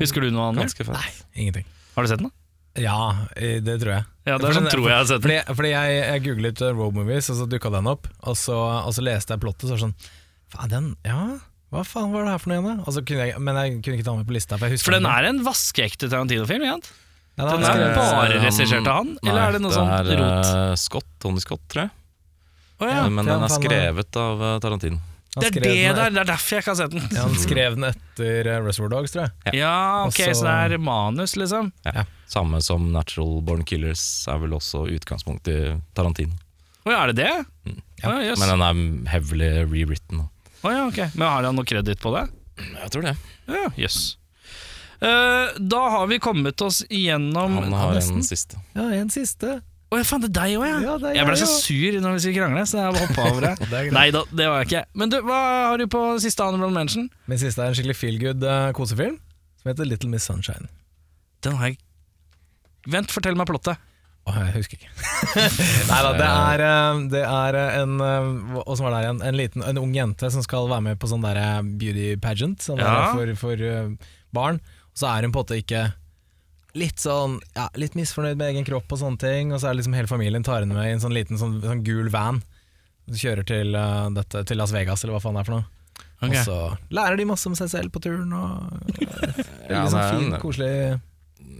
Husker 0.00 0.24
du 0.24 0.32
noe 0.32 0.48
annet? 0.50 0.64
Ganske 0.64 0.88
fett. 0.88 1.20
Ingenting. 1.36 1.68
Har 1.94 2.02
du 2.02 2.10
sett 2.10 2.22
den? 2.24 2.32
da? 2.32 2.38
Ja, 2.80 3.26
eh, 3.36 3.58
det 3.60 3.78
tror 3.82 3.92
jeg. 3.98 4.04
Ja, 4.24 4.36
det 4.38 4.48
er 4.48 4.56
sånn 4.56 4.68
tror 4.72 4.86
jeg 4.88 4.96
har 4.96 5.08
sett. 5.10 5.22
Fordi, 5.24 5.38
fordi 5.58 5.70
jeg, 5.74 5.96
jeg 6.00 6.22
googlet 6.24 6.60
uh, 6.64 6.70
road 6.78 6.94
movies, 6.96 7.28
og 7.32 7.36
så 7.40 7.46
dukka 7.50 7.72
den 7.74 7.88
opp. 7.90 8.06
Og 8.22 8.36
så, 8.38 8.56
og 8.56 8.92
så 8.96 9.04
leste 9.04 9.34
jeg 9.34 9.42
plottet, 9.42 9.66
så 9.68 9.74
var 9.74 9.80
det 9.80 9.86
sånn 9.88 9.96
Faen, 10.52 10.68
den 10.72 10.88
Ja, 11.08 11.20
hva 11.72 11.82
faen 11.88 12.10
var 12.12 12.26
det 12.26 12.34
her 12.34 12.40
for 12.42 12.52
noe 12.52 12.60
igjen? 12.60 12.80
Og 12.84 12.92
så 12.92 13.00
kunne 13.08 13.26
jeg, 13.28 13.38
men 13.40 13.56
jeg 13.56 13.78
kunne 13.84 13.96
ikke 13.98 14.04
ta 14.08 14.14
med 14.16 14.28
på 14.28 14.34
lista. 14.36 14.58
For, 14.60 14.68
jeg 14.72 14.82
For 14.84 14.96
den 14.96 15.08
er 15.08 15.28
en 15.30 15.40
vaskeekte 15.46 16.10
Tarantino-film, 16.12 16.64
ikke 16.66 16.74
sant? 16.76 16.90
ja, 17.32 17.46
Den 17.48 17.62
den 17.64 17.64
er 17.64 17.94
bare 17.96 18.12
han- 18.12 18.34
regissert 18.36 18.86
av 18.86 18.98
han, 19.00 19.14
eller 19.22 19.38
Nei, 19.40 19.46
er 19.48 19.52
det 19.56 19.62
noe 19.64 19.72
sånt 19.72 19.92
rot? 19.92 20.10
Det 20.10 20.18
er 20.18 20.72
eh, 20.72 20.74
Scott, 20.76 21.08
Tony 21.24 21.40
Scott, 21.40 21.62
tror 21.72 21.86
jeg. 21.86 21.94
Oh, 22.82 22.88
ja. 22.90 23.08
Men 23.08 23.24
ja, 23.24 23.38
den 23.38 23.46
er 23.48 23.52
skrevet 23.56 24.18
av 24.20 24.42
eh, 24.48 24.58
Tarantino. 24.64 25.00
Han 25.34 25.42
Det 25.42 25.48
er 25.48 25.64
det 25.64 25.96
der, 25.96 26.10
det 26.12 26.20
er 26.20 26.28
derfor 26.28 26.56
jeg 26.56 26.62
ikke 26.62 26.70
har 26.74 26.78
sett 26.82 26.92
den. 26.92 27.06
Ja, 27.16 27.22
han 27.24 27.36
skrev 27.40 27.76
den 27.78 27.84
etter 27.88 28.48
uh, 28.52 28.58
Reservoir 28.66 28.90
Dogs, 28.92 29.14
tror 29.14 29.22
jeg. 29.28 29.54
Ja, 29.62 29.74
ok, 30.04 30.18
også, 30.20 30.34
så- 30.42 30.44
det 30.68 30.76
er 30.76 30.82
manus, 30.84 31.36
liksom. 31.40 31.70
Ja. 31.88 32.04
Samme 32.32 32.60
som 32.64 32.90
Natural 32.92 33.40
Born 33.44 33.64
Killers 33.68 34.02
er 34.28 34.38
vel 34.40 34.52
også 34.56 34.84
utgangspunkt 34.92 35.48
i 35.52 35.56
Tarantino. 35.96 36.36
Å 36.84 36.90
ja, 36.90 37.02
er 37.04 37.12
det 37.12 37.16
det? 37.22 37.32
Mm. 37.68 37.80
ja, 38.02 38.12
jøss. 38.28 38.40
Men 38.42 38.52
den 38.52 38.62
er 38.66 39.10
heavily 39.12 39.50
rewritten. 39.70 40.24
Oh, 40.64 40.70
ja, 40.72 40.86
ok. 40.88 40.98
Men 41.14 41.28
har 41.28 41.46
han 41.48 41.56
noe 41.56 41.64
kreditt 41.68 42.00
på 42.02 42.12
det? 42.16 42.26
Jeg 42.62 42.90
tror 42.94 43.02
det. 43.08 43.16
Ja, 43.48 43.68
jøss. 43.78 43.98
uh, 45.02 45.52
da 45.58 45.82
har 45.96 46.06
vi 46.10 46.18
kommet 46.22 46.60
oss 46.62 46.82
igjennom 46.88 47.56
Han 47.58 47.72
har 47.72 47.94
nesten. 47.96 48.20
en 48.20 48.26
siste. 48.26 48.60
Ja, 48.74 48.88
en 48.94 49.10
siste. 49.10 49.60
Å 49.92 49.98
ja, 50.00 50.04
faen, 50.08 50.22
det 50.24 50.30
er 50.30 50.34
deg 50.38 50.54
òg, 50.56 50.64
ja. 50.64 50.76
Ja, 50.86 50.92
er 51.10 51.16
Jeg 51.18 51.28
ble 51.28 51.34
så 51.36 51.46
sur 51.52 51.96
når 52.00 52.14
vi 52.16 52.20
skulle 52.24 52.38
krangle, 52.40 52.62
så 52.70 52.78
jeg 52.80 53.02
hoppa 53.02 53.26
over 53.28 53.44
det. 53.44 53.52
Det. 53.72 53.82
Nei 53.92 54.06
da, 54.14 54.22
det 54.32 54.46
var 54.48 54.62
jeg 54.62 54.70
ikke. 54.70 54.82
Men 54.96 55.12
du, 55.12 55.18
hva 55.28 55.40
har 55.68 55.82
du 55.82 55.84
på 55.92 56.00
siste 56.24 56.46
honorable 56.48 56.72
mention? 56.72 57.10
Min 57.28 57.40
siste 57.42 57.60
er 57.60 57.72
en 57.72 57.76
skikkelig 57.76 57.98
feel 57.98 58.16
good 58.22 58.44
uh, 58.48 58.70
kosefilm 58.76 59.18
som 59.60 59.68
heter 59.70 59.88
Little 59.90 60.08
Miss 60.12 60.24
Sunshine. 60.28 60.70
Den 61.44 61.58
har 61.60 61.72
jeg 61.74 61.80
Vent, 62.90 63.12
fortell 63.14 63.36
meg 63.38 63.46
plottet. 63.46 63.78
Åh, 64.26 64.36
jeg 64.46 64.54
husker 64.56 64.78
ikke. 64.80 64.90
Nei 65.90 65.98
da, 66.06 66.10
det 66.18 66.26
er, 66.30 66.62
eh, 66.66 67.00
det 67.12 67.22
er 67.26 67.58
eh, 67.58 67.76
en 67.82 67.94
eh, 68.06 68.58
Åssen 68.64 68.86
var 68.86 68.94
det 68.96 69.00
igjen? 69.04 69.20
En, 69.28 69.38
liten, 69.38 69.64
en 69.66 69.80
ung 69.82 69.92
jente 69.94 70.30
som 70.34 70.42
skal 70.46 70.66
være 70.70 70.84
med 70.88 70.98
på 71.02 71.10
sånn 71.10 71.22
der 71.26 71.38
eh, 71.42 71.56
beauty 71.78 72.08
pageant 72.22 72.62
sånn 72.62 72.78
Ja. 72.82 72.90
der 72.90 73.14
for, 73.14 73.32
for 73.44 73.64
eh, 73.66 73.90
barn. 74.34 74.58
Og 74.92 75.02
så 75.02 75.10
er 75.12 75.26
hun 75.26 75.34
på 75.34 75.42
en 75.42 75.46
måte 75.46 75.58
ikke 75.62 75.82
Litt 76.78 77.02
sånn 77.02 77.34
ja, 77.52 77.66
Litt 77.76 77.96
misfornøyd 77.98 78.38
med 78.40 78.54
egen 78.54 78.64
kropp 78.68 78.94
og 78.94 79.00
sånne 79.02 79.20
ting. 79.20 79.52
Og 79.52 79.60
så 79.60 79.70
er 79.70 79.78
liksom 79.78 79.96
hele 79.96 80.10
familien 80.10 80.44
tar 80.46 80.62
henne 80.64 80.76
med 80.76 80.88
i 80.88 80.96
en 80.96 81.02
sånn 81.04 81.14
liten 81.16 81.40
sånn, 81.40 81.60
sånn 81.64 81.84
gul 81.86 82.08
van. 82.14 82.40
Så 83.10 83.18
kjører 83.26 83.46
til, 83.46 83.74
uh, 83.76 84.08
dette, 84.14 84.44
til 84.48 84.60
Las 84.60 84.72
Vegas, 84.72 85.02
eller 85.04 85.16
hva 85.18 85.22
faen 85.24 85.36
det 85.36 85.42
er 85.42 85.48
for 85.50 85.58
noe. 85.58 85.68
Okay. 86.22 86.38
Og 86.38 86.44
så 86.46 86.58
lærer 86.94 87.18
de 87.18 87.26
masse 87.26 87.48
om 87.50 87.56
seg 87.58 87.70
selv 87.72 87.92
på 87.94 88.02
turen. 88.04 88.30
Og, 88.30 88.92
Ja, 89.72 89.86
sånn 89.88 89.98
det 89.98 90.04
er 90.04 90.12
fin, 90.12 90.28
fint, 90.28 90.38
koselig 90.42 90.74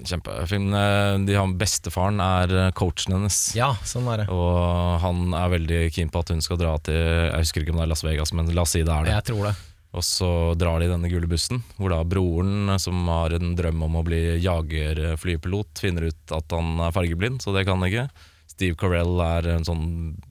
Kjempefilm. 0.07 0.73
Eh, 0.75 1.17
De 1.27 1.35
har, 1.37 1.51
bestefaren 1.59 2.21
er 2.23 2.55
eh, 2.59 2.71
coachen 2.79 3.15
hennes. 3.17 3.39
Ja, 3.59 3.73
sånn 3.87 4.09
er 4.13 4.23
det. 4.23 4.29
Og 4.35 5.03
han 5.03 5.35
er 5.39 5.53
veldig 5.53 5.83
keen 5.95 6.11
på 6.13 6.23
at 6.23 6.33
hun 6.35 6.43
skal 6.45 6.59
dra 6.61 6.77
til 6.87 6.97
Jeg 6.99 7.45
husker 7.45 7.65
ikke 7.65 7.75
om 7.75 7.83
det 7.83 7.87
er 7.87 7.93
Las 7.93 8.05
Vegas, 8.07 8.35
men 8.35 8.51
la 8.55 8.65
oss 8.65 8.75
si 8.77 8.83
det 8.83 8.95
er 8.95 9.07
det. 9.07 9.15
Jeg 9.19 9.29
tror 9.31 9.51
det. 9.51 9.55
Og 9.93 10.05
så 10.07 10.29
drar 10.57 10.81
de 10.81 10.89
i 10.89 10.93
denne 10.93 11.11
gule 11.13 11.29
bussen, 11.29 11.61
hvor 11.77 11.93
da 11.93 12.01
broren, 12.09 12.71
som 12.81 13.05
har 13.13 13.35
en 13.37 13.53
drøm 13.59 13.83
om 13.85 13.99
å 14.01 14.05
bli 14.07 14.21
jagerflypilot, 14.41 15.83
finner 15.85 16.09
ut 16.09 16.33
at 16.33 16.55
han 16.57 16.81
er 16.81 16.95
fargeblind, 16.97 17.43
så 17.45 17.53
det 17.53 17.67
kan 17.69 17.77
han 17.77 17.91
ikke. 17.91 18.07
Steve 18.53 18.77
Carell 18.81 19.21
er 19.25 19.51
en 19.53 19.67
sånn 19.69 19.85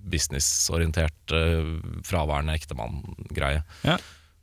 businessorientert, 0.10 1.36
eh, 1.38 1.70
fraværende 2.08 2.58
ektemann-greie. 2.58 3.62
Ja. 3.86 4.00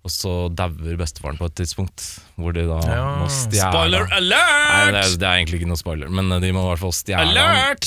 Og 0.09 0.13
så 0.15 0.31
dauer 0.57 0.97
bestefaren 0.97 1.37
på 1.37 1.45
et 1.51 1.55
tidspunkt, 1.61 2.01
hvor 2.41 2.55
de 2.57 2.63
da 2.65 2.79
Ja. 2.89 3.03
må 3.21 3.27
stjele 3.29 3.67
Spoiler 3.69 4.07
Nei, 4.09 4.09
det 4.09 4.21
alert! 4.23 4.97
er, 4.97 5.17
det 5.21 5.27
er 5.29 5.35
egentlig 5.37 5.59
ikke 5.61 5.69
noe 5.69 5.81
spoiler, 5.81 6.09
men 6.09 6.33
de 6.41 6.53
må 6.57 6.63
i 6.65 6.69
hvert 6.71 6.81
fall 6.81 6.95
stjele 6.97 7.27
han, 7.29 7.35
Alert! 7.37 7.85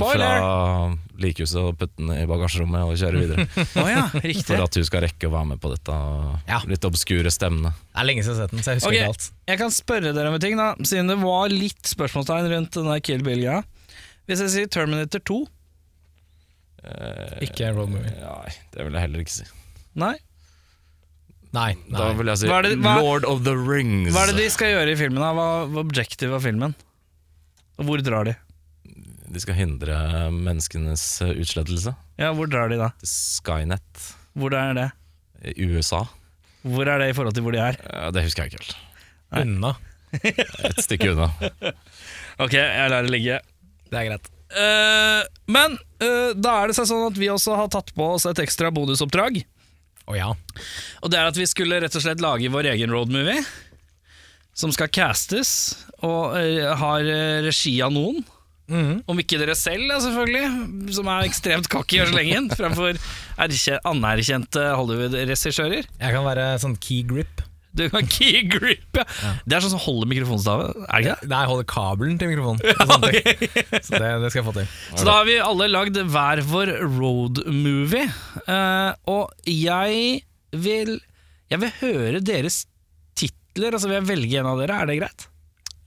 fra 0.00 0.96
likhuset 1.20 1.60
og 1.60 1.76
putte 1.78 1.94
den 2.00 2.10
i 2.16 2.24
bagasjerommet 2.26 2.88
og 2.88 2.96
kjøre 2.98 3.20
videre. 3.22 3.44
oh, 3.84 3.86
ja, 3.92 4.06
riktig. 4.24 4.46
For 4.48 4.64
at 4.64 4.78
hun 4.80 4.86
skal 4.88 5.04
rekke 5.04 5.28
å 5.28 5.34
være 5.36 5.50
med 5.52 5.60
på 5.62 5.70
dette 5.74 5.98
Ja. 6.48 6.58
litt 6.66 6.86
obskure 6.88 7.30
stemmene. 7.30 7.74
Det 7.76 8.02
er 8.02 8.08
lenge 8.08 8.24
siden 8.24 8.34
jeg 8.34 8.40
har 8.40 8.48
sett 8.48 8.56
den, 8.56 8.64
så 8.64 8.72
jeg 8.74 8.80
husker 8.80 8.90
okay. 8.90 9.04
ikke 9.04 9.12
alt. 9.14 9.28
Jeg 9.52 9.60
kan 9.62 9.74
spørre 9.76 10.14
dere 10.16 10.32
om 10.32 10.38
en 10.40 10.42
ting, 10.42 10.56
da 10.58 10.68
siden 10.82 11.12
det 11.12 11.18
var 11.22 11.52
litt 11.54 11.92
spørsmålstegn 11.94 12.50
rundt 12.56 12.74
denne 12.80 12.98
Kill 13.04 13.22
Bill-greia. 13.26 13.62
Hvis 14.26 14.42
jeg 14.46 14.54
sier 14.56 14.72
Terminator 14.80 15.22
2 15.30 15.40
Eh, 16.80 17.44
Ikke 17.44 17.66
en 17.68 17.76
road 17.76 17.90
movie. 17.92 18.08
Nei, 18.22 18.52
det 18.72 18.86
vil 18.86 18.94
jeg 18.96 19.02
heller 19.04 19.20
ikke 19.20 19.34
si. 19.34 19.44
Nei? 20.00 20.14
Nei, 21.52 21.72
Da 21.90 22.12
vil 22.14 22.30
jeg 22.30 22.38
si 22.38 22.46
Hva 22.46 22.60
er 22.60 22.68
det- 22.68 22.78
hva- 22.78 23.00
Lord 23.02 23.24
of 23.26 23.42
the 23.42 23.56
Rings. 23.56 24.12
Hva 24.14 24.22
er 24.22 24.32
det 24.32 24.36
de 24.44 24.50
skal 24.50 24.70
gjøre 24.70 24.92
i 24.92 24.96
filmen? 24.96 25.18
da? 25.20 25.32
Hva 25.34 25.48
hva 25.66 25.76
er 25.76 25.82
objective 25.84 26.34
av 26.34 26.42
filmen? 26.46 26.74
Og 27.78 27.86
hvor 27.86 28.02
drar 28.04 28.24
de? 28.24 28.36
De 29.30 29.40
skal 29.40 29.54
hindre 29.54 29.96
menneskenes 30.34 31.22
eh, 31.22 31.34
utslettelse. 31.42 31.94
Ja, 32.18 32.32
hvor 32.34 32.48
drar 32.50 32.68
de 32.68 32.76
da? 32.78 32.90
Skynet 33.02 34.14
Hvor 34.36 34.54
er 34.54 34.74
det? 34.74 34.88
i 35.56 35.64
USA. 35.64 36.04
Hvor 36.66 36.86
er 36.86 36.98
det 36.98 37.10
i 37.10 37.12
forhold 37.16 37.34
til 37.34 37.42
hvor 37.46 37.52
de 37.52 37.58
er? 37.58 37.78
Det 38.12 38.22
husker 38.26 38.44
jeg 38.44 38.52
ikke 38.52 38.60
helt. 38.60 38.76
Unna. 39.40 39.74
Et 40.68 40.82
stykke 40.82 41.12
unna. 41.14 41.30
Ok, 42.38 42.52
jeg 42.58 42.90
lar 42.90 43.06
det 43.06 43.10
ligge. 43.14 43.38
Det 43.90 43.98
er 43.98 44.08
greit. 44.10 44.28
Uh, 44.50 45.22
men 45.46 45.76
uh, 46.02 46.32
da 46.34 46.56
er 46.62 46.70
det 46.70 46.76
seg 46.76 46.88
sånn 46.90 47.06
at 47.06 47.18
vi 47.18 47.28
også 47.30 47.54
har 47.58 47.70
tatt 47.70 47.92
på 47.94 48.08
oss 48.16 48.26
et 48.26 48.40
ekstra 48.42 48.72
bonusoppdrag. 48.74 49.44
Å 50.10 50.16
ja. 50.18 50.30
Og 51.04 51.12
det 51.12 51.20
er 51.20 51.30
at 51.30 51.38
vi 51.38 51.46
skulle 51.48 51.78
rett 51.84 51.94
og 51.96 52.02
slett 52.04 52.22
lage 52.24 52.50
vår 52.52 52.72
egen 52.74 52.90
roadmovie. 52.94 53.40
Som 54.58 54.72
skal 54.74 54.90
castes, 54.92 55.50
og 56.04 56.34
eh, 56.36 56.66
har 56.76 57.06
eh, 57.06 57.38
regi 57.46 57.76
av 57.86 57.94
noen. 57.94 58.20
Mhm. 58.70 59.00
Om 59.10 59.18
ikke 59.22 59.38
dere 59.40 59.54
selv, 59.58 59.88
da, 59.90 59.96
selvfølgelig, 60.02 60.90
som 60.94 61.08
er 61.10 61.26
ekstremt 61.26 61.66
cocky 61.72 61.98
og 62.04 62.10
slengen, 62.12 62.50
fremfor 62.54 62.98
erkje- 63.40 63.80
anerkjente 63.88 64.62
Hollywood-regissører. 64.78 65.88
Jeg 65.98 66.14
kan 66.14 66.26
være 66.26 66.52
sånn 66.62 66.76
key 66.82 67.00
grip. 67.06 67.42
Du 67.76 67.84
kan 67.92 68.06
key 68.10 68.40
grip, 68.50 68.96
ja. 68.98 69.04
Det 69.46 69.54
er 69.54 69.62
sånn 69.62 69.70
som 69.76 69.82
holder 69.84 70.08
mikrofonstavet, 70.10 70.72
er 70.88 70.90
det 70.90 71.04
ikke 71.04 71.20
det? 71.20 71.28
Nei, 71.30 71.42
holder 71.46 71.66
kabelen 71.70 72.16
til 72.18 72.32
mikrofonen. 72.32 72.64
Ja, 72.66 72.86
okay. 72.96 73.50
Så 73.86 74.00
det, 74.02 74.08
det 74.24 74.30
skal 74.32 74.40
jeg 74.40 74.46
få 74.48 74.54
til. 74.56 74.72
Så 74.98 75.06
da 75.06 75.14
har 75.20 75.28
vi 75.28 75.36
alle 75.44 75.68
lagd 75.70 76.00
hver 76.10 76.42
vår 76.50 76.72
roadmovie. 76.96 78.08
Uh, 78.48 78.90
og 79.14 79.30
jeg 79.46 80.24
vil 80.50 80.96
Jeg 81.50 81.60
vil 81.62 81.72
høre 81.80 82.20
deres 82.26 82.64
titler, 83.18 83.74
altså 83.74 83.86
vil 83.90 84.00
jeg 84.00 84.08
velge 84.10 84.40
en 84.42 84.50
av 84.50 84.58
dere. 84.64 84.80
Er 84.82 84.90
det 84.90 84.98
greit? 85.00 85.28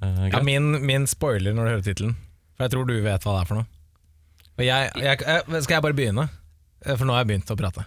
Eh, 0.03 0.23
Ja, 0.33 0.41
min, 0.43 0.71
min 0.87 1.05
spoiler 1.07 1.51
når 1.55 1.63
du 1.67 1.71
hører 1.73 1.85
tittelen. 1.85 2.15
For 2.55 2.65
jeg 2.67 2.73
tror 2.73 2.87
du 2.87 2.95
vet 3.03 3.23
hva 3.27 3.35
det 3.37 3.43
er 3.43 3.49
for 3.51 3.59
noe. 3.59 3.67
Og 4.59 4.63
jeg, 4.67 4.91
jeg, 5.03 5.19
jeg, 5.25 5.61
skal 5.65 5.77
jeg 5.79 5.85
bare 5.87 5.95
begynne? 5.97 6.25
Eh, 6.85 6.95
For 6.95 7.07
nå 7.07 7.15
har 7.15 7.23
jeg 7.23 7.31
begynt 7.33 7.51
å 7.55 7.59
prate. 7.59 7.85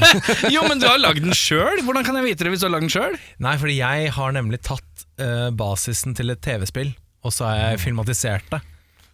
Jo, 0.54 0.64
men 0.68 0.80
du 0.82 0.86
har 0.88 1.00
lagd 1.00 1.24
den 1.24 1.36
sjøl! 1.36 1.82
Hvordan 1.86 2.06
kan 2.06 2.18
jeg 2.18 2.30
vite 2.30 2.46
det 2.46 2.52
hvis 2.54 2.64
du 2.64 2.68
har 2.68 2.74
lagd 2.76 2.86
den 2.88 2.94
sjøl? 2.94 3.16
Nei, 3.42 3.54
fordi 3.60 3.78
jeg 3.78 4.12
har 4.16 4.34
nemlig 4.36 4.62
tatt 4.66 5.06
uh, 5.22 5.48
basisen 5.56 6.16
til 6.18 6.34
et 6.34 6.42
TV-spill, 6.44 6.92
og 7.22 7.34
så 7.34 7.48
har 7.48 7.60
jeg 7.62 7.82
filmatisert 7.86 8.48
det. 8.54 8.62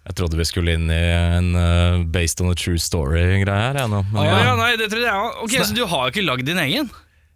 Jeg 0.09 0.17
trodde 0.17 0.39
vi 0.41 0.47
skulle 0.49 0.73
inn 0.79 0.89
i 0.89 1.03
en 1.13 1.51
uh, 1.53 2.05
based 2.09 2.41
on 2.41 2.49
a 2.53 2.57
true 2.57 2.81
story-greie 2.81 3.45
her. 3.45 3.77
Jeg, 3.83 3.91
nå. 3.93 4.01
Men, 4.09 4.23
Å 4.23 4.25
ja. 4.25 4.39
ja. 4.47 4.55
nei, 4.57 4.71
det 4.81 4.89
trodde 4.89 5.05
jeg. 5.05 5.35
Ok, 5.45 5.59
så 5.61 5.77
du 5.77 5.85
har 5.85 6.07
jo 6.07 6.15
ikke 6.15 6.25
lagd 6.25 6.49
din 6.49 6.61
egen? 6.63 6.89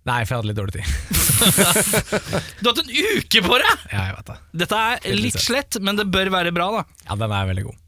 Nei, 0.09 0.23
for 0.27 0.35
jeg 0.35 0.41
hadde 0.41 0.51
litt 0.51 0.59
dårlig 0.59 0.81
tid. 0.81 1.19
Du 2.63 2.69
har 2.69 2.75
hatt 2.77 2.81
en 2.85 2.91
uke 2.95 3.41
på 3.43 3.57
deg! 3.59 3.85
Ja, 3.91 4.03
jeg 4.07 4.17
vet 4.17 4.29
det. 4.31 4.37
Dette 4.63 4.81
er 4.89 5.17
litt 5.19 5.39
slett, 5.43 5.79
men 5.83 5.99
det 5.99 6.07
bør 6.15 6.31
være 6.33 6.53
bra, 6.55 6.69
da. 6.79 6.83
Ja, 7.09 7.17
den 7.19 7.35
er 7.35 7.49
veldig 7.51 7.65
god. 7.67 7.79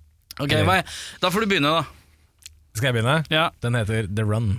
Ok, 0.42 0.55
Da 1.22 1.30
får 1.30 1.44
du 1.44 1.50
begynne, 1.52 1.70
da. 1.78 1.84
Skal 2.74 2.90
jeg 2.90 2.96
begynne? 2.98 3.20
Ja. 3.30 3.48
Den 3.62 3.78
heter 3.78 4.09
The 4.11 4.26
Run. 4.26 4.57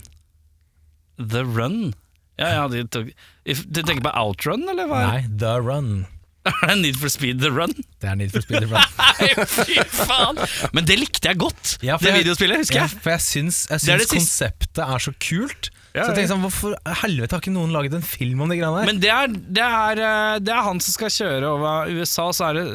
The 1.20 1.44
Run. 1.46 1.94
Ja, 2.40 2.50
ja, 2.58 2.68
de 2.68 2.84
tok, 2.92 3.14
if, 3.48 3.62
du 3.72 3.80
tenker 3.82 4.04
på 4.04 4.12
Outrun, 4.20 4.66
eller 4.70 4.90
hva? 4.92 5.04
Nei, 5.14 5.22
The 5.40 5.54
Run. 5.64 6.06
Er 6.62 6.68
det 6.76 6.82
Need 6.82 6.98
for 7.02 7.10
Speed 7.10 7.40
The 7.42 7.50
Run? 7.50 7.72
Det 8.04 8.10
er 8.12 8.18
Need 8.20 8.34
for 8.36 8.44
Speed 8.46 8.66
The 8.66 8.70
Run. 8.70 8.84
Nei, 9.00 9.46
fy 9.50 9.80
faen! 9.90 10.42
Men 10.76 10.86
det 10.86 11.00
likte 11.00 11.32
jeg 11.32 11.40
godt, 11.42 11.78
Ja, 11.86 11.96
det 12.02 12.12
videospillet, 12.20 12.60
husker 12.66 12.82
Ja, 12.84 12.90
jeg. 12.92 13.00
for 13.02 13.16
jeg 13.16 13.24
syns, 13.26 13.64
jeg 13.72 13.82
Det 13.82 13.96
er 13.96 14.04
syns 14.04 14.12
det 14.12 14.22
siste- 14.22 14.50
konseptet 14.52 14.84
er 14.86 15.06
så 15.08 15.14
kult. 15.30 15.72
Så 16.04 16.12
jeg 16.12 16.16
tenkte 16.20 16.34
sånn, 16.34 16.42
Hvorfor 16.46 16.76
helvete 17.02 17.32
har 17.38 17.42
ikke 17.44 17.54
noen 17.56 17.72
laget 17.72 17.94
en 17.96 18.04
film 18.06 18.42
om 18.44 18.50
de 18.52 18.58
greiene 18.60 18.82
der? 18.82 18.90
Men 18.92 19.00
det 19.00 19.10
er, 19.14 19.28
det, 19.32 19.64
er, 19.64 20.02
eh, 20.04 20.40
det 20.44 20.52
er 20.54 20.62
han 20.68 20.80
som 20.84 20.94
skal 20.98 21.14
kjøre 21.16 21.52
over 21.56 21.92
USA, 21.96 22.26
så 22.36 22.50
er 22.50 22.60
det, 22.60 22.66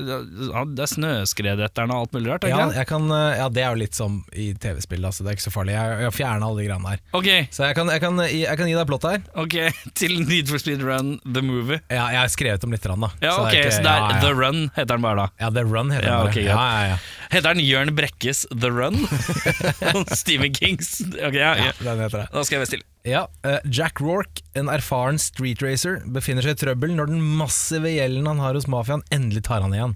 det 0.76 0.84
er 0.86 0.90
snøskredetterne 0.94 1.94
og 1.94 2.06
alt 2.06 2.16
mulig 2.16 2.30
rart. 2.32 2.46
ja, 2.48 2.62
jeg 2.74 2.86
kan, 2.88 3.06
eh, 3.12 3.36
ja, 3.40 3.48
det 3.52 3.62
er 3.64 3.74
jo 3.74 3.80
litt 3.82 3.94
som 3.98 4.20
i 4.32 4.50
TV-spill, 4.54 5.04
altså, 5.04 5.24
det 5.26 5.32
er 5.32 5.38
ikke 5.38 5.46
så 5.48 5.52
farlig. 5.54 5.74
Jeg, 5.76 6.00
jeg 6.06 6.16
fjerner 6.16 6.46
alle 6.48 6.62
de 6.62 6.68
greiene 6.70 6.94
der. 6.94 7.02
Okay. 7.20 7.46
Så 7.52 7.66
jeg 7.68 7.76
kan, 7.78 7.92
jeg 7.92 8.00
kan, 8.04 8.22
jeg 8.30 8.56
kan 8.60 8.70
gi 8.72 8.76
deg 8.78 8.86
plott 8.90 9.06
her. 9.10 9.20
ok, 9.44 9.56
til 10.00 10.16
Need 10.24 10.48
for 10.50 10.58
Speed 10.62 10.82
Run 10.86 11.18
The 11.26 11.42
Movie. 11.44 11.80
Ja, 11.90 12.08
jeg 12.14 12.22
har 12.24 12.32
skrevet 12.32 12.64
om 12.66 12.72
litt, 12.74 12.84
grann, 12.86 13.00
da. 13.04 13.12
Ja, 13.20 13.34
Så 13.36 13.44
ok, 13.44 13.50
det 13.52 13.60
er 13.60 13.66
ikke- 13.68 13.76
så 13.76 13.82
det 13.84 13.94
er 13.94 14.00
ja, 14.00 14.10
ja. 14.16 14.20
The 14.24 14.32
Run 14.40 14.60
heter 14.76 14.94
den 14.96 15.02
bare 15.04 15.16
da. 15.24 15.28
Ja, 15.44 15.50
The 15.60 15.64
Run 15.68 15.90
heter 15.94 16.06
den 16.08 16.16
bare. 16.16 16.28
ok, 16.30 16.34
greit. 16.40 16.46
ja, 16.46 16.68
ja, 16.80 16.86
ja. 16.94 16.96
Heter 17.30 17.54
den 17.54 17.62
Jørn 17.62 17.94
Brekkes 17.94 18.46
The 18.50 18.70
Run? 18.74 18.96
Stephen 20.18 20.54
Kings. 20.54 21.00
Ok, 21.00 21.36
ja, 21.38 21.54
ja. 21.56 21.72
Den 21.78 22.02
heter 22.02 22.24
det. 22.24 22.28
Da 22.32 22.42
skal 22.42 22.56
jeg 22.56 22.64
være 22.64 22.70
stille. 22.72 22.86
Ja, 23.06 23.22
eh, 23.46 23.62
Jack 23.70 24.00
Rourke, 24.02 24.42
en 24.58 24.68
erfaren 24.68 25.18
street 25.22 25.62
racer, 25.62 26.00
befinner 26.10 26.44
seg 26.44 26.58
i 26.58 26.60
trøbbel 26.64 26.92
når 26.98 27.12
den 27.12 27.22
massive 27.38 27.92
gjelden 27.94 28.26
han 28.28 28.42
har 28.42 28.58
hos 28.58 28.66
mafiaen, 28.68 29.04
endelig 29.14 29.46
tar 29.46 29.62
han 29.64 29.76
igjen. 29.76 29.94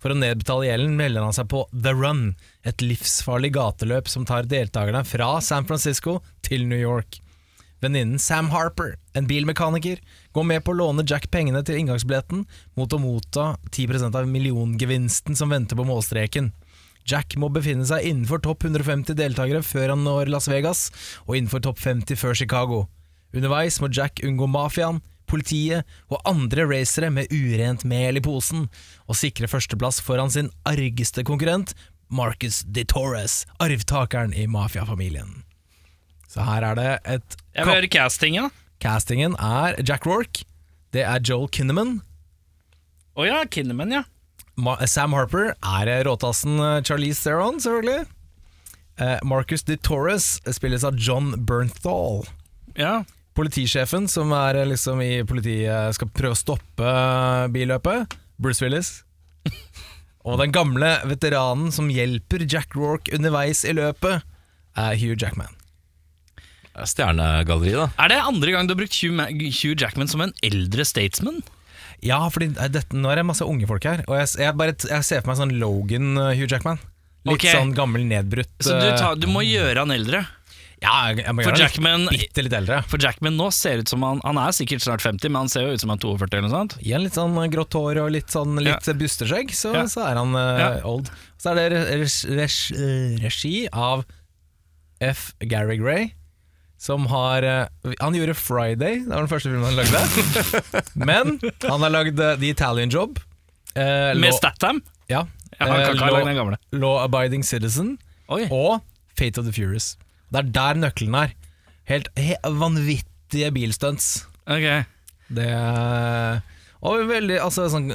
For 0.00 0.14
å 0.14 0.16
nedbetale 0.16 0.68
gjelden 0.68 0.94
melder 0.96 1.26
han 1.26 1.34
seg 1.36 1.50
på 1.50 1.64
The 1.74 1.92
Run, 1.96 2.24
et 2.62 2.84
livsfarlig 2.84 3.50
gateløp 3.56 4.08
som 4.12 4.24
tar 4.28 4.46
deltakerne 4.46 5.02
fra 5.08 5.36
San 5.42 5.66
Francisco 5.68 6.20
til 6.46 6.68
New 6.70 6.78
York. 6.80 7.18
Venninnen 7.82 8.22
Sam 8.22 8.48
Harper, 8.54 8.94
en 9.12 9.26
bilmekaniker, 9.28 9.98
går 10.32 10.46
med 10.48 10.62
på 10.64 10.72
å 10.72 10.78
låne 10.78 11.04
Jack 11.04 11.28
pengene 11.34 11.60
til 11.66 11.80
inngangsbilletten 11.80 12.46
mot 12.78 12.94
å 12.94 13.00
motta 13.02 13.50
10% 13.68 14.16
av 14.16 14.30
milliongevinsten 14.30 15.36
som 15.36 15.52
venter 15.52 15.76
på 15.76 15.84
målstreken. 15.84 16.54
Jack 17.06 17.36
må 17.38 17.48
befinne 17.54 17.86
seg 17.86 18.06
innenfor 18.08 18.40
topp 18.42 18.66
150 18.66 19.14
deltakere 19.18 19.62
før 19.62 19.92
han 19.94 20.02
når 20.06 20.30
Las 20.32 20.48
Vegas, 20.50 20.88
og 21.26 21.36
innenfor 21.38 21.62
topp 21.62 21.78
50 21.84 22.18
før 22.18 22.34
Chicago. 22.34 22.80
Underveis 23.36 23.78
må 23.82 23.90
Jack 23.94 24.22
unngå 24.26 24.48
mafiaen, 24.50 24.98
politiet 25.30 25.86
og 26.10 26.22
andre 26.26 26.66
racere 26.70 27.10
med 27.14 27.30
urent 27.34 27.84
mel 27.86 28.18
i 28.18 28.22
posen, 28.22 28.66
og 29.06 29.18
sikre 29.18 29.50
førsteplass 29.50 30.00
foran 30.02 30.32
sin 30.34 30.50
argeste 30.66 31.24
konkurrent, 31.26 31.74
Marcus 32.10 32.60
de 32.70 32.84
Torres, 32.86 33.44
arvtakeren 33.62 34.34
i 34.34 34.46
mafiafamilien. 34.50 35.42
Så 36.30 36.42
her 36.46 36.66
er 36.66 36.78
det 36.78 36.90
et 37.06 37.38
Jeg 37.54 37.66
vil 37.66 37.74
høre 37.74 37.90
castingen. 37.90 38.50
Castingen 38.82 39.34
er 39.42 39.78
Jack 39.82 40.06
Rorke, 40.06 40.44
det 40.94 41.02
er 41.06 41.22
Joel 41.22 41.48
Kinnaman, 41.50 42.00
Å 43.16 43.24
ja, 43.24 43.38
Kinnaman, 43.48 43.94
ja. 43.94 44.02
Sam 44.88 45.12
Harper 45.12 45.52
er 45.60 45.90
råtassen 46.06 46.58
eh, 46.60 46.82
Charlize 46.82 47.22
Theron, 47.22 47.60
selvfølgelig. 47.60 48.06
Eh, 48.96 49.18
Marcus 49.28 49.62
de 49.68 49.76
Torres 49.76 50.38
spilles 50.56 50.84
av 50.84 50.96
John 50.98 51.34
Bernthal. 51.44 52.24
ja. 52.76 53.02
Politisjefen 53.36 54.06
som 54.08 54.30
er 54.32 54.56
eh, 54.62 54.68
liksom 54.70 55.02
i 55.04 55.20
politiet 55.28 55.92
skal 55.98 56.08
prøve 56.08 56.32
å 56.32 56.40
stoppe 56.40 56.92
billøpet, 57.52 58.16
Bruce 58.40 58.64
Willis. 58.64 59.02
Og 60.26 60.40
den 60.40 60.54
gamle 60.56 60.94
veteranen 61.04 61.68
som 61.70 61.92
hjelper 61.92 62.46
Jack 62.48 62.72
Rorke 62.74 63.12
underveis 63.14 63.60
i 63.68 63.74
løpet, 63.76 64.24
er 64.76 64.96
Hugh 64.96 65.20
Jackman. 65.20 65.52
Stjernegalleri, 66.76 67.76
da. 67.76 67.90
Er 68.00 68.10
det 68.12 68.22
andre 68.24 68.56
gang 68.56 68.66
du 68.68 68.74
har 68.74 68.80
brukt 68.80 68.96
Hugh, 69.04 69.20
Hugh 69.60 69.76
Jackman 69.76 70.08
som 70.08 70.24
en 70.24 70.34
eldre 70.44 70.84
statesman? 70.88 71.42
Ja, 72.04 72.20
fordi 72.32 72.50
eh, 72.54 72.70
dette, 72.72 72.96
nå 72.96 73.10
er 73.12 73.20
det 73.20 73.26
masse 73.28 73.46
unge 73.46 73.68
folk 73.70 73.86
her, 73.88 74.04
og 74.06 74.18
jeg, 74.20 74.32
jeg, 74.44 74.56
bare, 74.58 74.76
jeg 74.76 75.06
ser 75.08 75.22
for 75.22 75.32
meg 75.32 75.40
sånn 75.40 75.56
Logan 75.60 76.16
uh, 76.18 76.32
Hugh 76.36 76.50
Jackman. 76.50 76.80
Litt 77.26 77.40
okay. 77.40 77.56
sånn 77.56 77.72
gammel, 77.74 78.04
nedbrutt 78.06 78.52
Så 78.62 78.76
du, 78.76 78.86
eh, 78.86 78.98
tar, 79.00 79.16
du 79.18 79.26
må 79.26 79.42
gjøre 79.42 79.82
han 79.82 79.90
eldre. 79.90 80.20
Ja, 80.76 81.08
jeg, 81.08 81.24
jeg 81.24 81.32
må 81.34 81.42
For 81.42 81.56
gjøre 81.56 81.64
Jackman, 81.64 82.04
litt 82.12 82.26
bitte 82.26 82.44
litt 82.44 82.54
eldre. 82.54 82.82
for 82.86 83.02
Jackman 83.02 83.38
nå 83.40 83.48
ser 83.56 83.80
ut 83.80 83.88
som 83.88 84.04
han 84.04 84.20
Han 84.26 84.36
er 84.38 84.52
sikkert 84.54 84.84
snart 84.84 85.02
50, 85.02 85.32
men 85.32 85.46
han 85.46 85.50
ser 85.50 85.64
jo 85.64 85.72
ut 85.72 85.82
som 85.82 85.90
han 85.90 85.98
er 85.98 86.04
42 86.04 86.36
eller 86.36 86.44
noe 86.46 86.52
sånt. 86.52 86.76
en 86.84 87.06
litt 87.06 87.16
sånn 87.16 87.38
grått 87.54 87.78
hår 87.78 88.02
og 88.04 88.12
litt 88.12 88.34
sånn 88.34 88.60
litt 88.60 88.90
busteskjegg, 89.00 89.54
så, 89.56 89.72
Ja. 89.74 89.86
så 89.90 90.04
er 90.04 90.20
han 90.20 90.36
uh, 90.36 90.60
Ja. 90.60 90.68
old. 90.84 91.10
Så 91.40 91.54
er 91.56 91.72
det 91.72 91.82
eh, 91.96 93.18
regi 93.24 93.68
av 93.72 94.04
F. 95.00 95.32
Gary 95.40 95.76
Gray, 95.80 96.12
som 96.78 97.06
har 97.08 97.42
eh, 97.42 97.94
Han 98.00 98.14
gjorde 98.14 98.34
Friday, 98.36 98.98
det 99.04 99.08
var 99.12 99.24
den 99.24 99.30
første 99.30 99.48
filmen 99.48 99.64
han 99.64 99.78
lagde. 99.78 100.82
Men 101.08 101.38
han 101.64 101.80
har 101.86 101.92
lagd 101.94 102.20
eh, 102.20 102.34
The 102.40 102.50
Italian 102.52 102.90
Job. 102.92 103.20
eh, 103.74 104.12
Med 104.18 104.34
Statham? 104.36 104.82
ja, 105.08 105.26
eh, 105.58 105.94
Law-. 105.94 106.56
Law 106.72 106.98
Abiding 107.04 107.44
Citizen 107.44 107.96
Oi. 108.28 108.44
og 108.50 108.80
Fate 109.16 109.38
of 109.40 109.46
the 109.46 109.52
Furious. 109.56 109.94
Det 110.32 110.42
er 110.42 110.50
der 110.52 110.80
nøkkelen 110.82 111.14
er. 111.16 111.32
Helt 111.88 112.08
he 112.18 112.34
vanvittige 112.44 113.52
bilstunts. 113.54 114.26
Ok. 114.46 114.66
Det 115.32 115.46
er 115.48 116.42
og 116.86 117.06
veldig, 117.08 117.38
altså 117.42 117.64
sånn 117.72 117.88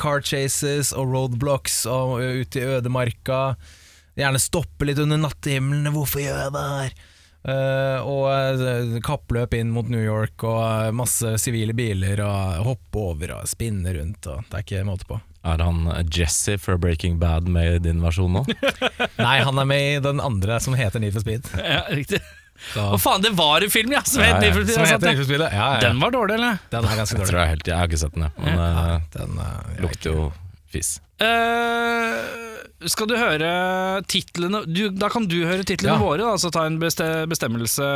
Car 0.00 0.22
chases 0.24 0.92
og 0.96 1.10
roadblocks 1.12 1.82
og 1.90 2.16
ute 2.24 2.58
i 2.62 2.64
ødemarka. 2.78 3.54
Gjerne 4.18 4.40
stoppe 4.42 4.86
litt 4.88 4.98
under 5.02 5.20
nattehimmelen. 5.20 5.92
Hvorfor 5.94 6.22
gjør 6.24 6.40
jeg 6.46 6.54
det 6.56 6.62
her? 6.70 6.94
Eh, 7.44 7.98
og 8.08 8.30
eh, 8.32 8.94
kappløp 9.04 9.52
inn 9.58 9.68
mot 9.74 9.88
New 9.92 10.00
York 10.00 10.40
og 10.48 10.62
eh, 10.64 10.92
masse 10.96 11.34
sivile 11.42 11.74
biler 11.76 12.22
og 12.24 12.62
hoppe 12.70 13.02
over 13.10 13.34
og 13.36 13.48
spinne 13.50 13.92
rundt. 13.98 14.28
Og 14.32 14.46
det 14.48 14.60
er 14.60 14.64
ikke 14.64 14.84
måte 14.88 15.08
på. 15.10 15.18
Er 15.44 15.60
han 15.60 15.82
Jesse 16.08 16.56
fra 16.56 16.78
Breaking 16.80 17.18
Bad 17.20 17.50
med 17.52 17.74
i 17.74 17.82
din 17.90 18.00
versjon 18.00 18.32
nå? 18.32 18.46
Nei, 19.26 19.36
han 19.44 19.60
er 19.60 19.68
med 19.68 19.90
i 19.90 20.00
den 20.06 20.22
andre 20.24 20.56
som 20.64 20.76
heter 20.78 21.04
Need 21.04 21.12
for 21.16 21.24
Speed. 21.26 21.50
Ja, 21.74 21.82
riktig. 21.92 22.22
Så, 22.70 22.80
Å 22.94 22.96
faen, 23.02 23.20
det 23.20 23.34
var 23.36 23.64
en 23.66 23.72
film, 23.72 23.92
ja! 23.92 24.00
Som 24.08 24.22
het. 24.24 24.38
Need 24.40 24.54
for 24.54 24.64
Speed, 24.64 24.78
som 24.78 24.86
heter 24.86 24.94
satt, 24.94 25.08
Need 25.10 25.20
for 25.20 25.28
Speed, 25.28 25.44
ja. 25.44 25.50
ja, 25.52 25.68
ja. 25.74 25.82
Den 25.84 26.00
var 26.00 26.14
dårlig, 26.14 26.38
eller? 26.38 26.62
Den 26.72 26.88
er 26.88 27.00
ganske 27.02 27.18
Jeg 27.18 27.26
tror 27.28 27.34
dårlig. 27.34 27.42
jeg, 27.44 27.52
helt, 27.58 27.68
jeg 27.68 27.76
har 27.82 27.90
ikke 27.92 28.00
sett 28.06 28.16
den, 28.16 28.24
jeg. 28.24 28.46
Men 28.46 28.62
Ja, 28.62 28.70
uh, 28.72 29.06
den 29.18 29.36
uh, 29.42 29.52
er 29.74 29.84
lukter 29.84 30.14
jo 30.14 30.24
fis. 30.72 30.94
Eh, 31.20 32.43
skal 32.90 33.08
du 33.10 33.14
høre 33.16 33.48
titlene 34.10 34.60
du, 34.66 34.88
Da 34.90 35.08
kan 35.12 35.26
du 35.30 35.36
høre 35.46 35.64
titlene 35.66 35.94
Ja. 35.96 36.02
våre, 36.02 36.18
da, 36.24 36.34
så 36.40 36.50
ta 36.54 36.64
en 36.66 36.78
beste, 36.82 37.04
bestemmelse 37.30 37.86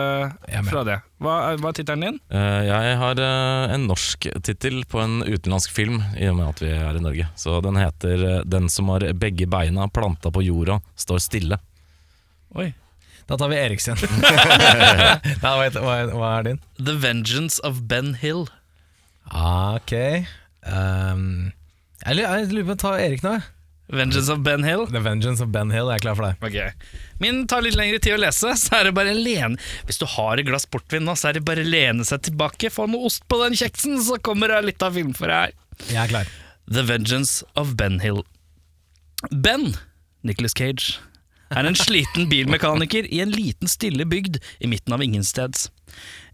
fra 0.70 0.82
det. 0.86 0.96
Hva, 1.20 1.34
er- 1.52 1.58
hva 1.62 1.68
er 1.72 1.76
tittelen 1.78 2.04
din? 2.06 2.18
Uh, 2.32 2.62
jeg 2.68 2.96
har 3.00 3.20
uh, 3.22 3.74
en 3.74 3.86
norsk 3.90 4.28
tittel 4.46 4.82
på 4.88 5.00
en 5.02 5.20
utenlandsk 5.26 5.70
film, 5.74 6.00
i 6.16 6.28
og 6.30 6.36
med 6.38 6.48
at 6.54 6.62
vi 6.64 6.70
er 6.74 6.96
i 6.98 7.02
Norge. 7.04 7.28
Så 7.36 7.60
den 7.64 7.76
heter 7.80 8.24
uh, 8.38 8.44
'Den 8.44 8.68
som 8.70 8.88
har 8.94 9.00
begge 9.14 9.46
beina 9.50 9.88
planta 9.88 10.30
på 10.30 10.42
jorda, 10.46 10.80
står 10.96 11.18
stille'. 11.24 11.58
Oi. 12.54 12.72
Da 13.28 13.36
tar 13.36 13.48
vi 13.52 13.56
Eriksen. 13.60 13.96
Nei, 14.00 15.28
hva, 15.42 15.68
hva, 15.68 15.94
er- 16.00 16.14
hva 16.16 16.30
er 16.38 16.42
din? 16.46 16.60
The 16.80 16.94
Vengeance 16.96 17.60
of 17.62 17.82
Ben 17.88 18.14
Hill. 18.14 18.46
Ah, 19.30 19.74
Ok 19.76 19.92
um, 20.64 21.52
jeg, 22.06 22.16
lurer- 22.16 22.38
jeg 22.40 22.52
lurer 22.54 22.66
på 22.70 22.76
å 22.78 22.80
ta 22.80 22.92
Erik 23.02 23.22
nå. 23.26 23.34
Vengeance 23.88 24.28
of 24.28 24.42
Ben 24.44 24.64
Hill. 24.64 24.86
The 24.86 25.00
Vengeance 25.00 25.40
of 25.40 25.48
Ben 25.52 25.70
Hill. 25.72 25.88
Jeg 25.88 26.00
er 26.00 26.04
klar 26.04 26.16
for 26.18 26.28
det. 26.28 26.34
Okay. 26.44 26.72
Min 27.22 27.46
tar 27.48 27.64
litt 27.64 27.76
lengre 27.78 28.00
tid 28.04 28.18
å 28.18 28.20
lese, 28.20 28.52
så 28.60 28.80
er 28.80 28.88
det 28.88 28.94
bare 28.98 29.14
lene 29.16 29.56
Hvis 29.88 30.00
du 30.00 30.04
har 30.12 30.38
et 30.38 30.46
glass 30.48 30.68
portvin 30.68 31.06
nå, 31.08 31.16
så 31.16 31.30
er 31.30 31.38
det 31.38 31.46
bare 31.48 31.64
lene 31.64 32.04
seg 32.04 32.26
tilbake, 32.28 32.72
få 32.72 32.88
noe 32.90 33.08
ost 33.08 33.24
på 33.30 33.40
den 33.40 33.56
kjeksen, 33.58 33.96
så 34.04 34.20
kommer 34.20 34.52
det 34.52 34.60
litt 34.68 34.84
av 34.84 34.98
film 34.98 35.14
for 35.16 35.32
deg 35.32 35.48
her. 35.48 35.56
Jeg 35.88 36.02
er 36.04 36.12
klar. 36.12 36.32
The 36.68 36.84
Vengeance 36.84 37.46
of 37.56 37.76
Ben 37.80 38.00
Hill. 38.04 38.24
Ben, 39.32 39.72
Nicholas 40.22 40.54
Cage, 40.58 40.98
er 41.48 41.64
en 41.64 41.78
sliten 41.78 42.28
bilmekaniker 42.28 43.08
i 43.08 43.22
en 43.24 43.32
liten 43.32 43.70
stille 43.72 44.04
bygd 44.04 44.36
i 44.60 44.68
midten 44.68 44.92
av 44.92 45.02
ingensteds. 45.04 45.70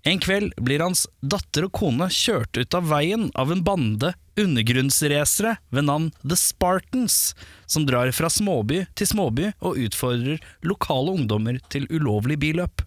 En 0.05 0.18
kveld 0.20 0.52
blir 0.61 0.82
hans 0.84 1.07
datter 1.24 1.64
og 1.64 1.72
kone 1.78 2.11
kjørt 2.12 2.59
ut 2.61 2.76
av 2.76 2.90
veien 2.90 3.30
av 3.40 3.52
en 3.52 3.62
bande 3.64 4.11
undergrunnsracere 4.36 5.55
ved 5.72 5.86
navn 5.88 6.11
The 6.20 6.36
Spartans, 6.36 7.32
som 7.64 7.86
drar 7.88 8.12
fra 8.12 8.28
småby 8.28 8.82
til 9.00 9.09
småby 9.09 9.55
og 9.64 9.80
utfordrer 9.80 10.44
lokale 10.66 11.14
ungdommer 11.16 11.57
til 11.72 11.88
ulovlig 11.88 12.36
billøp. 12.42 12.84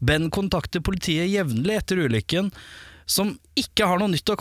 Ben 0.00 0.30
kontakter 0.32 0.80
politiet 0.80 1.28
jevnlig 1.28 1.82
etter 1.82 2.00
ulykken, 2.06 2.48
som 3.04 3.34
ikke 3.56 3.84
har 3.88 4.00
noe 4.00 4.14
nytt 4.14 4.32
å, 4.32 4.36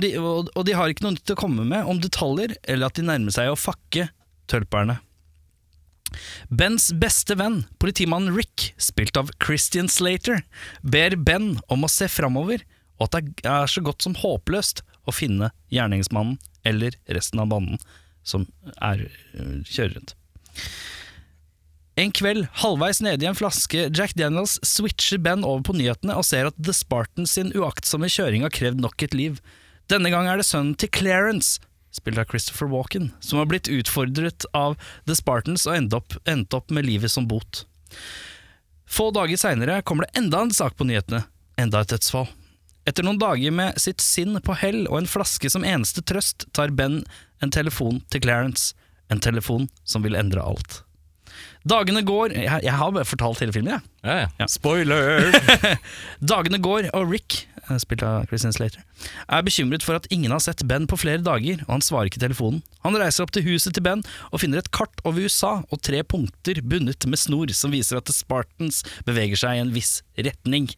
de, 0.00 0.14
og 0.16 0.64
de 0.64 0.76
har 0.76 0.88
ikke 0.88 1.04
noe 1.04 1.18
nytt 1.18 1.36
å 1.36 1.40
komme 1.42 1.68
med 1.68 1.84
om 1.84 2.00
detaljer, 2.00 2.56
eller 2.64 2.88
at 2.88 2.96
de 2.96 3.04
nærmer 3.04 3.34
seg 3.34 3.52
å 3.52 3.60
fakke 3.60 4.08
tølperne. 4.48 5.02
Bens 6.48 6.90
beste 6.92 7.36
venn, 7.38 7.62
politimannen 7.82 8.36
Rick, 8.36 8.72
spilt 8.80 9.18
av 9.20 9.32
Christian 9.42 9.90
Slater, 9.92 10.42
ber 10.82 11.16
Ben 11.16 11.56
om 11.72 11.84
å 11.84 11.90
se 11.90 12.08
framover, 12.10 12.64
og 13.00 13.08
at 13.08 13.26
det 13.42 13.50
er 13.50 13.70
så 13.70 13.82
godt 13.84 14.04
som 14.04 14.16
håpløst 14.18 14.84
å 15.08 15.14
finne 15.14 15.50
gjerningsmannen 15.74 16.38
eller 16.68 16.94
resten 17.10 17.42
av 17.42 17.50
banden 17.50 17.80
som 18.22 18.46
er, 18.78 19.08
øh, 19.34 19.62
kjører 19.66 19.96
rundt. 19.96 20.14
En 22.00 22.12
kveld, 22.14 22.46
halvveis 22.62 23.02
nede 23.04 23.26
i 23.26 23.28
en 23.28 23.36
flaske 23.36 23.90
Jack 23.92 24.14
Daniels, 24.16 24.56
switcher 24.64 25.18
Ben 25.20 25.44
over 25.44 25.66
på 25.66 25.74
nyhetene 25.76 26.16
og 26.16 26.24
ser 26.24 26.48
at 26.48 26.56
The 26.56 26.72
Spartans 26.72 27.34
sin 27.36 27.52
uaktsomme 27.52 28.08
kjøring 28.08 28.46
har 28.46 28.54
krevd 28.54 28.80
nok 28.80 29.02
et 29.04 29.16
liv. 29.16 29.42
Denne 29.92 30.08
gang 30.14 30.30
er 30.30 30.40
det 30.40 30.46
sønnen 30.48 30.78
til 30.78 30.88
Clarence, 30.94 31.60
spilt 31.92 32.18
av 32.18 32.28
Christopher 32.30 32.70
Walken, 32.72 33.10
som 33.20 33.38
har 33.38 33.48
blitt 33.50 33.68
utfordret 33.68 34.46
av 34.56 34.76
The 35.06 35.16
Spartans 35.18 35.66
og 35.68 35.76
endt 35.76 35.96
opp, 35.96 36.16
endt 36.28 36.56
opp 36.56 36.72
med 36.72 36.88
livet 36.88 37.12
som 37.12 37.28
bot. 37.28 37.64
Få 38.88 39.10
dager 39.14 39.40
seinere 39.40 39.80
kommer 39.86 40.08
det 40.08 40.20
enda 40.20 40.42
en 40.42 40.52
sak 40.52 40.76
på 40.76 40.88
nyhetene, 40.88 41.22
enda 41.60 41.80
et 41.84 41.92
dødsfall. 41.92 42.28
Etter 42.88 43.06
noen 43.06 43.20
dager 43.20 43.54
med 43.54 43.78
sitt 43.80 44.02
sinn 44.02 44.34
på 44.42 44.56
hell 44.58 44.84
og 44.88 44.98
en 44.98 45.10
flaske 45.10 45.50
som 45.52 45.64
eneste 45.64 46.02
trøst, 46.02 46.48
tar 46.52 46.74
Ben 46.74 47.02
en 47.42 47.52
telefon 47.54 48.00
til 48.10 48.24
Clarence, 48.24 48.74
en 49.12 49.22
telefon 49.22 49.68
som 49.84 50.02
vil 50.02 50.18
endre 50.18 50.42
alt. 50.42 50.82
Dagene 51.68 52.02
går 52.02 52.34
Jeg, 52.34 52.62
jeg 52.64 52.74
har 52.74 52.90
bare 52.94 53.06
fortalt 53.06 53.42
hele 53.42 53.54
filmen, 53.54 53.76
jeg. 53.76 53.90
Ja, 54.02 54.16
ja. 54.24 54.28
Ja. 54.40 54.48
Spoiler! 54.50 55.30
Dagene 56.32 56.58
går, 56.62 56.88
og 56.96 57.10
Rick, 57.12 57.44
eh, 57.68 57.78
spilt 57.82 58.02
av 58.06 58.26
Christian 58.30 58.54
Slater, 58.54 58.82
er 59.28 59.44
bekymret 59.46 59.86
for 59.86 59.98
at 59.98 60.08
ingen 60.14 60.34
har 60.34 60.42
sett 60.42 60.64
Ben 60.66 60.88
på 60.90 60.98
flere 60.98 61.22
dager, 61.22 61.62
og 61.68 61.76
han 61.76 61.84
svarer 61.86 62.10
ikke 62.10 62.22
telefonen. 62.22 62.62
Han 62.86 62.98
reiser 62.98 63.26
opp 63.26 63.34
til 63.34 63.46
huset 63.46 63.76
til 63.76 63.86
Ben 63.86 64.02
og 64.32 64.42
finner 64.42 64.62
et 64.62 64.72
kart 64.74 65.04
over 65.06 65.22
USA 65.22 65.60
og 65.62 65.82
tre 65.86 66.02
punkter 66.02 66.62
bundet 66.66 67.06
med 67.06 67.20
snor 67.20 67.54
som 67.54 67.74
viser 67.74 68.00
at 68.00 68.10
The 68.10 68.16
Spartans 68.16 68.82
beveger 69.06 69.38
seg 69.38 69.58
i 69.58 69.62
en 69.62 69.74
viss 69.74 70.00
retning. 70.18 70.72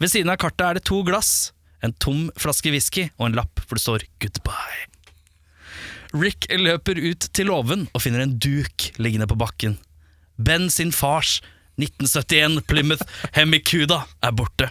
Ved 0.00 0.12
siden 0.12 0.32
av 0.32 0.40
kartet 0.40 0.66
er 0.66 0.80
det 0.80 0.88
to 0.88 1.04
glass, 1.04 1.52
en 1.84 1.92
tom 2.00 2.30
flaske 2.40 2.72
whisky 2.72 3.10
og 3.18 3.28
en 3.28 3.40
lapp 3.40 3.60
hvor 3.64 3.76
det 3.76 3.84
står 3.84 4.08
'Goodbye'. 4.08 4.88
Rick 6.14 6.46
løper 6.54 6.94
ut 6.96 7.26
til 7.34 7.50
låven 7.50 7.88
og 7.92 8.02
finner 8.04 8.22
en 8.22 8.38
duk 8.38 8.92
liggende 9.02 9.26
på 9.26 9.36
bakken. 9.36 9.74
Ben 10.36 10.70
sin 10.70 10.92
fars 10.92 11.40
1971 11.80 12.62
Plymouth 12.70 13.04
Hemicuda 13.34 14.04
er 14.22 14.34
borte. 14.36 14.70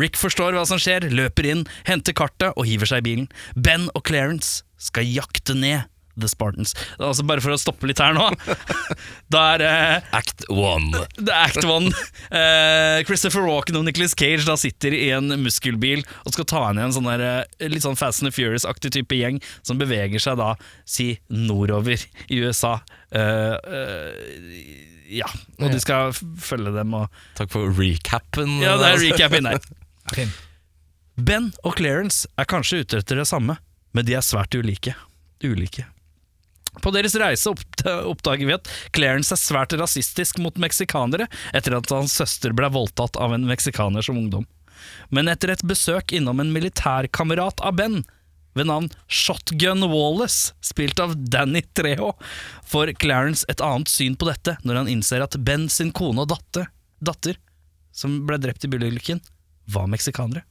Rick 0.00 0.18
forstår 0.18 0.56
hva 0.56 0.64
som 0.66 0.80
skjer, 0.82 1.06
løper 1.14 1.46
inn, 1.52 1.64
henter 1.86 2.16
kartet 2.16 2.56
og 2.56 2.66
hiver 2.66 2.90
seg 2.90 3.04
i 3.04 3.08
bilen. 3.10 3.30
Ben 3.54 3.88
og 3.94 4.04
Clarence 4.08 4.64
skal 4.80 5.06
jakte 5.06 5.54
ned 5.54 5.86
The 6.20 6.28
Spartans. 6.28 6.74
Altså 6.98 7.24
Bare 7.24 7.42
for 7.44 7.54
å 7.54 7.60
stoppe 7.60 7.88
litt 7.88 8.00
her 8.02 8.16
nå. 8.16 8.26
Da 9.32 9.44
er 9.54 9.62
eh, 9.64 10.08
Act 10.16 10.42
one. 10.50 11.04
det 11.16 11.30
er 11.30 11.44
Act 11.46 11.66
One. 11.68 11.92
Eh, 12.34 13.00
Christopher 13.06 13.46
Walken 13.46 13.78
og 13.78 13.86
Nicolas 13.86 14.16
Cage 14.18 14.42
da 14.48 14.56
sitter 14.58 14.96
i 14.96 15.12
en 15.14 15.30
muskelbil 15.44 16.02
og 16.26 16.34
skal 16.34 16.48
ta 16.50 16.64
ned 16.74 16.88
en 16.88 16.96
sånn 16.96 17.08
der, 17.08 17.22
eh, 17.46 17.68
litt 17.70 17.86
sånn 17.86 17.98
Fast 17.98 18.24
and 18.26 18.34
Furious-aktig 18.34 18.92
type 18.98 19.16
gjeng 19.16 19.38
som 19.62 19.78
beveger 19.80 20.22
seg 20.22 20.40
da, 20.42 20.56
si, 20.82 21.12
nordover 21.30 22.02
i 22.26 22.42
USA. 22.42 22.80
Eh, 23.10 23.56
eh, 23.76 24.50
ja, 25.10 25.26
og 25.58 25.72
de 25.72 25.80
skal 25.82 26.14
følge 26.14 26.72
dem 26.76 26.94
og 26.94 27.22
Takk 27.38 27.50
for 27.52 27.72
recapen. 27.74 28.60
Ja, 28.62 28.76
det 28.78 28.92
er 28.92 29.00
recapen 29.08 29.48
der. 29.50 29.62
Fin. 30.14 30.30
Ben 31.20 31.50
og 31.66 31.76
Clarence 31.78 32.28
er 32.38 32.48
kanskje 32.48 32.84
ute 32.84 33.00
etter 33.02 33.20
det 33.20 33.28
samme, 33.28 33.58
men 33.92 34.06
de 34.06 34.14
er 34.16 34.24
svært 34.24 34.54
ulike. 34.56 34.94
Ulike. 35.44 35.86
På 36.78 36.92
deres 36.94 37.16
reise 37.18 37.50
oppdager 37.50 38.46
vi 38.46 38.54
at 38.54 38.68
Clarence 38.94 39.34
er 39.34 39.40
svært 39.42 39.74
rasistisk 39.80 40.38
mot 40.38 40.54
meksikanere 40.62 41.26
etter 41.56 41.74
at 41.76 41.90
hans 41.90 42.14
søster 42.14 42.54
ble 42.56 42.70
voldtatt 42.70 43.18
av 43.18 43.34
en 43.34 43.48
meksikaner 43.48 44.06
som 44.06 44.20
ungdom. 44.20 44.46
Men 45.10 45.28
etter 45.28 45.50
et 45.52 45.64
besøk 45.66 46.14
innom 46.16 46.40
en 46.40 46.52
militærkamerat 46.54 47.60
av 47.66 47.74
Ben, 47.76 47.98
ved 48.58 48.66
navn 48.66 48.88
Shotgun 49.06 49.84
Wallace, 49.90 50.54
spilt 50.64 51.00
av 51.02 51.14
Danny 51.30 51.62
Treho, 51.76 52.12
får 52.66 52.94
Clarence 53.02 53.46
et 53.50 53.62
annet 53.64 53.90
syn 53.90 54.16
på 54.18 54.28
dette 54.30 54.56
når 54.66 54.82
han 54.82 54.90
innser 54.90 55.22
at 55.24 55.38
Ben 55.46 55.68
sin 55.70 55.92
kone 55.94 56.24
og 56.24 56.32
datter, 56.32 56.70
datter 56.98 57.38
som 57.94 58.22
ble 58.26 58.38
drept 58.40 58.64
i 58.64 58.70
bilulykken, 58.70 59.20
var 59.70 59.88
meksikanere. 59.90 60.42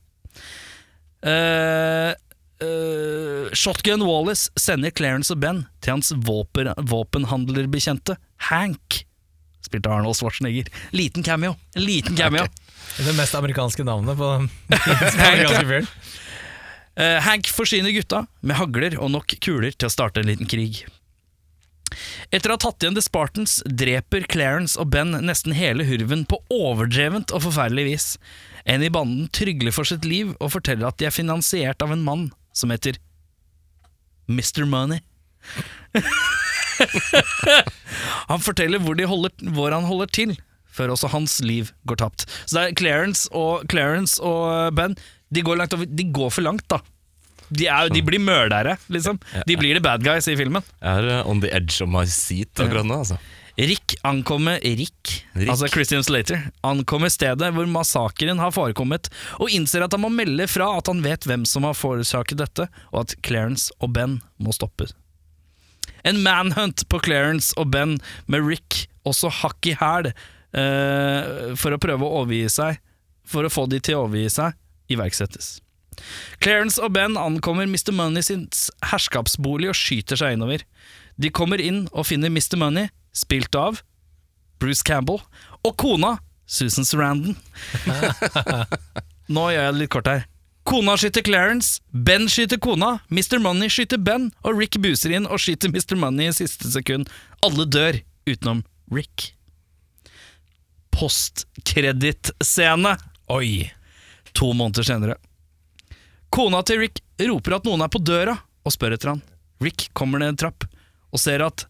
Uh, 1.20 2.16
uh, 2.64 3.52
Shotgun 3.52 4.06
Wallace 4.08 4.52
sender 4.60 4.94
Clarence 4.96 5.34
og 5.36 5.42
Ben 5.44 5.66
til 5.84 5.98
hans 5.98 6.14
våpen, 6.16 6.72
våpenhandlerbekjente 6.78 8.16
Hank, 8.50 9.02
spilt 9.66 9.88
av 9.90 10.00
Arnold 10.00 10.16
Schwarzenegger. 10.20 10.70
Liten 10.96 11.26
cameo. 11.26 11.58
En 11.76 11.84
liten 11.84 12.16
cameo. 12.16 12.48
Det 13.00 13.14
mest 13.18 13.36
amerikanske 13.36 13.84
navnet 13.88 14.18
på 14.18 14.32
den 14.38 14.50
amerikanske 14.80 15.68
fyren. 15.68 15.92
Eh, 16.96 17.20
Hank 17.22 17.50
forsyner 17.54 17.94
gutta 17.96 18.26
med 18.42 18.58
hagler 18.60 18.98
og 19.00 19.12
nok 19.14 19.36
kuler 19.44 19.76
til 19.76 19.90
å 19.90 19.94
starte 19.94 20.24
en 20.24 20.32
liten 20.32 20.50
krig. 20.50 20.86
Etter 22.30 22.52
å 22.52 22.58
ha 22.58 22.62
tatt 22.62 22.84
igjen 22.84 22.98
The 22.98 23.04
Spartans 23.04 23.60
dreper 23.66 24.26
Clarence 24.30 24.78
og 24.80 24.92
Ben 24.94 25.16
nesten 25.26 25.56
hele 25.58 25.88
hurven 25.90 26.26
på 26.30 26.42
overdrevent 26.54 27.34
og 27.34 27.46
forferdelig 27.48 27.86
vis. 27.88 28.08
En 28.70 28.84
i 28.86 28.92
banden 28.94 29.30
trygler 29.34 29.74
for 29.74 29.90
sitt 29.90 30.06
liv 30.06 30.36
og 30.38 30.54
forteller 30.54 30.90
at 30.90 31.00
de 31.02 31.10
er 31.10 31.16
finansiert 31.16 31.82
av 31.86 31.94
en 31.96 32.06
mann 32.06 32.28
som 32.54 32.74
heter 32.74 33.00
Mr. 34.30 34.66
Money. 34.70 35.02
han 38.30 38.44
forteller 38.44 38.82
hvor, 38.84 38.96
de 39.00 39.08
holder, 39.10 39.34
hvor 39.56 39.74
han 39.74 39.88
holder 39.90 40.12
til, 40.14 40.36
før 40.70 40.94
også 40.94 41.10
hans 41.16 41.40
liv 41.42 41.74
går 41.90 42.04
tapt. 42.04 42.28
Så 42.46 42.60
det 42.60 42.66
er 42.68 42.78
Clarence 42.78 43.32
og, 43.34 43.66
Clarence 43.72 44.22
og 44.22 44.76
Ben 44.78 44.94
de 45.30 45.44
går, 45.46 45.60
langt 45.62 45.76
de 45.88 46.08
går 46.14 46.32
for 46.34 46.46
langt, 46.46 46.66
da. 46.72 46.82
De, 47.50 47.66
er, 47.66 47.90
de 47.90 48.02
blir 48.06 48.22
mørdere, 48.22 48.78
liksom. 48.94 49.18
De 49.50 49.58
blir 49.58 49.78
the 49.78 49.82
bad 49.82 50.06
guys 50.06 50.28
i 50.30 50.38
filmen. 50.38 50.66
Jeg 50.84 51.04
er 51.04 51.14
eh, 51.18 51.30
on 51.30 51.42
the 51.42 51.50
edge 51.56 51.82
of 51.82 51.90
my 51.90 52.06
seat 52.06 52.62
akkurat 52.62 52.86
nå. 52.86 53.02
Altså. 53.02 53.18
Rick 53.60 53.96
ankommer 54.08 54.60
Rick, 54.64 55.26
Rick. 55.34 55.50
altså 55.50 55.68
Christian 55.68 56.04
Slater, 56.06 56.46
ankommer 56.64 57.12
stedet 57.12 57.50
hvor 57.56 57.68
massakren 57.68 58.40
har 58.40 58.54
forekommet, 58.56 59.10
og 59.36 59.52
innser 59.52 59.84
at 59.84 59.96
han 59.96 60.04
må 60.06 60.12
melde 60.14 60.48
fra 60.48 60.70
at 60.78 60.88
han 60.88 61.02
vet 61.04 61.28
hvem 61.28 61.44
som 61.50 61.68
har 61.68 61.76
forårsaket 61.76 62.40
dette, 62.40 62.70
og 62.94 63.02
at 63.04 63.18
Clarence 63.26 63.74
og 63.84 63.92
Ben 63.98 64.20
må 64.40 64.56
stoppes. 64.56 64.94
En 66.08 66.22
manhunt 66.24 66.86
på 66.88 67.02
Clarence 67.04 67.52
og 67.60 67.74
Ben 67.74 67.98
med 68.32 68.46
Rick 68.48 68.86
også 69.10 69.32
hakk 69.42 69.68
i 69.68 69.76
hæl 69.76 70.14
uh, 70.14 71.52
for 71.60 71.76
å 71.76 71.82
prøve 71.82 72.06
å 72.06 72.22
overgi 72.22 72.46
seg, 72.54 72.80
for 73.28 73.44
å 73.44 73.52
få 73.52 73.68
de 73.68 73.82
til 73.84 73.98
å 73.98 74.06
overgi 74.08 74.30
seg, 74.40 74.56
iverksettes. 74.92 75.60
Clarence 76.44 76.80
og 76.82 76.94
Ben 76.96 77.18
ankommer 77.20 77.68
Mr. 77.68 77.92
Money 77.96 78.24
sin 78.24 78.48
herskapsbolig 78.92 79.72
og 79.72 79.78
skyter 79.78 80.20
seg 80.20 80.38
innover. 80.38 80.64
De 81.20 81.32
kommer 81.34 81.60
inn 81.62 81.88
og 81.92 82.08
finner 82.08 82.32
Mr. 82.32 82.56
Money, 82.60 82.88
spilt 83.12 83.56
av 83.60 83.82
Bruce 84.60 84.84
Campbell, 84.88 85.20
og 85.64 85.76
kona, 85.80 86.18
Susan 86.50 86.88
Sarandon. 86.88 87.36
Nå 89.34 89.50
gjør 89.54 89.66
jeg 89.66 89.74
det 89.74 89.82
litt 89.82 89.94
kort 89.94 90.10
her. 90.10 90.26
Kona 90.70 90.96
skyter 91.00 91.24
Clarence, 91.26 91.82
Ben 91.92 92.28
skyter 92.30 92.60
kona, 92.62 93.00
Mr. 93.10 93.40
Money 93.42 93.70
skyter 93.74 93.98
Ben, 93.98 94.32
og 94.44 94.60
Rick 94.60 94.78
buser 94.84 95.16
inn 95.16 95.28
og 95.28 95.40
skyter 95.42 95.70
Mr. 95.74 95.96
Money 96.00 96.30
i 96.30 96.34
siste 96.36 96.72
sekund. 96.72 97.10
Alle 97.46 97.66
dør, 97.66 98.00
utenom 98.30 98.64
Rick. 98.94 99.34
Postkredittscene 100.94 102.98
Oi. 103.30 103.72
To 104.38 104.52
måneder 104.54 104.86
senere. 104.88 105.18
Kona 106.30 106.62
til 106.64 106.84
Rick 106.84 107.02
roper 107.20 107.58
at 107.58 107.66
noen 107.68 107.82
er 107.84 107.92
på 107.92 108.02
døra, 108.06 108.38
og 108.66 108.74
spør 108.76 108.96
etter 108.96 109.14
han. 109.14 109.24
Rick 109.64 109.90
kommer 109.98 110.22
ned 110.22 110.34
en 110.36 110.40
trapp 110.46 110.66
og 111.10 111.22
ser 111.22 111.42
at 111.44 111.66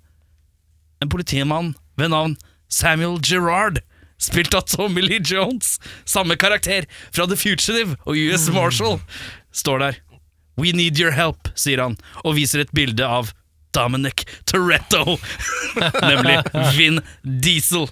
en 0.99 1.09
politimann 1.11 1.73
ved 1.99 2.11
navn 2.11 2.35
Samuel 2.69 3.17
Gerard, 3.23 3.79
spilt 4.19 4.53
av 4.53 4.67
Tommy 4.67 5.01
Lee 5.01 5.23
Jones, 5.23 5.77
samme 6.05 6.35
karakter 6.35 6.85
fra 7.11 7.25
The 7.25 7.37
Fugitive 7.39 7.95
og 8.03 8.19
US 8.19 8.49
Marshal, 8.55 8.99
står 9.51 9.85
der. 9.85 9.99
We 10.59 10.73
need 10.75 10.99
your 10.99 11.15
help, 11.15 11.47
sier 11.55 11.79
han, 11.79 11.95
og 12.25 12.35
viser 12.35 12.65
et 12.65 12.73
bilde 12.75 13.05
av 13.07 13.31
Dominic 13.71 14.25
Toretto, 14.49 15.15
nemlig 16.09 16.41
Vin 16.75 16.99
Diesel. 17.23 17.87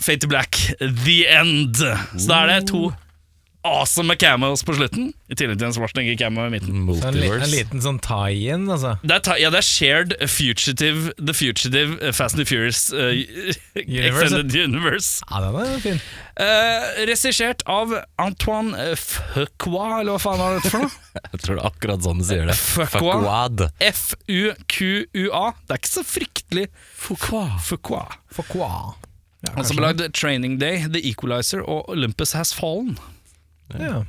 Fate 0.00 0.20
to 0.20 0.28
Black, 0.28 0.58
The 0.78 1.24
End. 1.32 1.80
Så 1.80 2.28
da 2.28 2.42
er 2.44 2.52
det 2.52 2.68
to 2.70 2.90
awesome 3.66 4.14
cameos 4.20 4.62
på 4.66 4.74
slutten, 4.78 5.10
i 5.30 5.36
tillegg 5.38 5.58
til 5.60 5.66
en 5.68 5.74
Schwarzenegger-cameo 5.76 6.46
i 6.48 6.52
midten. 6.54 6.84
Så 7.00 7.08
en, 7.10 7.18
li 7.18 7.28
en 7.34 7.50
liten 7.52 7.82
sånn 7.84 7.98
tie-in, 8.04 8.64
altså. 8.70 8.94
Det 9.02 9.16
er, 9.18 9.24
ta- 9.26 9.36
ja, 9.40 9.50
det 9.54 9.60
er 9.60 9.66
shared 9.66 10.14
fugitive, 10.30 11.12
The 11.18 11.34
Fugitive, 11.36 11.98
eh, 12.00 12.14
Fast 12.16 12.36
and 12.38 12.44
the 12.44 12.48
Furious 12.48 12.86
eh, 12.94 13.24
Extended 13.76 14.54
Universe. 14.54 15.20
Ja, 15.30 15.42
den 15.44 15.58
er 15.64 15.82
fin. 15.84 16.00
Uh, 16.36 16.86
Regissert 17.08 17.62
av 17.70 17.94
Antoine 18.20 18.90
Fuqua, 19.00 20.02
eller 20.02 20.16
hva 20.16 20.20
faen 20.20 20.40
var 20.42 20.58
det 20.58 20.68
for 20.70 20.84
noe? 20.84 20.92
Jeg 21.32 21.40
tror 21.42 21.56
det 21.56 21.62
er 21.62 21.70
akkurat 21.70 22.04
sånn 22.04 22.20
du 22.20 22.26
sier 22.28 22.44
det. 22.50 22.56
Fuckwad. 22.60 23.66
F-U-Q-U-A. 23.80 25.44
Det 25.66 25.74
er 25.76 25.80
ikke 25.80 25.92
så 25.94 26.04
fryktelig 26.06 26.66
Fuqua. 27.00 27.46
Fuqua. 27.64 28.04
For 28.36 28.52
hva? 28.52 28.70
Ja, 29.46 29.52
Han 29.56 29.64
som 29.68 29.78
har 29.80 29.90
lagd 29.94 30.04
Training 30.16 30.58
Day, 30.60 30.84
The 30.90 31.00
Equalizer 31.08 31.62
og 31.64 31.88
Olympus 31.92 32.32
Has 32.36 32.52
Fallen. 32.56 32.96
Ja. 33.74 34.04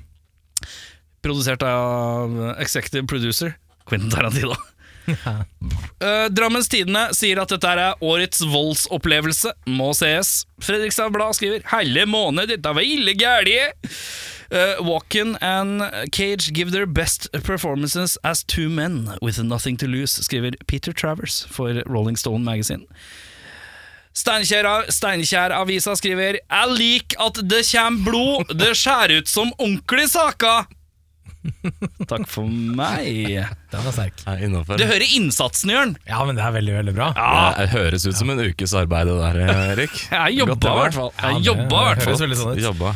Produsert 1.25 1.63
av 1.65 2.55
executive 2.61 3.07
producer 3.07 3.57
Quentin 3.85 4.09
Tarantino. 4.09 4.55
Uh, 5.07 6.27
Drammens 6.29 6.67
Tidende 6.67 7.05
sier 7.15 7.39
at 7.39 7.51
dette 7.53 7.69
er 7.71 8.01
årets 8.03 8.41
voldsopplevelse. 8.43 9.53
Må 9.71 9.93
sees. 9.95 10.41
Fredrikstad 10.59 11.13
Blad 11.15 11.37
skriver 11.37 11.63
'Helle 11.63 12.03
måned, 12.05 12.51
dette 12.51 12.73
var 12.75 12.83
ille 12.83 13.13
gæli'. 13.15 13.71
Uh, 14.51 14.83
Walken 14.83 15.37
and 15.41 15.81
Cage 16.11 16.51
give 16.53 16.71
their 16.71 16.85
best 16.85 17.31
performances 17.43 18.17
as 18.23 18.43
two 18.43 18.69
men 18.69 19.11
with 19.21 19.39
nothing 19.39 19.77
to 19.77 19.87
lose, 19.87 20.11
skriver 20.11 20.55
Peter 20.67 20.91
Travers 20.91 21.45
for 21.49 21.83
Rolling 21.85 22.17
Stone 22.17 22.43
Magazine. 22.43 22.85
Steinkjer- 24.17 24.87
Steinkjer-avisa 24.89 25.93
skriver 25.99 26.39
'Jeg 26.41 26.73
liker 26.77 27.19
at 27.27 27.37
det 27.47 27.61
kommer 27.69 28.03
blod, 28.07 28.57
det 28.57 28.71
ser 28.77 29.13
ut 29.19 29.27
som 29.29 29.51
ordentlige 29.59 30.09
saker'. 30.15 30.65
Takk 32.11 32.25
for 32.27 32.47
meg. 32.49 33.45
Den 33.71 33.85
er 33.87 33.93
sterk. 33.95 34.23
Er 34.27 34.41
innenfor. 34.43 34.79
Du 34.79 34.83
hører 34.89 35.05
innsatsen, 35.15 35.69
Jørn. 35.71 35.93
Ja, 36.09 36.23
men 36.27 36.35
det 36.35 36.43
er 36.43 36.51
veldig, 36.57 36.73
veldig 36.79 36.95
bra. 36.97 37.11
Det 37.59 37.69
høres 37.71 38.07
ut 38.09 38.17
som 38.19 38.29
en 38.33 38.41
ukes 38.41 38.73
arbeid, 38.75 39.07
det 39.07 39.15
der, 39.21 39.39
Erik. 39.77 39.93
Jeg 40.11 40.39
jobba 40.41 40.57
i 40.57 40.81
hvert 40.81 40.97
fall. 40.97 41.13
Ja, 41.21 41.29
Jeg 41.29 41.37
det 41.37 41.47
jobba 41.51 41.63
i 41.63 41.85
hvert 41.87 42.03
høres 42.03 42.09
fall. 42.09 42.21
veldig 42.25 42.39
sånn 42.41 42.51
ut. 42.57 42.63
Jobba. 42.65 42.95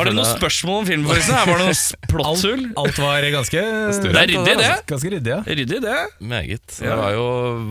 Har 0.00 0.06
du 0.06 0.12
noen 0.14 0.28
spørsmål 0.38 0.76
om 0.80 0.84
filmen, 0.86 1.06
forresten? 1.10 1.34
Her 1.34 1.46
var 1.50 1.58
det 1.58 1.68
noen 1.68 2.10
plotthull? 2.12 2.60
Alt, 2.70 2.82
alt 2.82 2.98
var 3.04 3.24
ganske 3.36 3.62
Det 3.62 4.10
er 4.10 4.28
ryddig, 4.30 4.58
det. 4.64 4.74
Ganske 4.90 5.10
ryddig, 5.16 5.32
ja. 5.34 5.40
Ryddig, 5.46 5.80
det. 5.86 5.96
Meget. 6.32 6.66
Det 6.78 6.98
var 7.04 7.14
jo, 7.16 7.24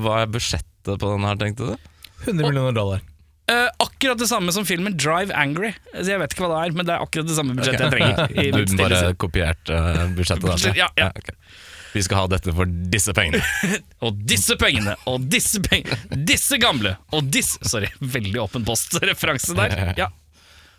hva 0.04 0.18
er 0.26 0.34
budsjettet 0.34 1.00
på 1.00 1.14
den 1.16 1.24
her, 1.28 1.40
tenkte 1.40 1.72
du? 1.74 1.90
100 2.26 2.48
millioner 2.48 2.76
dollar. 2.76 3.02
Eh, 3.50 3.70
akkurat 3.78 4.20
det 4.20 4.28
samme 4.30 4.52
som 4.54 4.66
filmen 4.66 4.98
Drive 4.98 5.34
Angry. 5.34 5.72
Så 5.96 6.12
jeg 6.12 6.22
vet 6.22 6.36
ikke 6.36 6.46
hva 6.46 6.52
det 6.54 6.60
er, 6.68 6.76
men 6.78 6.86
det 6.86 6.94
er 6.94 7.06
akkurat 7.06 7.30
det 7.30 7.38
samme 7.38 7.56
budsjettet 7.58 7.88
jeg 7.88 7.96
trenger. 7.96 8.36
i 8.44 8.52
Du 8.54 8.60
mitt 8.62 8.76
bare 8.78 9.02
kopiert 9.18 9.72
eh, 9.74 10.04
budsjettet 10.18 10.66
der? 10.68 10.78
Ja, 10.84 10.90
ja. 11.00 11.10
ok. 11.18 11.32
Vi 11.90 12.04
skal 12.06 12.22
ha 12.22 12.28
dette 12.30 12.54
for 12.54 12.70
disse 12.94 13.16
pengene. 13.18 13.42
Og 14.06 14.20
disse 14.30 14.54
pengene, 14.62 14.94
og 15.10 15.26
disse 15.32 15.58
pengene, 15.66 15.98
disse 16.30 16.60
gamle, 16.62 16.94
og 17.18 17.26
disse 17.34 17.58
Sorry, 17.66 17.90
veldig 18.00 18.44
åpen 18.44 18.68
post-referanse 18.68 19.56
der. 19.58 19.74
Ja. 19.98 20.08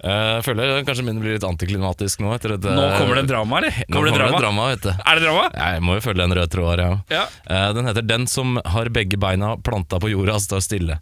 Eh, 0.03 0.41
Jeg 0.41 0.45
føler 0.47 0.83
kanskje 0.89 1.05
min 1.05 1.19
blir 1.21 1.35
litt 1.37 1.45
antiklimatisk 1.45 2.23
nå. 2.25 2.31
Etter 2.35 2.55
et, 2.57 2.65
Nå 2.65 2.85
kommer 2.97 3.19
det 3.21 3.27
drama, 3.29 3.59
eller? 3.61 3.71
Nå 3.89 3.97
Kommer 3.99 4.11
det 4.11 4.19
drama? 4.19 4.39
drama, 4.41 4.69
vet 4.71 4.83
du. 4.87 4.89
Er 4.91 5.15
det 5.19 5.25
drama? 5.27 5.45
Jeg 5.55 5.83
må 5.85 5.95
jo 5.99 6.05
følge 6.07 6.25
en 6.25 6.37
rød 6.39 6.51
tråd 6.55 6.71
her, 6.73 6.83
ja. 6.87 6.97
Ja. 7.11 7.25
Eh, 7.51 7.73
Den 7.77 7.85
heter 7.91 8.03
'Den 8.07 8.27
som 8.27 8.61
har 8.65 8.89
begge 8.89 9.19
beina 9.21 9.57
planta 9.57 10.01
på 10.01 10.09
jorda, 10.11 10.39
står 10.41 10.61
stille'. 10.65 10.99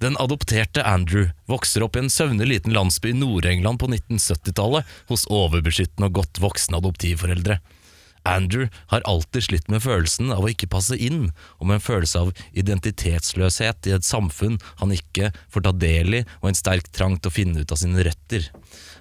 Den 0.00 0.16
adopterte 0.16 0.82
Andrew 0.84 1.30
vokser 1.48 1.82
opp 1.84 1.94
i 1.96 2.00
en 2.00 2.08
søvnig 2.10 2.46
liten 2.48 2.72
landsby 2.72 3.10
i 3.10 3.18
Nord-England 3.20 3.78
på 3.78 3.86
1970-tallet 3.88 4.84
hos 5.08 5.26
overbeskyttende 5.30 6.06
og 6.06 6.12
godt 6.14 6.40
voksne 6.40 6.76
adoptivforeldre. 6.80 7.60
Andrew 8.28 8.68
har 8.92 9.04
alltid 9.08 9.46
slitt 9.46 9.70
med 9.72 9.82
følelsen 9.84 10.32
av 10.34 10.44
å 10.44 10.50
ikke 10.52 10.68
passe 10.70 10.96
inn, 10.96 11.30
og 11.58 11.68
med 11.68 11.78
en 11.78 11.84
følelse 11.84 12.20
av 12.20 12.32
identitetsløshet 12.52 13.88
i 13.88 13.94
et 13.96 14.06
samfunn 14.06 14.58
han 14.82 14.94
ikke 14.94 15.32
får 15.52 15.66
ta 15.66 15.72
del 15.72 16.20
i, 16.20 16.22
og 16.42 16.50
en 16.50 16.58
sterk 16.58 16.90
trang 16.96 17.16
til 17.18 17.32
å 17.32 17.34
finne 17.34 17.64
ut 17.64 17.72
av 17.72 17.80
sine 17.80 18.04
røtter. 18.06 18.50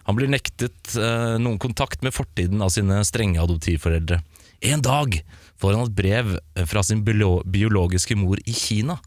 Han 0.07 0.17
blir 0.17 0.31
nektet 0.31 0.95
eh, 0.97 1.35
noen 1.41 1.59
kontakt 1.61 2.03
med 2.05 2.15
fortiden 2.15 2.63
av 2.65 2.71
sine 2.73 3.03
strenge 3.07 3.41
adoptivforeldre. 3.43 4.21
En 4.65 4.81
dag 4.83 5.19
får 5.59 5.75
han 5.75 5.85
et 5.85 5.95
brev 5.95 6.33
fra 6.67 6.83
sin 6.83 7.03
biologiske 7.05 8.17
mor 8.19 8.41
i 8.45 8.55
Kina. 8.55 8.97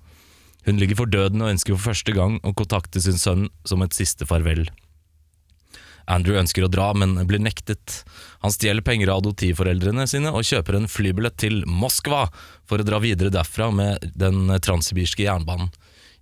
Hun 0.67 0.79
ligger 0.79 1.03
for 1.03 1.11
døden 1.11 1.43
og 1.43 1.51
ønsker 1.57 1.75
for 1.75 1.91
første 1.91 2.15
gang 2.15 2.39
å 2.47 2.55
kontakte 2.57 3.03
sin 3.03 3.19
sønn 3.19 3.49
som 3.67 3.83
et 3.83 3.97
siste 3.97 4.29
farvel. 4.29 4.69
Andrew 6.11 6.39
ønsker 6.41 6.67
å 6.67 6.73
dra, 6.73 6.91
men 6.97 7.15
blir 7.29 7.43
nektet. 7.43 8.03
Han 8.43 8.55
stjeler 8.55 8.85
penger 8.87 9.13
av 9.13 9.23
adoptivforeldrene 9.23 10.07
sine 10.11 10.33
og 10.35 10.47
kjøper 10.49 10.79
en 10.79 10.91
flybillett 10.91 11.39
til 11.43 11.63
Moskva 11.67 12.27
for 12.69 12.83
å 12.83 12.87
dra 12.87 12.99
videre 13.03 13.35
derfra 13.35 13.71
med 13.75 14.13
den 14.19 14.51
transsibirske 14.63 15.27
jernbanen. 15.27 15.73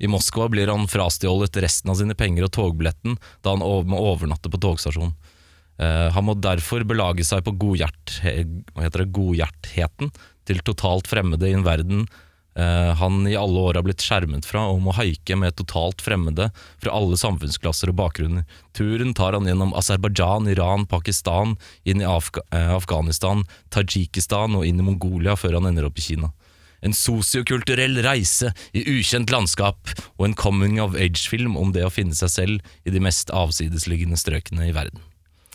I 0.01 0.09
Moskva 0.09 0.49
blir 0.49 0.71
han 0.73 0.89
frastjålet 0.89 1.57
resten 1.61 1.91
av 1.93 1.99
sine 2.01 2.15
penger 2.17 2.47
og 2.47 2.55
togbilletten 2.57 3.19
da 3.45 3.53
han 3.53 3.61
må 3.61 3.99
overnatte 4.01 4.49
på 4.53 4.63
togstasjonen. 4.63 5.13
Eh, 5.81 6.09
han 6.15 6.25
må 6.25 6.35
derfor 6.41 6.85
belage 6.89 7.25
seg 7.29 7.45
på 7.45 7.57
godhjertheten 7.61 10.11
til 10.49 10.59
totalt 10.65 11.07
fremmede 11.09 11.49
i 11.49 11.55
en 11.57 11.67
verden 11.67 12.07
han 12.55 13.23
i 13.31 13.37
alle 13.39 13.61
år 13.63 13.79
har 13.79 13.85
blitt 13.87 14.03
skjermet 14.03 14.45
fra, 14.49 14.65
og 14.73 14.83
må 14.83 14.95
haike 14.97 15.37
med 15.39 15.55
totalt 15.57 16.03
fremmede 16.03 16.49
fra 16.83 16.93
alle 16.97 17.17
samfunnsklasser 17.21 17.93
og 17.93 17.99
bakgrunner. 18.01 18.45
Turen 18.77 19.15
tar 19.15 19.37
han 19.37 19.47
gjennom 19.49 19.75
Aserbajdsjan, 19.79 20.51
Iran, 20.51 20.87
Pakistan, 20.91 21.57
inn 21.85 22.03
i 22.03 22.09
Afga 22.09 22.43
eh, 22.51 22.73
Afghanistan, 22.75 23.45
Tadsjikistan 23.71 24.59
og 24.59 24.67
inn 24.67 24.83
i 24.83 24.87
Mongolia 24.87 25.37
før 25.39 25.59
han 25.61 25.71
ender 25.71 25.89
opp 25.89 26.01
i 26.01 26.07
Kina. 26.11 26.33
En 26.81 26.97
sosiokulturell 26.97 28.01
reise 28.05 28.55
i 28.73 28.83
ukjent 28.89 29.33
landskap 29.33 29.93
og 30.17 30.27
en 30.27 30.37
coming 30.39 30.81
of 30.81 30.97
age-film 30.97 31.59
om 31.61 31.75
det 31.77 31.85
å 31.85 31.93
finne 31.93 32.17
seg 32.17 32.33
selv 32.33 32.75
i 32.89 32.95
de 32.95 33.03
mest 33.05 33.33
avsidesliggende 33.37 34.19
strøkene 34.21 34.71
i 34.71 34.75
verden. 34.77 35.03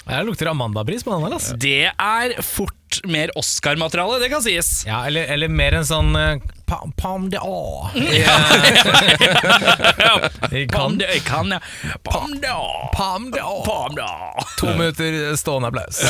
Jeg 0.06 0.26
lukter 0.28 0.52
Amanda-pris 0.52 1.04
på 1.04 1.14
den 1.16 1.24
her, 1.26 1.34
altså. 1.34 1.56
Det 1.58 1.90
er 1.90 2.42
fort 2.46 3.00
mer 3.10 3.32
Oscar-materiale, 3.38 4.20
det 4.22 4.30
kan 4.30 4.44
sies. 4.46 4.84
Ja, 4.86 5.02
eller, 5.08 5.26
eller 5.34 5.50
mer 5.50 5.80
en 5.80 5.88
sånn 5.88 6.14
uh, 6.16 6.38
Pam, 6.66 6.92
pam 6.98 7.26
de 7.30 7.38
å 7.38 7.90
Ja, 7.94 8.36
Pam 10.72 10.96
de 11.00 11.06
det, 11.06 11.20
kan, 11.28 11.52
ja. 11.54 11.60
Pam 12.06 12.38
de 12.42 12.54
å 12.54 12.86
Pam 12.96 13.98
da. 13.98 14.08
To 14.62 14.72
minutter 14.74 15.36
stående 15.38 15.70
applaus. 15.70 16.02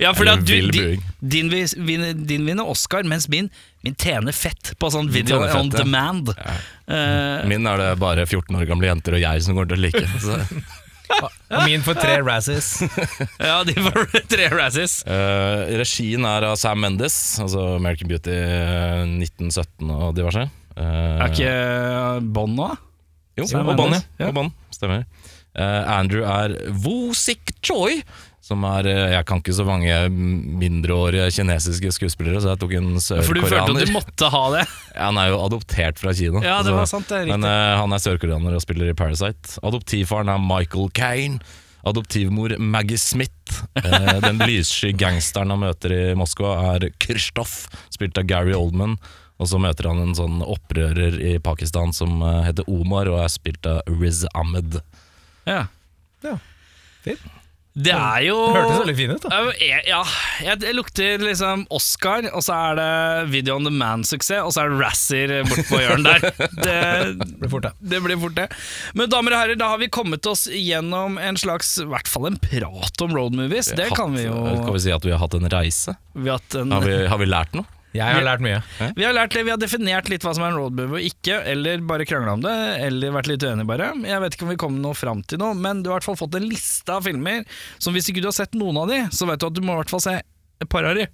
Ja, 0.00 0.12
for 0.16 0.24
Eller 0.24 0.38
at 0.38 0.46
du, 0.46 0.70
din, 0.72 1.02
din, 1.20 1.52
vinner, 1.76 2.12
din 2.16 2.46
vinner 2.48 2.68
Oscar, 2.68 3.04
mens 3.08 3.28
min, 3.32 3.50
min 3.84 3.96
tjener 3.96 4.32
fett 4.36 4.72
på 4.80 4.92
sånn 4.92 5.10
video 5.12 5.42
fett, 5.42 5.56
on 5.58 5.72
ja. 5.72 5.82
demand. 5.82 6.32
Eh, 6.36 7.46
Min 7.48 7.68
er 7.68 7.80
det 7.82 7.92
bare 8.00 8.24
14 8.28 8.56
år 8.56 8.68
gamle 8.68 8.88
jenter 8.88 9.16
og 9.18 9.24
jeg 9.24 9.44
som 9.44 9.56
går 9.58 9.72
til 9.72 9.80
å 9.80 9.84
like. 9.88 10.04
Så, 10.22 10.40
Og 11.14 11.62
min 11.66 11.82
får 11.86 11.98
tre 12.00 12.14
Razzies. 12.26 12.68
ja, 13.48 13.60
de 13.66 13.74
får 13.78 14.08
tre 14.32 14.48
Razzies. 14.52 14.98
Uh, 15.06 15.66
regien 15.80 16.26
er 16.28 16.48
av 16.48 16.56
Sam 16.60 16.80
Mendes, 16.82 17.16
altså 17.42 17.76
American 17.76 18.10
Beauty 18.10 18.34
eh, 18.34 19.04
1917 19.22 19.92
og 19.94 20.16
diverse. 20.18 20.46
Uh, 20.76 21.22
Er 21.22 21.30
ikke 21.30 21.54
Bond 22.36 22.58
nå? 22.58 22.72
Jo, 23.38 23.46
Sam 23.48 23.68
og 23.72 23.78
Bond, 23.78 23.96
ja. 23.96 24.02
ja. 24.20 24.30
Og 24.30 24.36
Bond, 24.36 24.54
stemmer. 24.74 25.06
Uh, 25.56 25.82
Andrew 25.88 26.24
er 26.28 26.52
Woosik 26.84 27.54
Choi, 27.64 28.02
som 28.46 28.62
er 28.68 28.86
eh, 28.90 29.12
Jeg 29.16 29.26
kan 29.26 29.40
ikke 29.42 29.56
så 29.56 29.66
mange 29.66 29.94
mindreårige 30.12 31.26
kinesiske 31.34 31.90
skuespillere, 31.96 32.40
så 32.42 32.52
jeg 32.52 32.62
tok 32.62 32.74
en 32.78 32.88
sørkoreaner. 33.02 33.26
For 33.26 33.38
du 33.38 33.42
følte 33.42 33.82
at 33.82 33.90
du 33.90 33.94
måtte 33.96 34.30
ha 34.30 34.42
det? 34.54 34.64
Han 35.08 35.20
er 35.20 35.32
jo 35.32 35.42
adoptert 35.42 36.00
fra 36.02 36.14
Kina. 36.16 36.42
Ja, 36.44 36.60
det 36.66 36.74
var 36.76 36.88
sant, 36.90 37.08
det 37.10 37.18
er 37.18 37.26
riktig. 37.26 37.40
Men 37.42 37.50
uh, 37.50 37.76
han 37.82 37.92
er 37.92 38.02
sørkoreaner 38.02 38.56
og 38.56 38.62
spiller 38.64 38.90
i 38.92 38.96
Parasite. 38.96 39.58
Adoptivfaren 39.66 40.30
er 40.32 40.42
Michael 40.42 40.92
Kane. 40.96 41.40
Adoptivmor 41.86 42.54
Maggie 42.62 42.98
Smith. 42.98 43.60
Uh, 43.76 44.16
den 44.24 44.40
lyssky 44.46 44.94
gangsteren 44.96 45.52
han 45.52 45.62
møter 45.62 45.92
i 45.92 46.00
Moskva, 46.18 46.54
er 46.72 46.88
Kristoff, 47.02 47.66
spilt 47.94 48.18
av 48.18 48.28
Gary 48.30 48.54
Oldman. 48.56 48.96
Og 49.36 49.50
så 49.50 49.60
møter 49.60 49.90
han 49.90 50.00
en 50.00 50.16
sånn 50.16 50.38
opprører 50.40 51.18
i 51.20 51.34
Pakistan 51.44 51.92
som 51.92 52.22
heter 52.46 52.64
Omar, 52.72 53.10
og 53.12 53.20
er 53.26 53.32
spilt 53.34 53.68
av 53.68 53.82
Riz 53.98 54.22
Ahmed. 54.32 54.78
Ja. 55.44 55.66
Ja, 56.24 56.38
fint. 57.04 57.26
Det 57.76 57.92
er 57.92 58.22
jo 58.24 58.36
Hørtes 58.54 58.78
veldig 58.80 58.94
fin 58.96 59.10
ut, 59.12 59.24
da. 59.26 59.38
Ja, 59.60 59.80
ja, 59.84 59.98
jeg, 60.40 60.62
jeg 60.64 60.76
lukter 60.78 61.20
liksom 61.20 61.66
Oscar, 61.76 62.24
og 62.32 62.40
så 62.46 62.54
er 62.56 62.78
det 62.78 62.86
Video 63.34 63.58
on 63.58 63.66
the 63.68 63.72
Man-suksess, 63.74 64.40
og 64.46 64.54
så 64.56 64.62
er 64.64 64.72
det 64.72 64.78
Razzer 64.80 65.34
bort 65.44 65.68
på 65.68 65.80
hjørnet 65.82 66.24
der. 66.24 66.48
Det, 66.66 66.78
Blir 67.36 67.52
fort, 67.52 67.66
det. 67.68 67.72
det 67.92 68.00
blir 68.06 68.16
fort 68.22 68.34
det. 68.38 68.46
Men 68.96 69.12
damer 69.12 69.36
og 69.36 69.42
herrer, 69.42 69.60
da 69.60 69.68
har 69.74 69.82
vi 69.82 69.90
kommet 69.92 70.24
oss 70.30 70.46
gjennom 70.48 71.18
en 71.20 71.36
slags, 71.36 71.74
i 71.84 71.88
hvert 71.90 72.08
fall 72.08 72.30
en 72.30 72.40
prat 72.40 73.04
om 73.04 73.12
road 73.12 73.36
movies. 73.36 73.68
Det 73.76 73.90
Hatt- 73.90 74.00
kan 74.00 74.16
vi 74.16 74.24
jo 74.24 74.40
Kan 74.64 74.72
vi 74.72 74.82
si 74.86 74.94
at 74.96 75.04
vi 75.04 75.12
har 75.12 75.20
hatt 75.20 75.36
en 75.36 75.48
reise? 75.52 75.98
vi 76.16 76.30
har, 76.32 76.40
hatt 76.40 76.56
en, 76.62 76.72
Har 76.72 76.80
vi, 76.88 76.96
har 77.12 77.20
vi 77.20 77.28
lært 77.28 77.52
noe? 77.60 77.68
Jeg 77.94 78.02
har 78.16 78.24
lært 78.26 78.42
mye. 78.44 78.58
vi 78.96 79.04
har 79.06 79.14
lært 79.16 79.32
det, 79.32 79.44
vi 79.46 79.52
har 79.54 79.60
definert 79.60 80.08
litt 80.12 80.24
hva 80.26 80.34
som 80.36 80.44
er 80.44 80.50
en 80.52 80.58
road 80.58 80.74
movie 80.76 80.98
og 80.98 81.06
ikke, 81.08 81.38
eller 81.52 81.84
bare 81.88 82.04
krangla 82.08 82.34
om 82.36 82.42
det, 82.44 82.54
eller 82.86 83.14
vært 83.14 83.30
litt 83.30 83.44
uenige 83.46 83.68
bare. 83.70 83.92
Jeg 84.04 84.20
vet 84.24 84.36
ikke 84.36 84.44
om 84.48 84.52
vi 84.52 84.58
kommer 84.60 84.82
noe 84.84 84.98
fram 84.98 85.22
til 85.24 85.40
noe, 85.40 85.54
men 85.56 85.80
du 85.84 85.88
har 85.88 85.96
i 85.96 85.98
hvert 86.00 86.08
fall 86.10 86.18
fått 86.20 86.36
en 86.36 86.48
liste 86.48 86.92
av 86.92 87.06
filmer 87.06 87.46
som 87.78 87.96
hvis 87.96 88.10
ikke 88.12 88.20
du 88.24 88.28
har 88.28 88.36
sett 88.36 88.58
noen 88.58 88.82
av 88.82 88.90
de, 88.92 88.98
så 89.16 89.28
vet 89.30 89.40
du 89.40 89.46
at 89.48 89.56
du 89.56 89.62
må 89.64 89.76
i 89.76 89.80
hvert 89.80 89.94
fall 89.94 90.04
se 90.04 90.18
et 90.20 90.68
par 90.72 90.84
av 90.90 90.98
de. 90.98 91.06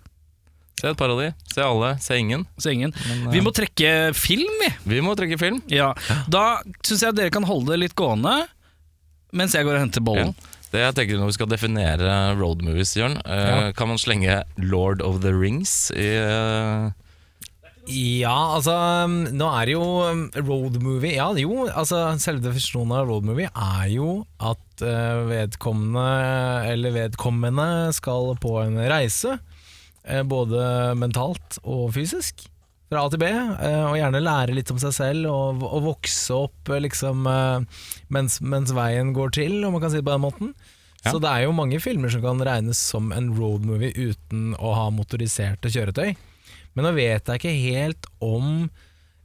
Se 0.81 0.91
et 0.91 0.99
par 0.99 1.13
av 1.15 1.21
de. 1.23 1.29
Se 1.53 1.63
alle. 1.63 1.93
Se 2.03 2.17
ingen. 2.19 2.43
Se 2.59 2.73
ingen. 2.75 2.95
Vi 3.31 3.43
må 3.45 3.53
trekke 3.55 4.11
film, 4.19 4.51
vi. 4.65 4.71
Vi 4.97 5.03
må 5.05 5.15
trekke 5.19 5.39
film. 5.39 5.61
Ja. 5.71 5.93
Da 6.27 6.63
syns 6.83 7.05
jeg 7.07 7.15
dere 7.19 7.31
kan 7.35 7.47
holde 7.47 7.77
det 7.77 7.85
litt 7.85 7.95
gående 7.99 8.41
mens 9.33 9.55
jeg 9.57 9.65
går 9.65 9.79
og 9.79 9.85
henter 9.87 10.03
bollen. 10.05 10.35
Det 10.73 10.81
jeg 10.81 10.97
tenker 10.97 11.21
Når 11.21 11.31
vi 11.31 11.37
skal 11.37 11.51
definere 11.53 12.17
road 12.39 12.65
movies, 12.65 12.95
Jørn, 12.97 13.19
ja. 13.27 13.71
kan 13.77 13.91
man 13.91 14.01
slenge 14.01 14.43
Lord 14.57 15.05
of 15.05 15.21
the 15.25 15.33
Rings 15.37 15.91
i 15.93 16.09
eh, 16.17 16.91
Ja, 17.93 18.37
altså 18.57 18.75
um, 19.05 19.17
Nå 19.35 19.49
er 19.59 19.69
det 19.69 19.75
jo 19.75 19.87
um, 20.07 20.25
road 20.47 20.79
movie 20.85 21.17
Ja, 21.17 21.29
jo, 21.37 21.67
altså 21.67 22.05
selve 22.23 22.45
definisjonen 22.45 22.95
av 23.01 23.11
road 23.11 23.27
movie 23.27 23.51
er 23.51 23.89
jo 23.91 24.23
at 24.39 24.85
uh, 24.87 25.25
vedkommende 25.29 26.07
eller 26.71 26.95
vedkommende 26.95 27.67
skal 27.97 28.33
på 28.41 28.55
en 28.63 28.79
reise, 28.91 29.37
eh, 30.07 30.23
både 30.27 30.63
mentalt 30.99 31.59
og 31.63 31.91
fysisk. 31.97 32.47
Fra 32.93 33.07
A 33.07 33.09
til 33.09 33.23
B, 33.23 33.29
eh, 33.33 33.85
og 33.89 33.95
gjerne 33.97 34.21
lære 34.21 34.53
litt 34.53 34.69
om 34.69 34.77
seg 34.77 34.93
selv 34.93 35.31
og, 35.31 35.63
og 35.65 35.85
vokse 35.87 36.37
opp 36.37 36.69
eh, 36.69 36.83
liksom 36.85 37.25
eh, 37.25 37.85
mens, 38.13 38.37
mens 38.45 38.75
veien 38.77 39.15
går 39.17 39.33
til, 39.33 39.55
om 39.65 39.73
man 39.73 39.81
kan 39.81 39.95
si 39.95 40.03
det 40.03 40.05
på 40.05 40.13
den 40.13 40.25
måten. 40.27 40.51
Ja. 41.01 41.15
Så 41.15 41.23
det 41.23 41.31
er 41.31 41.47
jo 41.47 41.55
mange 41.57 41.81
filmer 41.81 42.13
som 42.13 42.21
kan 42.21 42.43
regnes 42.45 42.83
som 42.93 43.09
en 43.17 43.31
roadmovie 43.33 43.97
uten 43.97 44.53
å 44.61 44.75
ha 44.77 44.91
motoriserte 44.93 45.73
kjøretøy. 45.73 46.13
Men 46.77 46.85
nå 46.85 46.93
vet 46.99 47.33
jeg 47.33 47.41
ikke 47.41 47.55
helt 47.63 48.11
om 48.21 48.69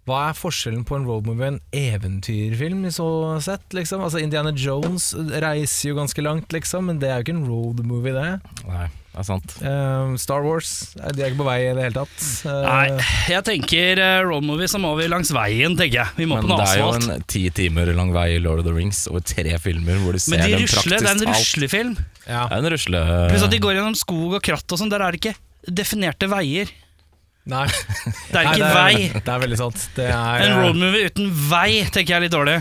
hva 0.08 0.30
er 0.30 0.40
forskjellen 0.40 0.86
på 0.88 0.96
en 0.96 1.10
roadmovie 1.10 1.50
og 1.50 1.58
en 1.58 1.60
eventyrfilm 1.76 2.86
i 2.88 2.94
så 2.96 3.10
sett, 3.44 3.68
liksom? 3.76 4.00
Altså 4.06 4.22
Indiana 4.24 4.54
Jones 4.56 5.10
reiser 5.44 5.92
jo 5.92 5.98
ganske 6.00 6.24
langt, 6.24 6.56
liksom, 6.56 6.88
men 6.88 7.04
det 7.04 7.12
er 7.12 7.20
jo 7.20 7.28
ikke 7.28 7.36
en 7.36 7.50
roadmovie, 7.50 8.16
det. 8.16 8.64
Nei, 8.70 8.88
det 9.18 9.24
er 9.24 9.26
sant. 9.32 9.54
Uh, 9.66 10.12
Star 10.22 10.44
Wars, 10.46 10.72
eh, 11.00 11.10
de 11.18 11.24
er 11.24 11.32
ikke 11.32 11.40
på 11.40 11.48
vei 11.48 11.56
i 11.64 11.72
det 11.74 11.88
hele 11.88 12.04
tatt. 12.04 12.26
Uh, 12.46 12.58
Nei, 12.68 13.06
jeg 13.32 13.46
tenker 13.48 14.02
uh, 14.04 14.20
road 14.28 14.46
movie, 14.46 14.70
så 14.70 14.78
må 14.82 14.92
vi 15.00 15.08
langs 15.10 15.32
veien, 15.34 15.74
tenker 15.80 16.04
jeg. 16.04 16.14
Vi 16.20 16.28
må 16.30 16.38
Men 16.38 16.46
på 16.46 16.52
noe 16.52 16.60
det 16.62 16.76
er 16.76 16.84
jo 16.84 17.16
en 17.18 17.26
ti 17.34 17.42
timer 17.58 17.90
lang 17.98 18.14
vei 18.14 18.28
i 18.36 18.44
Lord 18.44 18.62
of 18.62 18.68
the 18.70 18.76
Rings 18.76 19.08
over 19.10 19.26
tre 19.26 19.58
filmer 19.64 19.98
hvor 20.04 20.14
du 20.14 20.22
ser 20.22 20.38
Men 20.38 20.46
de 20.46 20.54
dem 20.54 20.68
rusler, 20.68 21.02
det 21.02 21.10
er 21.10 21.16
en 21.16 21.24
praktisk 21.24 21.34
talt. 21.34 21.42
ruslefilm. 21.42 21.98
ja. 22.28 22.44
Det 22.46 22.60
er 22.60 22.62
en 22.62 22.72
rusle... 22.76 23.04
Pluss 23.32 23.48
at 23.50 23.56
de 23.58 23.64
går 23.66 23.80
gjennom 23.80 23.98
skog 23.98 24.38
og 24.38 24.46
kratt 24.52 24.78
og 24.78 24.84
sånn. 24.84 24.94
Der 24.94 25.08
er 25.08 25.18
det 25.18 25.24
ikke 25.24 25.74
definerte 25.82 26.30
veier. 26.30 26.70
Nei. 27.48 27.66
Det 27.72 28.38
er 28.38 28.44
Nei, 28.44 28.54
ikke 28.54 28.62
det 28.62 28.70
er, 28.70 28.78
vei. 28.78 29.12
Det 29.18 29.34
er 29.34 29.46
veldig 29.48 29.62
sant. 29.66 29.90
Det 29.98 30.10
er, 30.14 30.46
En 30.46 30.58
roadmovie 30.62 30.68
road 30.68 30.82
movie 30.84 31.10
uten 31.10 31.32
vei 31.50 31.70
tenker 31.90 32.14
jeg 32.14 32.20
er 32.20 32.28
litt 32.28 32.38
dårlig. 32.38 32.60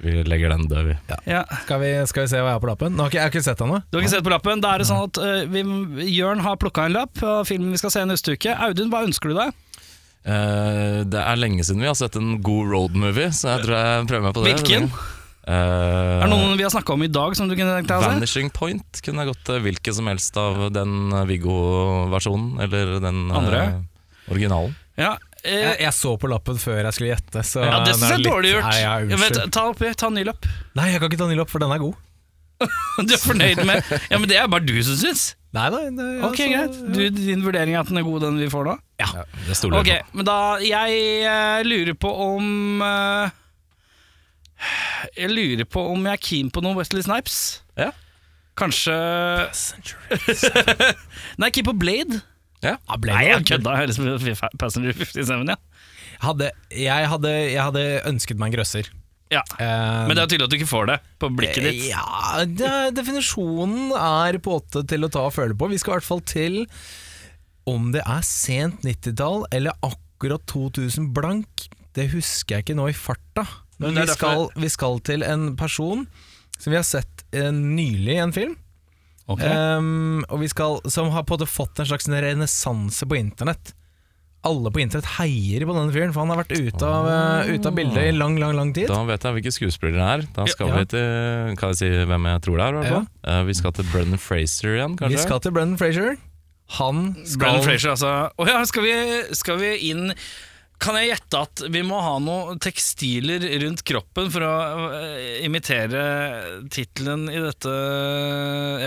Vi 0.00 0.22
legger 0.24 0.52
den 0.54 0.66
død, 0.70 0.86
vi. 0.90 0.94
Ja. 1.28 1.42
Skal 1.64 1.80
vi, 1.82 1.90
skal 2.08 2.24
vi 2.24 2.30
se 2.32 2.38
hva 2.40 2.52
jeg 2.52 2.56
har 2.56 2.62
på 2.62 2.70
lappen? 2.70 2.94
Nå 2.96 3.04
har 3.04 3.12
ikke, 3.12 3.18
jeg 3.18 3.26
har 3.26 3.32
ikke 3.34 3.44
sett 3.44 3.60
den 3.60 3.68
nå. 3.72 3.80
Du 3.90 3.98
har 3.98 4.04
ikke 4.04 4.12
sett 4.14 4.24
på 4.26 4.32
lappen. 4.32 4.62
Da 4.64 4.72
er 4.74 4.82
det 4.82 4.88
sånn 4.88 5.02
at 5.06 5.20
uh, 5.20 5.42
vi, 5.52 5.64
Jørn 6.14 6.40
har 6.44 6.56
plukka 6.60 6.86
en 6.88 6.96
lapp 6.96 7.20
av 7.20 7.42
filmen 7.48 7.74
vi 7.74 7.80
skal 7.82 7.92
se 7.94 8.04
neste 8.08 8.36
uke. 8.38 8.54
Audun, 8.66 8.88
hva 8.92 9.04
ønsker 9.06 9.32
du 9.32 9.36
deg? 9.38 9.52
Uh, 10.24 11.00
det 11.08 11.20
er 11.20 11.40
lenge 11.40 11.64
siden 11.64 11.84
vi 11.84 11.88
har 11.88 11.96
sett 11.96 12.16
en 12.20 12.38
god 12.44 12.72
road 12.72 12.96
movie, 12.98 13.30
så 13.36 13.54
jeg 13.54 13.66
tror 13.66 13.76
jeg 13.78 14.10
prøver 14.10 14.26
meg 14.26 14.36
på 14.36 14.44
det. 14.44 14.56
Hvilken? 14.58 14.90
Uh, 15.40 15.54
Er 15.54 16.26
det 16.26 16.32
noen 16.34 16.58
vi 16.58 16.64
har 16.66 16.72
snakka 16.72 16.92
om 16.96 17.04
i 17.06 17.12
dag 17.12 17.36
som 17.38 17.48
du 17.48 17.56
kunne 17.56 17.72
tenkt 17.78 17.88
deg 17.88 18.00
å 18.00 18.04
se? 18.04 18.12
Vanishing 18.16 18.50
Point 18.56 19.00
kunne 19.04 19.24
jeg 19.24 19.32
gått 19.32 19.46
til 19.48 19.62
hvilken 19.64 19.96
som 19.96 20.10
helst 20.12 20.36
av 20.40 20.66
den 20.76 21.14
Viggo-versjonen, 21.30 22.60
eller 22.66 22.98
den 23.04 23.24
Andre. 23.32 23.62
Uh, 23.80 24.32
originalen. 24.34 24.76
Ja, 25.00 25.14
Jeg, 25.44 25.76
jeg 25.80 25.92
så 25.96 26.14
på 26.20 26.28
lappen 26.28 26.58
før 26.60 26.82
jeg 26.84 26.96
skulle 26.96 27.10
gjette. 27.14 27.42
Så 27.46 27.64
ja 27.64 27.80
det 27.86 27.96
syns 27.96 28.10
jeg 28.12 28.20
er 28.20 28.28
dårlig 28.28 28.54
gjort. 28.54 28.68
Nei, 28.68 28.78
ja, 28.82 28.92
Ja, 29.00 29.16
unnskyld. 29.16 29.50
ta 29.56 29.66
oppi, 29.72 29.90
ta 29.96 30.10
en 30.10 30.18
ny 30.20 30.24
lapp. 30.28 30.48
Nei, 30.76 30.90
jeg 30.92 31.02
kan 31.02 31.10
ikke 31.10 31.20
ta 31.22 31.28
en 31.28 31.34
ny 31.34 31.40
lapp, 31.40 31.52
for 31.52 31.62
den 31.62 31.74
er 31.74 31.82
god. 31.82 31.98
Du 33.08 33.14
er 33.16 33.20
fornøyd 33.22 33.62
med 33.64 33.80
Ja, 34.10 34.18
men 34.18 34.28
det 34.28 34.36
er 34.36 34.48
bare 34.52 34.66
du 34.66 34.74
som 34.84 34.98
syns. 35.00 35.30
Nei, 35.56 35.66
nei, 35.72 35.86
nei 35.96 36.10
Ok, 36.28 36.38
greit. 36.44 36.76
Du, 36.94 37.00
din 37.14 37.42
vurdering 37.42 37.74
er 37.74 37.82
at 37.82 37.90
den 37.90 37.98
er 37.98 38.06
god, 38.06 38.20
den 38.22 38.38
vi 38.38 38.50
får 38.52 38.68
nå? 38.68 38.76
Ja, 39.00 39.24
det 39.48 39.56
stoler 39.58 39.80
okay, 39.80 39.96
jeg 39.98 40.06
på. 40.06 40.20
men 40.20 40.28
da 40.28 40.36
Jeg 40.62 41.00
eh, 41.26 41.62
lurer 41.66 41.96
på 41.98 42.12
om 42.26 42.84
uh, 42.84 43.32
Jeg 45.16 45.32
lurer 45.32 45.66
på 45.66 45.82
om 45.90 46.06
jeg 46.06 46.20
er 46.20 46.22
keen 46.22 46.52
på 46.54 46.62
noe 46.62 46.76
Wesley 46.78 47.02
Snipes. 47.02 47.40
Ja. 47.80 47.90
Kanskje 48.60 48.94
Nei, 51.40 51.50
keen 51.50 51.66
på 51.66 51.74
Blade. 51.80 52.20
Ja. 52.64 52.76
Nei, 53.08 53.24
jeg 53.30 53.44
kødda. 53.48 53.74
Lyst 53.88 54.00
Passenger 54.60 54.92
57, 54.92 55.48
ja. 55.48 55.56
Hadde, 56.20 56.50
jeg, 56.76 57.06
hadde, 57.08 57.30
jeg 57.48 57.62
hadde 57.64 57.84
ønsket 58.10 58.40
meg 58.40 58.50
en 58.50 58.58
grøsser. 58.58 58.90
ja. 59.32 59.40
Eh, 59.56 60.08
Men 60.08 60.18
det 60.18 60.24
er 60.24 60.32
tydelig 60.34 60.48
at 60.48 60.52
du 60.52 60.58
ikke 60.58 60.68
får 60.68 60.90
det 60.90 60.98
på 61.22 61.30
blikket 61.38 61.64
ditt. 61.64 61.84
Ja, 61.88 62.44
det, 62.44 62.72
definisjonen 62.98 63.94
er 63.96 64.36
på 64.44 64.58
åtte 64.58 64.82
til 64.90 65.06
å 65.06 65.12
ta 65.12 65.24
og 65.30 65.36
føle 65.38 65.56
på. 65.56 65.70
Vi 65.72 65.78
skal 65.80 65.94
i 65.94 65.98
hvert 66.00 66.10
fall 66.10 66.20
til 66.28 66.60
om 67.70 67.90
det 67.94 68.02
er 68.04 68.24
sent 68.26 68.84
90-tall 68.84 69.46
eller 69.54 69.76
akkurat 69.86 70.44
2000 70.50 71.12
blank. 71.16 71.68
Det 71.96 72.10
husker 72.12 72.58
jeg 72.58 72.66
ikke 72.68 72.78
nå 72.78 72.90
i 72.90 72.96
farta. 72.96 73.46
Men 73.80 73.96
er 73.96 74.04
vi 74.10 74.12
skal, 74.18 74.48
vi 74.60 74.68
skal 74.68 75.00
til 75.08 75.24
en 75.24 75.54
person 75.56 76.04
som 76.60 76.74
vi 76.74 76.76
har 76.76 76.84
sett 76.84 77.24
eh, 77.32 77.48
nylig 77.54 78.18
i 78.18 78.20
en 78.20 78.34
film. 78.36 78.58
Ok. 79.30 79.44
Um, 79.44 80.24
og 80.28 80.40
vi 80.42 80.48
skal, 80.50 80.80
som 80.90 81.12
har 81.14 81.26
på 81.26 81.36
en 81.36 81.40
måte 81.40 81.50
fått 81.50 81.78
en 81.80 81.88
slags 81.88 82.08
renessanse 82.10 83.06
på 83.06 83.18
internett. 83.18 83.74
Alle 84.46 84.72
på 84.72 84.80
internett 84.80 85.08
heier 85.18 85.66
på 85.68 85.74
denne 85.76 85.92
fyren, 85.92 86.14
for 86.16 86.24
han 86.24 86.32
har 86.32 86.40
vært 86.40 86.54
ute 86.56 86.88
av, 86.88 87.08
oh. 87.10 87.50
ute 87.50 87.68
av 87.68 87.76
bildet 87.76 88.08
i 88.08 88.14
lang, 88.16 88.38
lang 88.40 88.56
lang 88.56 88.72
tid. 88.76 88.88
Da 88.88 89.02
vet 89.08 89.26
jeg 89.26 89.36
hvilke 89.36 89.52
skuespillere 89.52 90.00
det 90.00 90.08
er. 90.08 90.26
Da 90.38 90.46
skal 90.48 90.72
Ja. 90.72 90.78
vi 90.80 90.90
til 90.94 91.56
Kan 91.60 91.74
jeg 91.74 91.80
si 91.82 91.90
hvem 92.08 92.28
jeg 92.30 92.42
tror 92.46 92.56
det 92.56 92.66
er? 92.66 92.80
Ja. 92.88 93.02
Uh. 93.28 93.42
Vi 93.50 93.54
skal 93.60 93.76
til 93.76 93.88
Brennan 93.92 94.22
Fraser 94.22 94.74
igjen, 94.74 94.96
kanskje? 94.96 95.16
Vi 95.18 95.24
skal 95.28 95.40
til 95.44 95.52
Brendan 95.52 95.78
Fraser. 95.78 96.16
Han 96.80 97.16
skal 97.24 97.44
Brennan 97.44 97.66
Fraser, 97.66 97.90
altså. 97.96 98.14
Å 98.30 98.48
ja, 98.48 98.62
skal 98.64 98.86
vi, 98.86 98.94
skal 99.36 99.60
vi 99.60 99.74
inn 99.90 100.14
Kan 100.80 100.96
jeg 100.96 101.10
gjette 101.10 101.42
at 101.44 101.62
vi 101.68 101.82
må 101.84 101.98
ha 102.00 102.14
noen 102.22 102.60
tekstiler 102.62 103.42
rundt 103.64 103.82
kroppen 103.84 104.30
for 104.32 104.46
å 104.46 104.54
eh, 104.96 105.42
imitere 105.44 106.04
tittelen 106.72 107.26
i 107.28 107.36
dette 107.36 107.74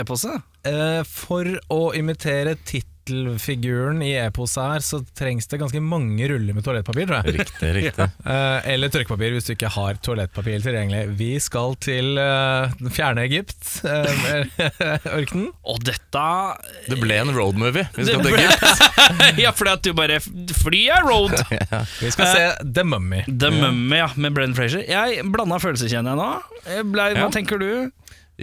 eposet? 0.01 0.41
Eh, 0.67 1.03
For 1.07 1.49
å 1.73 1.81
imitere 1.97 2.55
tittelfiguren 2.63 3.99
i 4.05 4.13
eposet 4.15 4.61
her, 4.63 4.83
så 4.85 5.01
trengs 5.19 5.49
det 5.51 5.57
ganske 5.59 5.81
mange 5.83 6.23
ruller 6.31 6.55
med 6.55 6.63
toalettpapir, 6.63 7.09
tror 7.09 7.19
jeg. 7.27 7.33
Riktig, 7.41 7.71
riktig. 7.75 8.05
Eh, 8.33 8.59
eller 8.71 8.87
tørkepapir 8.87 9.33
hvis 9.35 9.49
du 9.49 9.51
ikke 9.57 9.67
har 9.75 9.97
toalettpapir 10.05 10.61
tilgjengelig. 10.63 11.01
Vi 11.19 11.33
skal 11.43 11.75
til 11.83 12.15
eh, 12.21 12.71
fjerne 12.95 13.25
Egypt, 13.27 13.59
uh, 13.83 14.45
ørkenen. 15.19 15.49
Og 15.67 15.81
dette 15.83 16.23
Det 16.87 16.97
ble 17.01 17.17
en 17.19 17.33
road 17.35 17.59
movie. 17.59 17.83
Vi 17.97 18.05
skal 18.07 18.23
til 18.23 18.37
Egypt. 18.39 18.63
Ja, 19.43 19.51
fordi 19.51 19.71
at 19.73 19.83
du 19.83 19.91
bare 19.97 20.19
Fly 20.23 20.79
er 20.95 21.03
road! 21.03 21.33
Vi 21.99 22.11
skal 22.13 22.29
se 22.31 22.45
The 22.63 22.85
Mummy. 22.87 23.23
The 23.27 23.49
Mummy, 23.51 23.97
ja, 23.99 24.07
med 24.15 24.31
Brendan 24.37 24.55
Fraser. 24.55 24.85
Jeg 24.87 25.25
blanda 25.33 25.59
følelser, 25.59 25.91
kjenner 25.91 26.15
jeg 26.15 26.21
nå. 26.23 26.87
Ble, 26.93 27.09
hva 27.17 27.25
Ja. 27.25 27.29
tenker 27.35 27.59
du? 27.59 27.91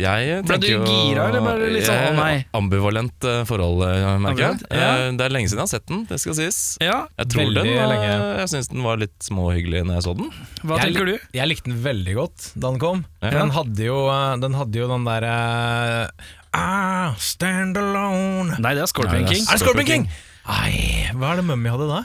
Jeg 0.01 0.44
Ble 0.48 0.57
du 0.62 0.66
jo- 0.70 0.84
gira, 0.86 1.28
eller 1.28 1.44
bare 1.44 1.68
litt 1.74 1.84
sånn, 1.86 2.01
å 2.11 2.14
nei? 2.16 2.44
Ambivalent 2.57 3.26
eh, 3.28 3.42
forhold, 3.48 3.84
eh, 3.86 4.18
merker 4.24 4.44
jeg. 4.46 4.62
Ja. 4.70 4.90
Eh, 5.07 5.12
Det 5.20 5.26
er 5.26 5.34
lenge 5.34 5.51
siden 5.53 5.61
jeg 5.61 5.66
har 5.68 5.72
sett 5.74 5.86
den, 5.86 6.05
det 6.09 6.20
skal 6.22 6.34
sies. 6.38 6.61
Ja, 6.80 7.07
Jeg 7.18 7.28
tror 7.34 7.55
den 7.55 7.66
lenge. 7.66 8.11
Jeg 8.40 8.48
syns 8.55 8.68
den 8.72 8.82
var 8.86 8.96
litt 9.03 9.18
småhyggelig 9.20 9.84
når 9.84 10.01
jeg 10.01 10.07
så 10.09 10.16
den. 10.16 10.30
Hva 10.64 10.78
Jeg 10.80 10.94
tenker 10.94 11.07
du? 11.07 11.18
Jeg 11.36 11.48
likte 11.48 11.70
den 11.70 11.82
veldig 11.84 12.14
godt 12.16 12.53
da 12.57 12.70
den 12.70 12.80
kom. 12.80 13.05
Ja. 13.22 13.30
Den 13.30 13.51
hadde 13.51 13.84
jo 13.84 13.98
den, 14.40 14.55
hadde 14.55 14.74
jo 14.80 14.88
den 14.88 15.05
derre 15.05 15.34
ah, 16.55 17.14
Stand 17.18 17.76
alone. 17.76 18.57
Nei, 18.59 18.74
det 18.74 18.82
er 18.82 18.90
Scorpion 18.90 19.22
Nei, 19.22 19.28
det 19.28 19.30
er 19.30 19.34
King. 19.34 19.46
Er 19.46 19.59
det 19.59 19.62
Scorpion 19.64 19.86
Scorpion 19.86 19.86
King? 19.86 20.09
Ai, 20.51 21.11
hva 21.14 21.32
er 21.34 21.36
det 21.42 21.44
Mummy 21.46 21.70
hadde 21.70 21.86
da? 21.90 22.01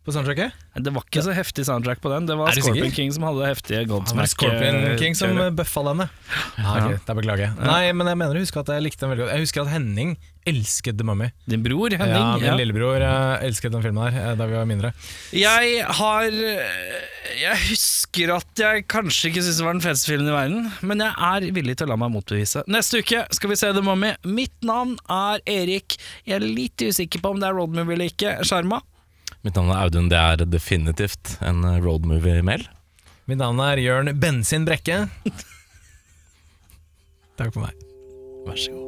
På 0.00 0.14
soundtracket? 0.16 0.54
Det 0.80 0.92
var 0.94 1.04
ikke 1.04 1.20
så 1.26 1.32
heftig 1.36 1.66
soundtrack 1.68 1.98
på 2.00 2.08
den. 2.08 2.24
Det 2.24 2.32
var 2.38 2.54
Scorpion 2.56 2.86
sikker? 2.86 2.94
King 2.96 3.10
som 3.12 3.24
hadde 3.28 3.50
heftige 3.50 3.82
Godsmack. 3.90 4.30
Scorpion 4.32 4.78
eh, 4.80 4.94
King 4.96 5.16
som 5.18 5.34
bøffa 5.58 5.82
denne. 5.90 6.06
ja. 6.30 6.70
okay, 6.72 6.94
ok, 6.94 7.02
da 7.04 7.16
beklager 7.18 7.44
jeg. 7.44 7.56
Nei, 7.68 7.82
men 7.92 8.08
jeg 8.08 8.20
mener 8.22 8.38
å 8.38 8.40
huske 8.40 8.62
at 8.62 8.72
jeg 8.72 8.86
likte 8.86 9.04
den 9.04 9.12
veldig 9.12 9.26
godt. 9.26 9.34
Jeg 9.36 9.44
husker 9.44 9.66
at 9.66 9.72
Henning 9.74 10.14
elsket 10.48 10.96
The 10.96 11.04
Mummy. 11.04 11.28
Din 11.44 11.60
bror, 11.66 11.92
Henning? 11.92 12.16
Ja, 12.16 12.30
min 12.40 12.48
Ja, 12.48 12.54
lillebror 12.56 13.04
eh, 13.04 13.44
elsket 13.44 13.74
den 13.74 13.84
filmen 13.84 14.06
her 14.06 14.16
eh, 14.30 14.36
da 14.40 14.46
vi 14.48 14.56
var 14.56 14.70
mindre. 14.70 14.94
Jeg 15.36 15.84
har 16.00 16.28
Jeg 16.30 17.58
husker 17.68 18.32
at 18.38 18.62
jeg 18.64 18.86
kanskje 18.90 19.28
ikke 19.30 19.42
syntes 19.44 19.60
det 19.60 19.66
var 19.68 19.76
den 19.76 19.84
feteste 19.84 20.14
filmen 20.14 20.30
i 20.32 20.36
verden, 20.38 20.70
men 20.80 21.04
jeg 21.04 21.12
er 21.28 21.50
villig 21.60 21.76
til 21.76 21.90
å 21.90 21.92
la 21.92 22.00
meg 22.00 22.14
motbevise. 22.16 22.64
Neste 22.72 23.04
uke 23.04 23.26
skal 23.36 23.52
vi 23.52 23.60
se 23.60 23.74
The 23.76 23.84
Mummy. 23.84 24.14
Mitt 24.24 24.56
navn 24.64 24.96
er 25.12 25.44
Erik. 25.44 26.00
Jeg 26.24 26.40
er 26.40 26.48
litt 26.48 26.80
usikker 26.88 27.20
på 27.20 27.34
om 27.36 27.44
det 27.44 27.50
er 27.52 27.60
road 27.60 27.76
movie 27.76 27.98
eller 28.00 28.08
ikke. 28.14 28.38
Sjarma. 28.48 28.80
Mitt 29.40 29.56
navn 29.56 29.70
er 29.72 29.78
Audun, 29.86 30.10
det 30.12 30.18
er 30.20 30.42
definitivt 30.44 31.38
en 31.40 31.64
eh, 31.64 31.78
road 31.80 32.04
movie-mail. 32.04 32.66
Mitt 33.24 33.40
navn 33.40 33.60
er 33.64 33.80
Jørn 33.80 34.12
Bensin 34.20 34.66
Brekke. 34.68 35.06
Takk 37.40 37.54
for 37.54 37.64
meg. 37.64 37.72
Vær 38.44 38.58
så 38.60 38.70
god. 38.74 38.84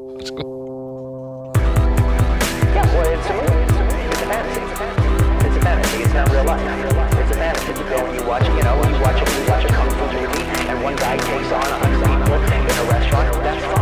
Vær 2.75 2.85
well, 2.93 3.09
it's 3.17 3.29
a 3.29 3.35
movie. 3.39 3.65
It's 3.65 4.21
a 4.21 4.29
fantasy. 4.29 4.61
It's 5.47 5.57
a 5.57 5.63
fantasy. 5.65 5.99
It's 6.05 6.13
not 6.13 6.29
real 6.33 6.45
life. 6.45 6.61
It's 7.17 7.33
a 7.33 7.39
fantasy. 7.41 7.73
You 7.73 7.87
go 7.89 7.99
you 8.13 8.23
watch, 8.29 8.45
you 8.45 8.63
know, 8.67 8.77
you 8.77 9.01
watch 9.01 9.19
you 9.25 9.45
watch 9.49 9.65
a 9.65 9.73
kung 9.73 9.91
fu 9.97 10.05
movie, 10.13 10.45
and 10.69 10.77
one 10.85 10.97
guy 10.97 11.17
takes 11.17 11.49
on 11.49 11.65
a 11.65 11.79
hundred 11.81 12.01
people 12.13 12.69
in 12.69 12.77
a 12.77 12.87
restaurant. 12.93 13.29
That's 13.41 13.65
fun. 13.73 13.82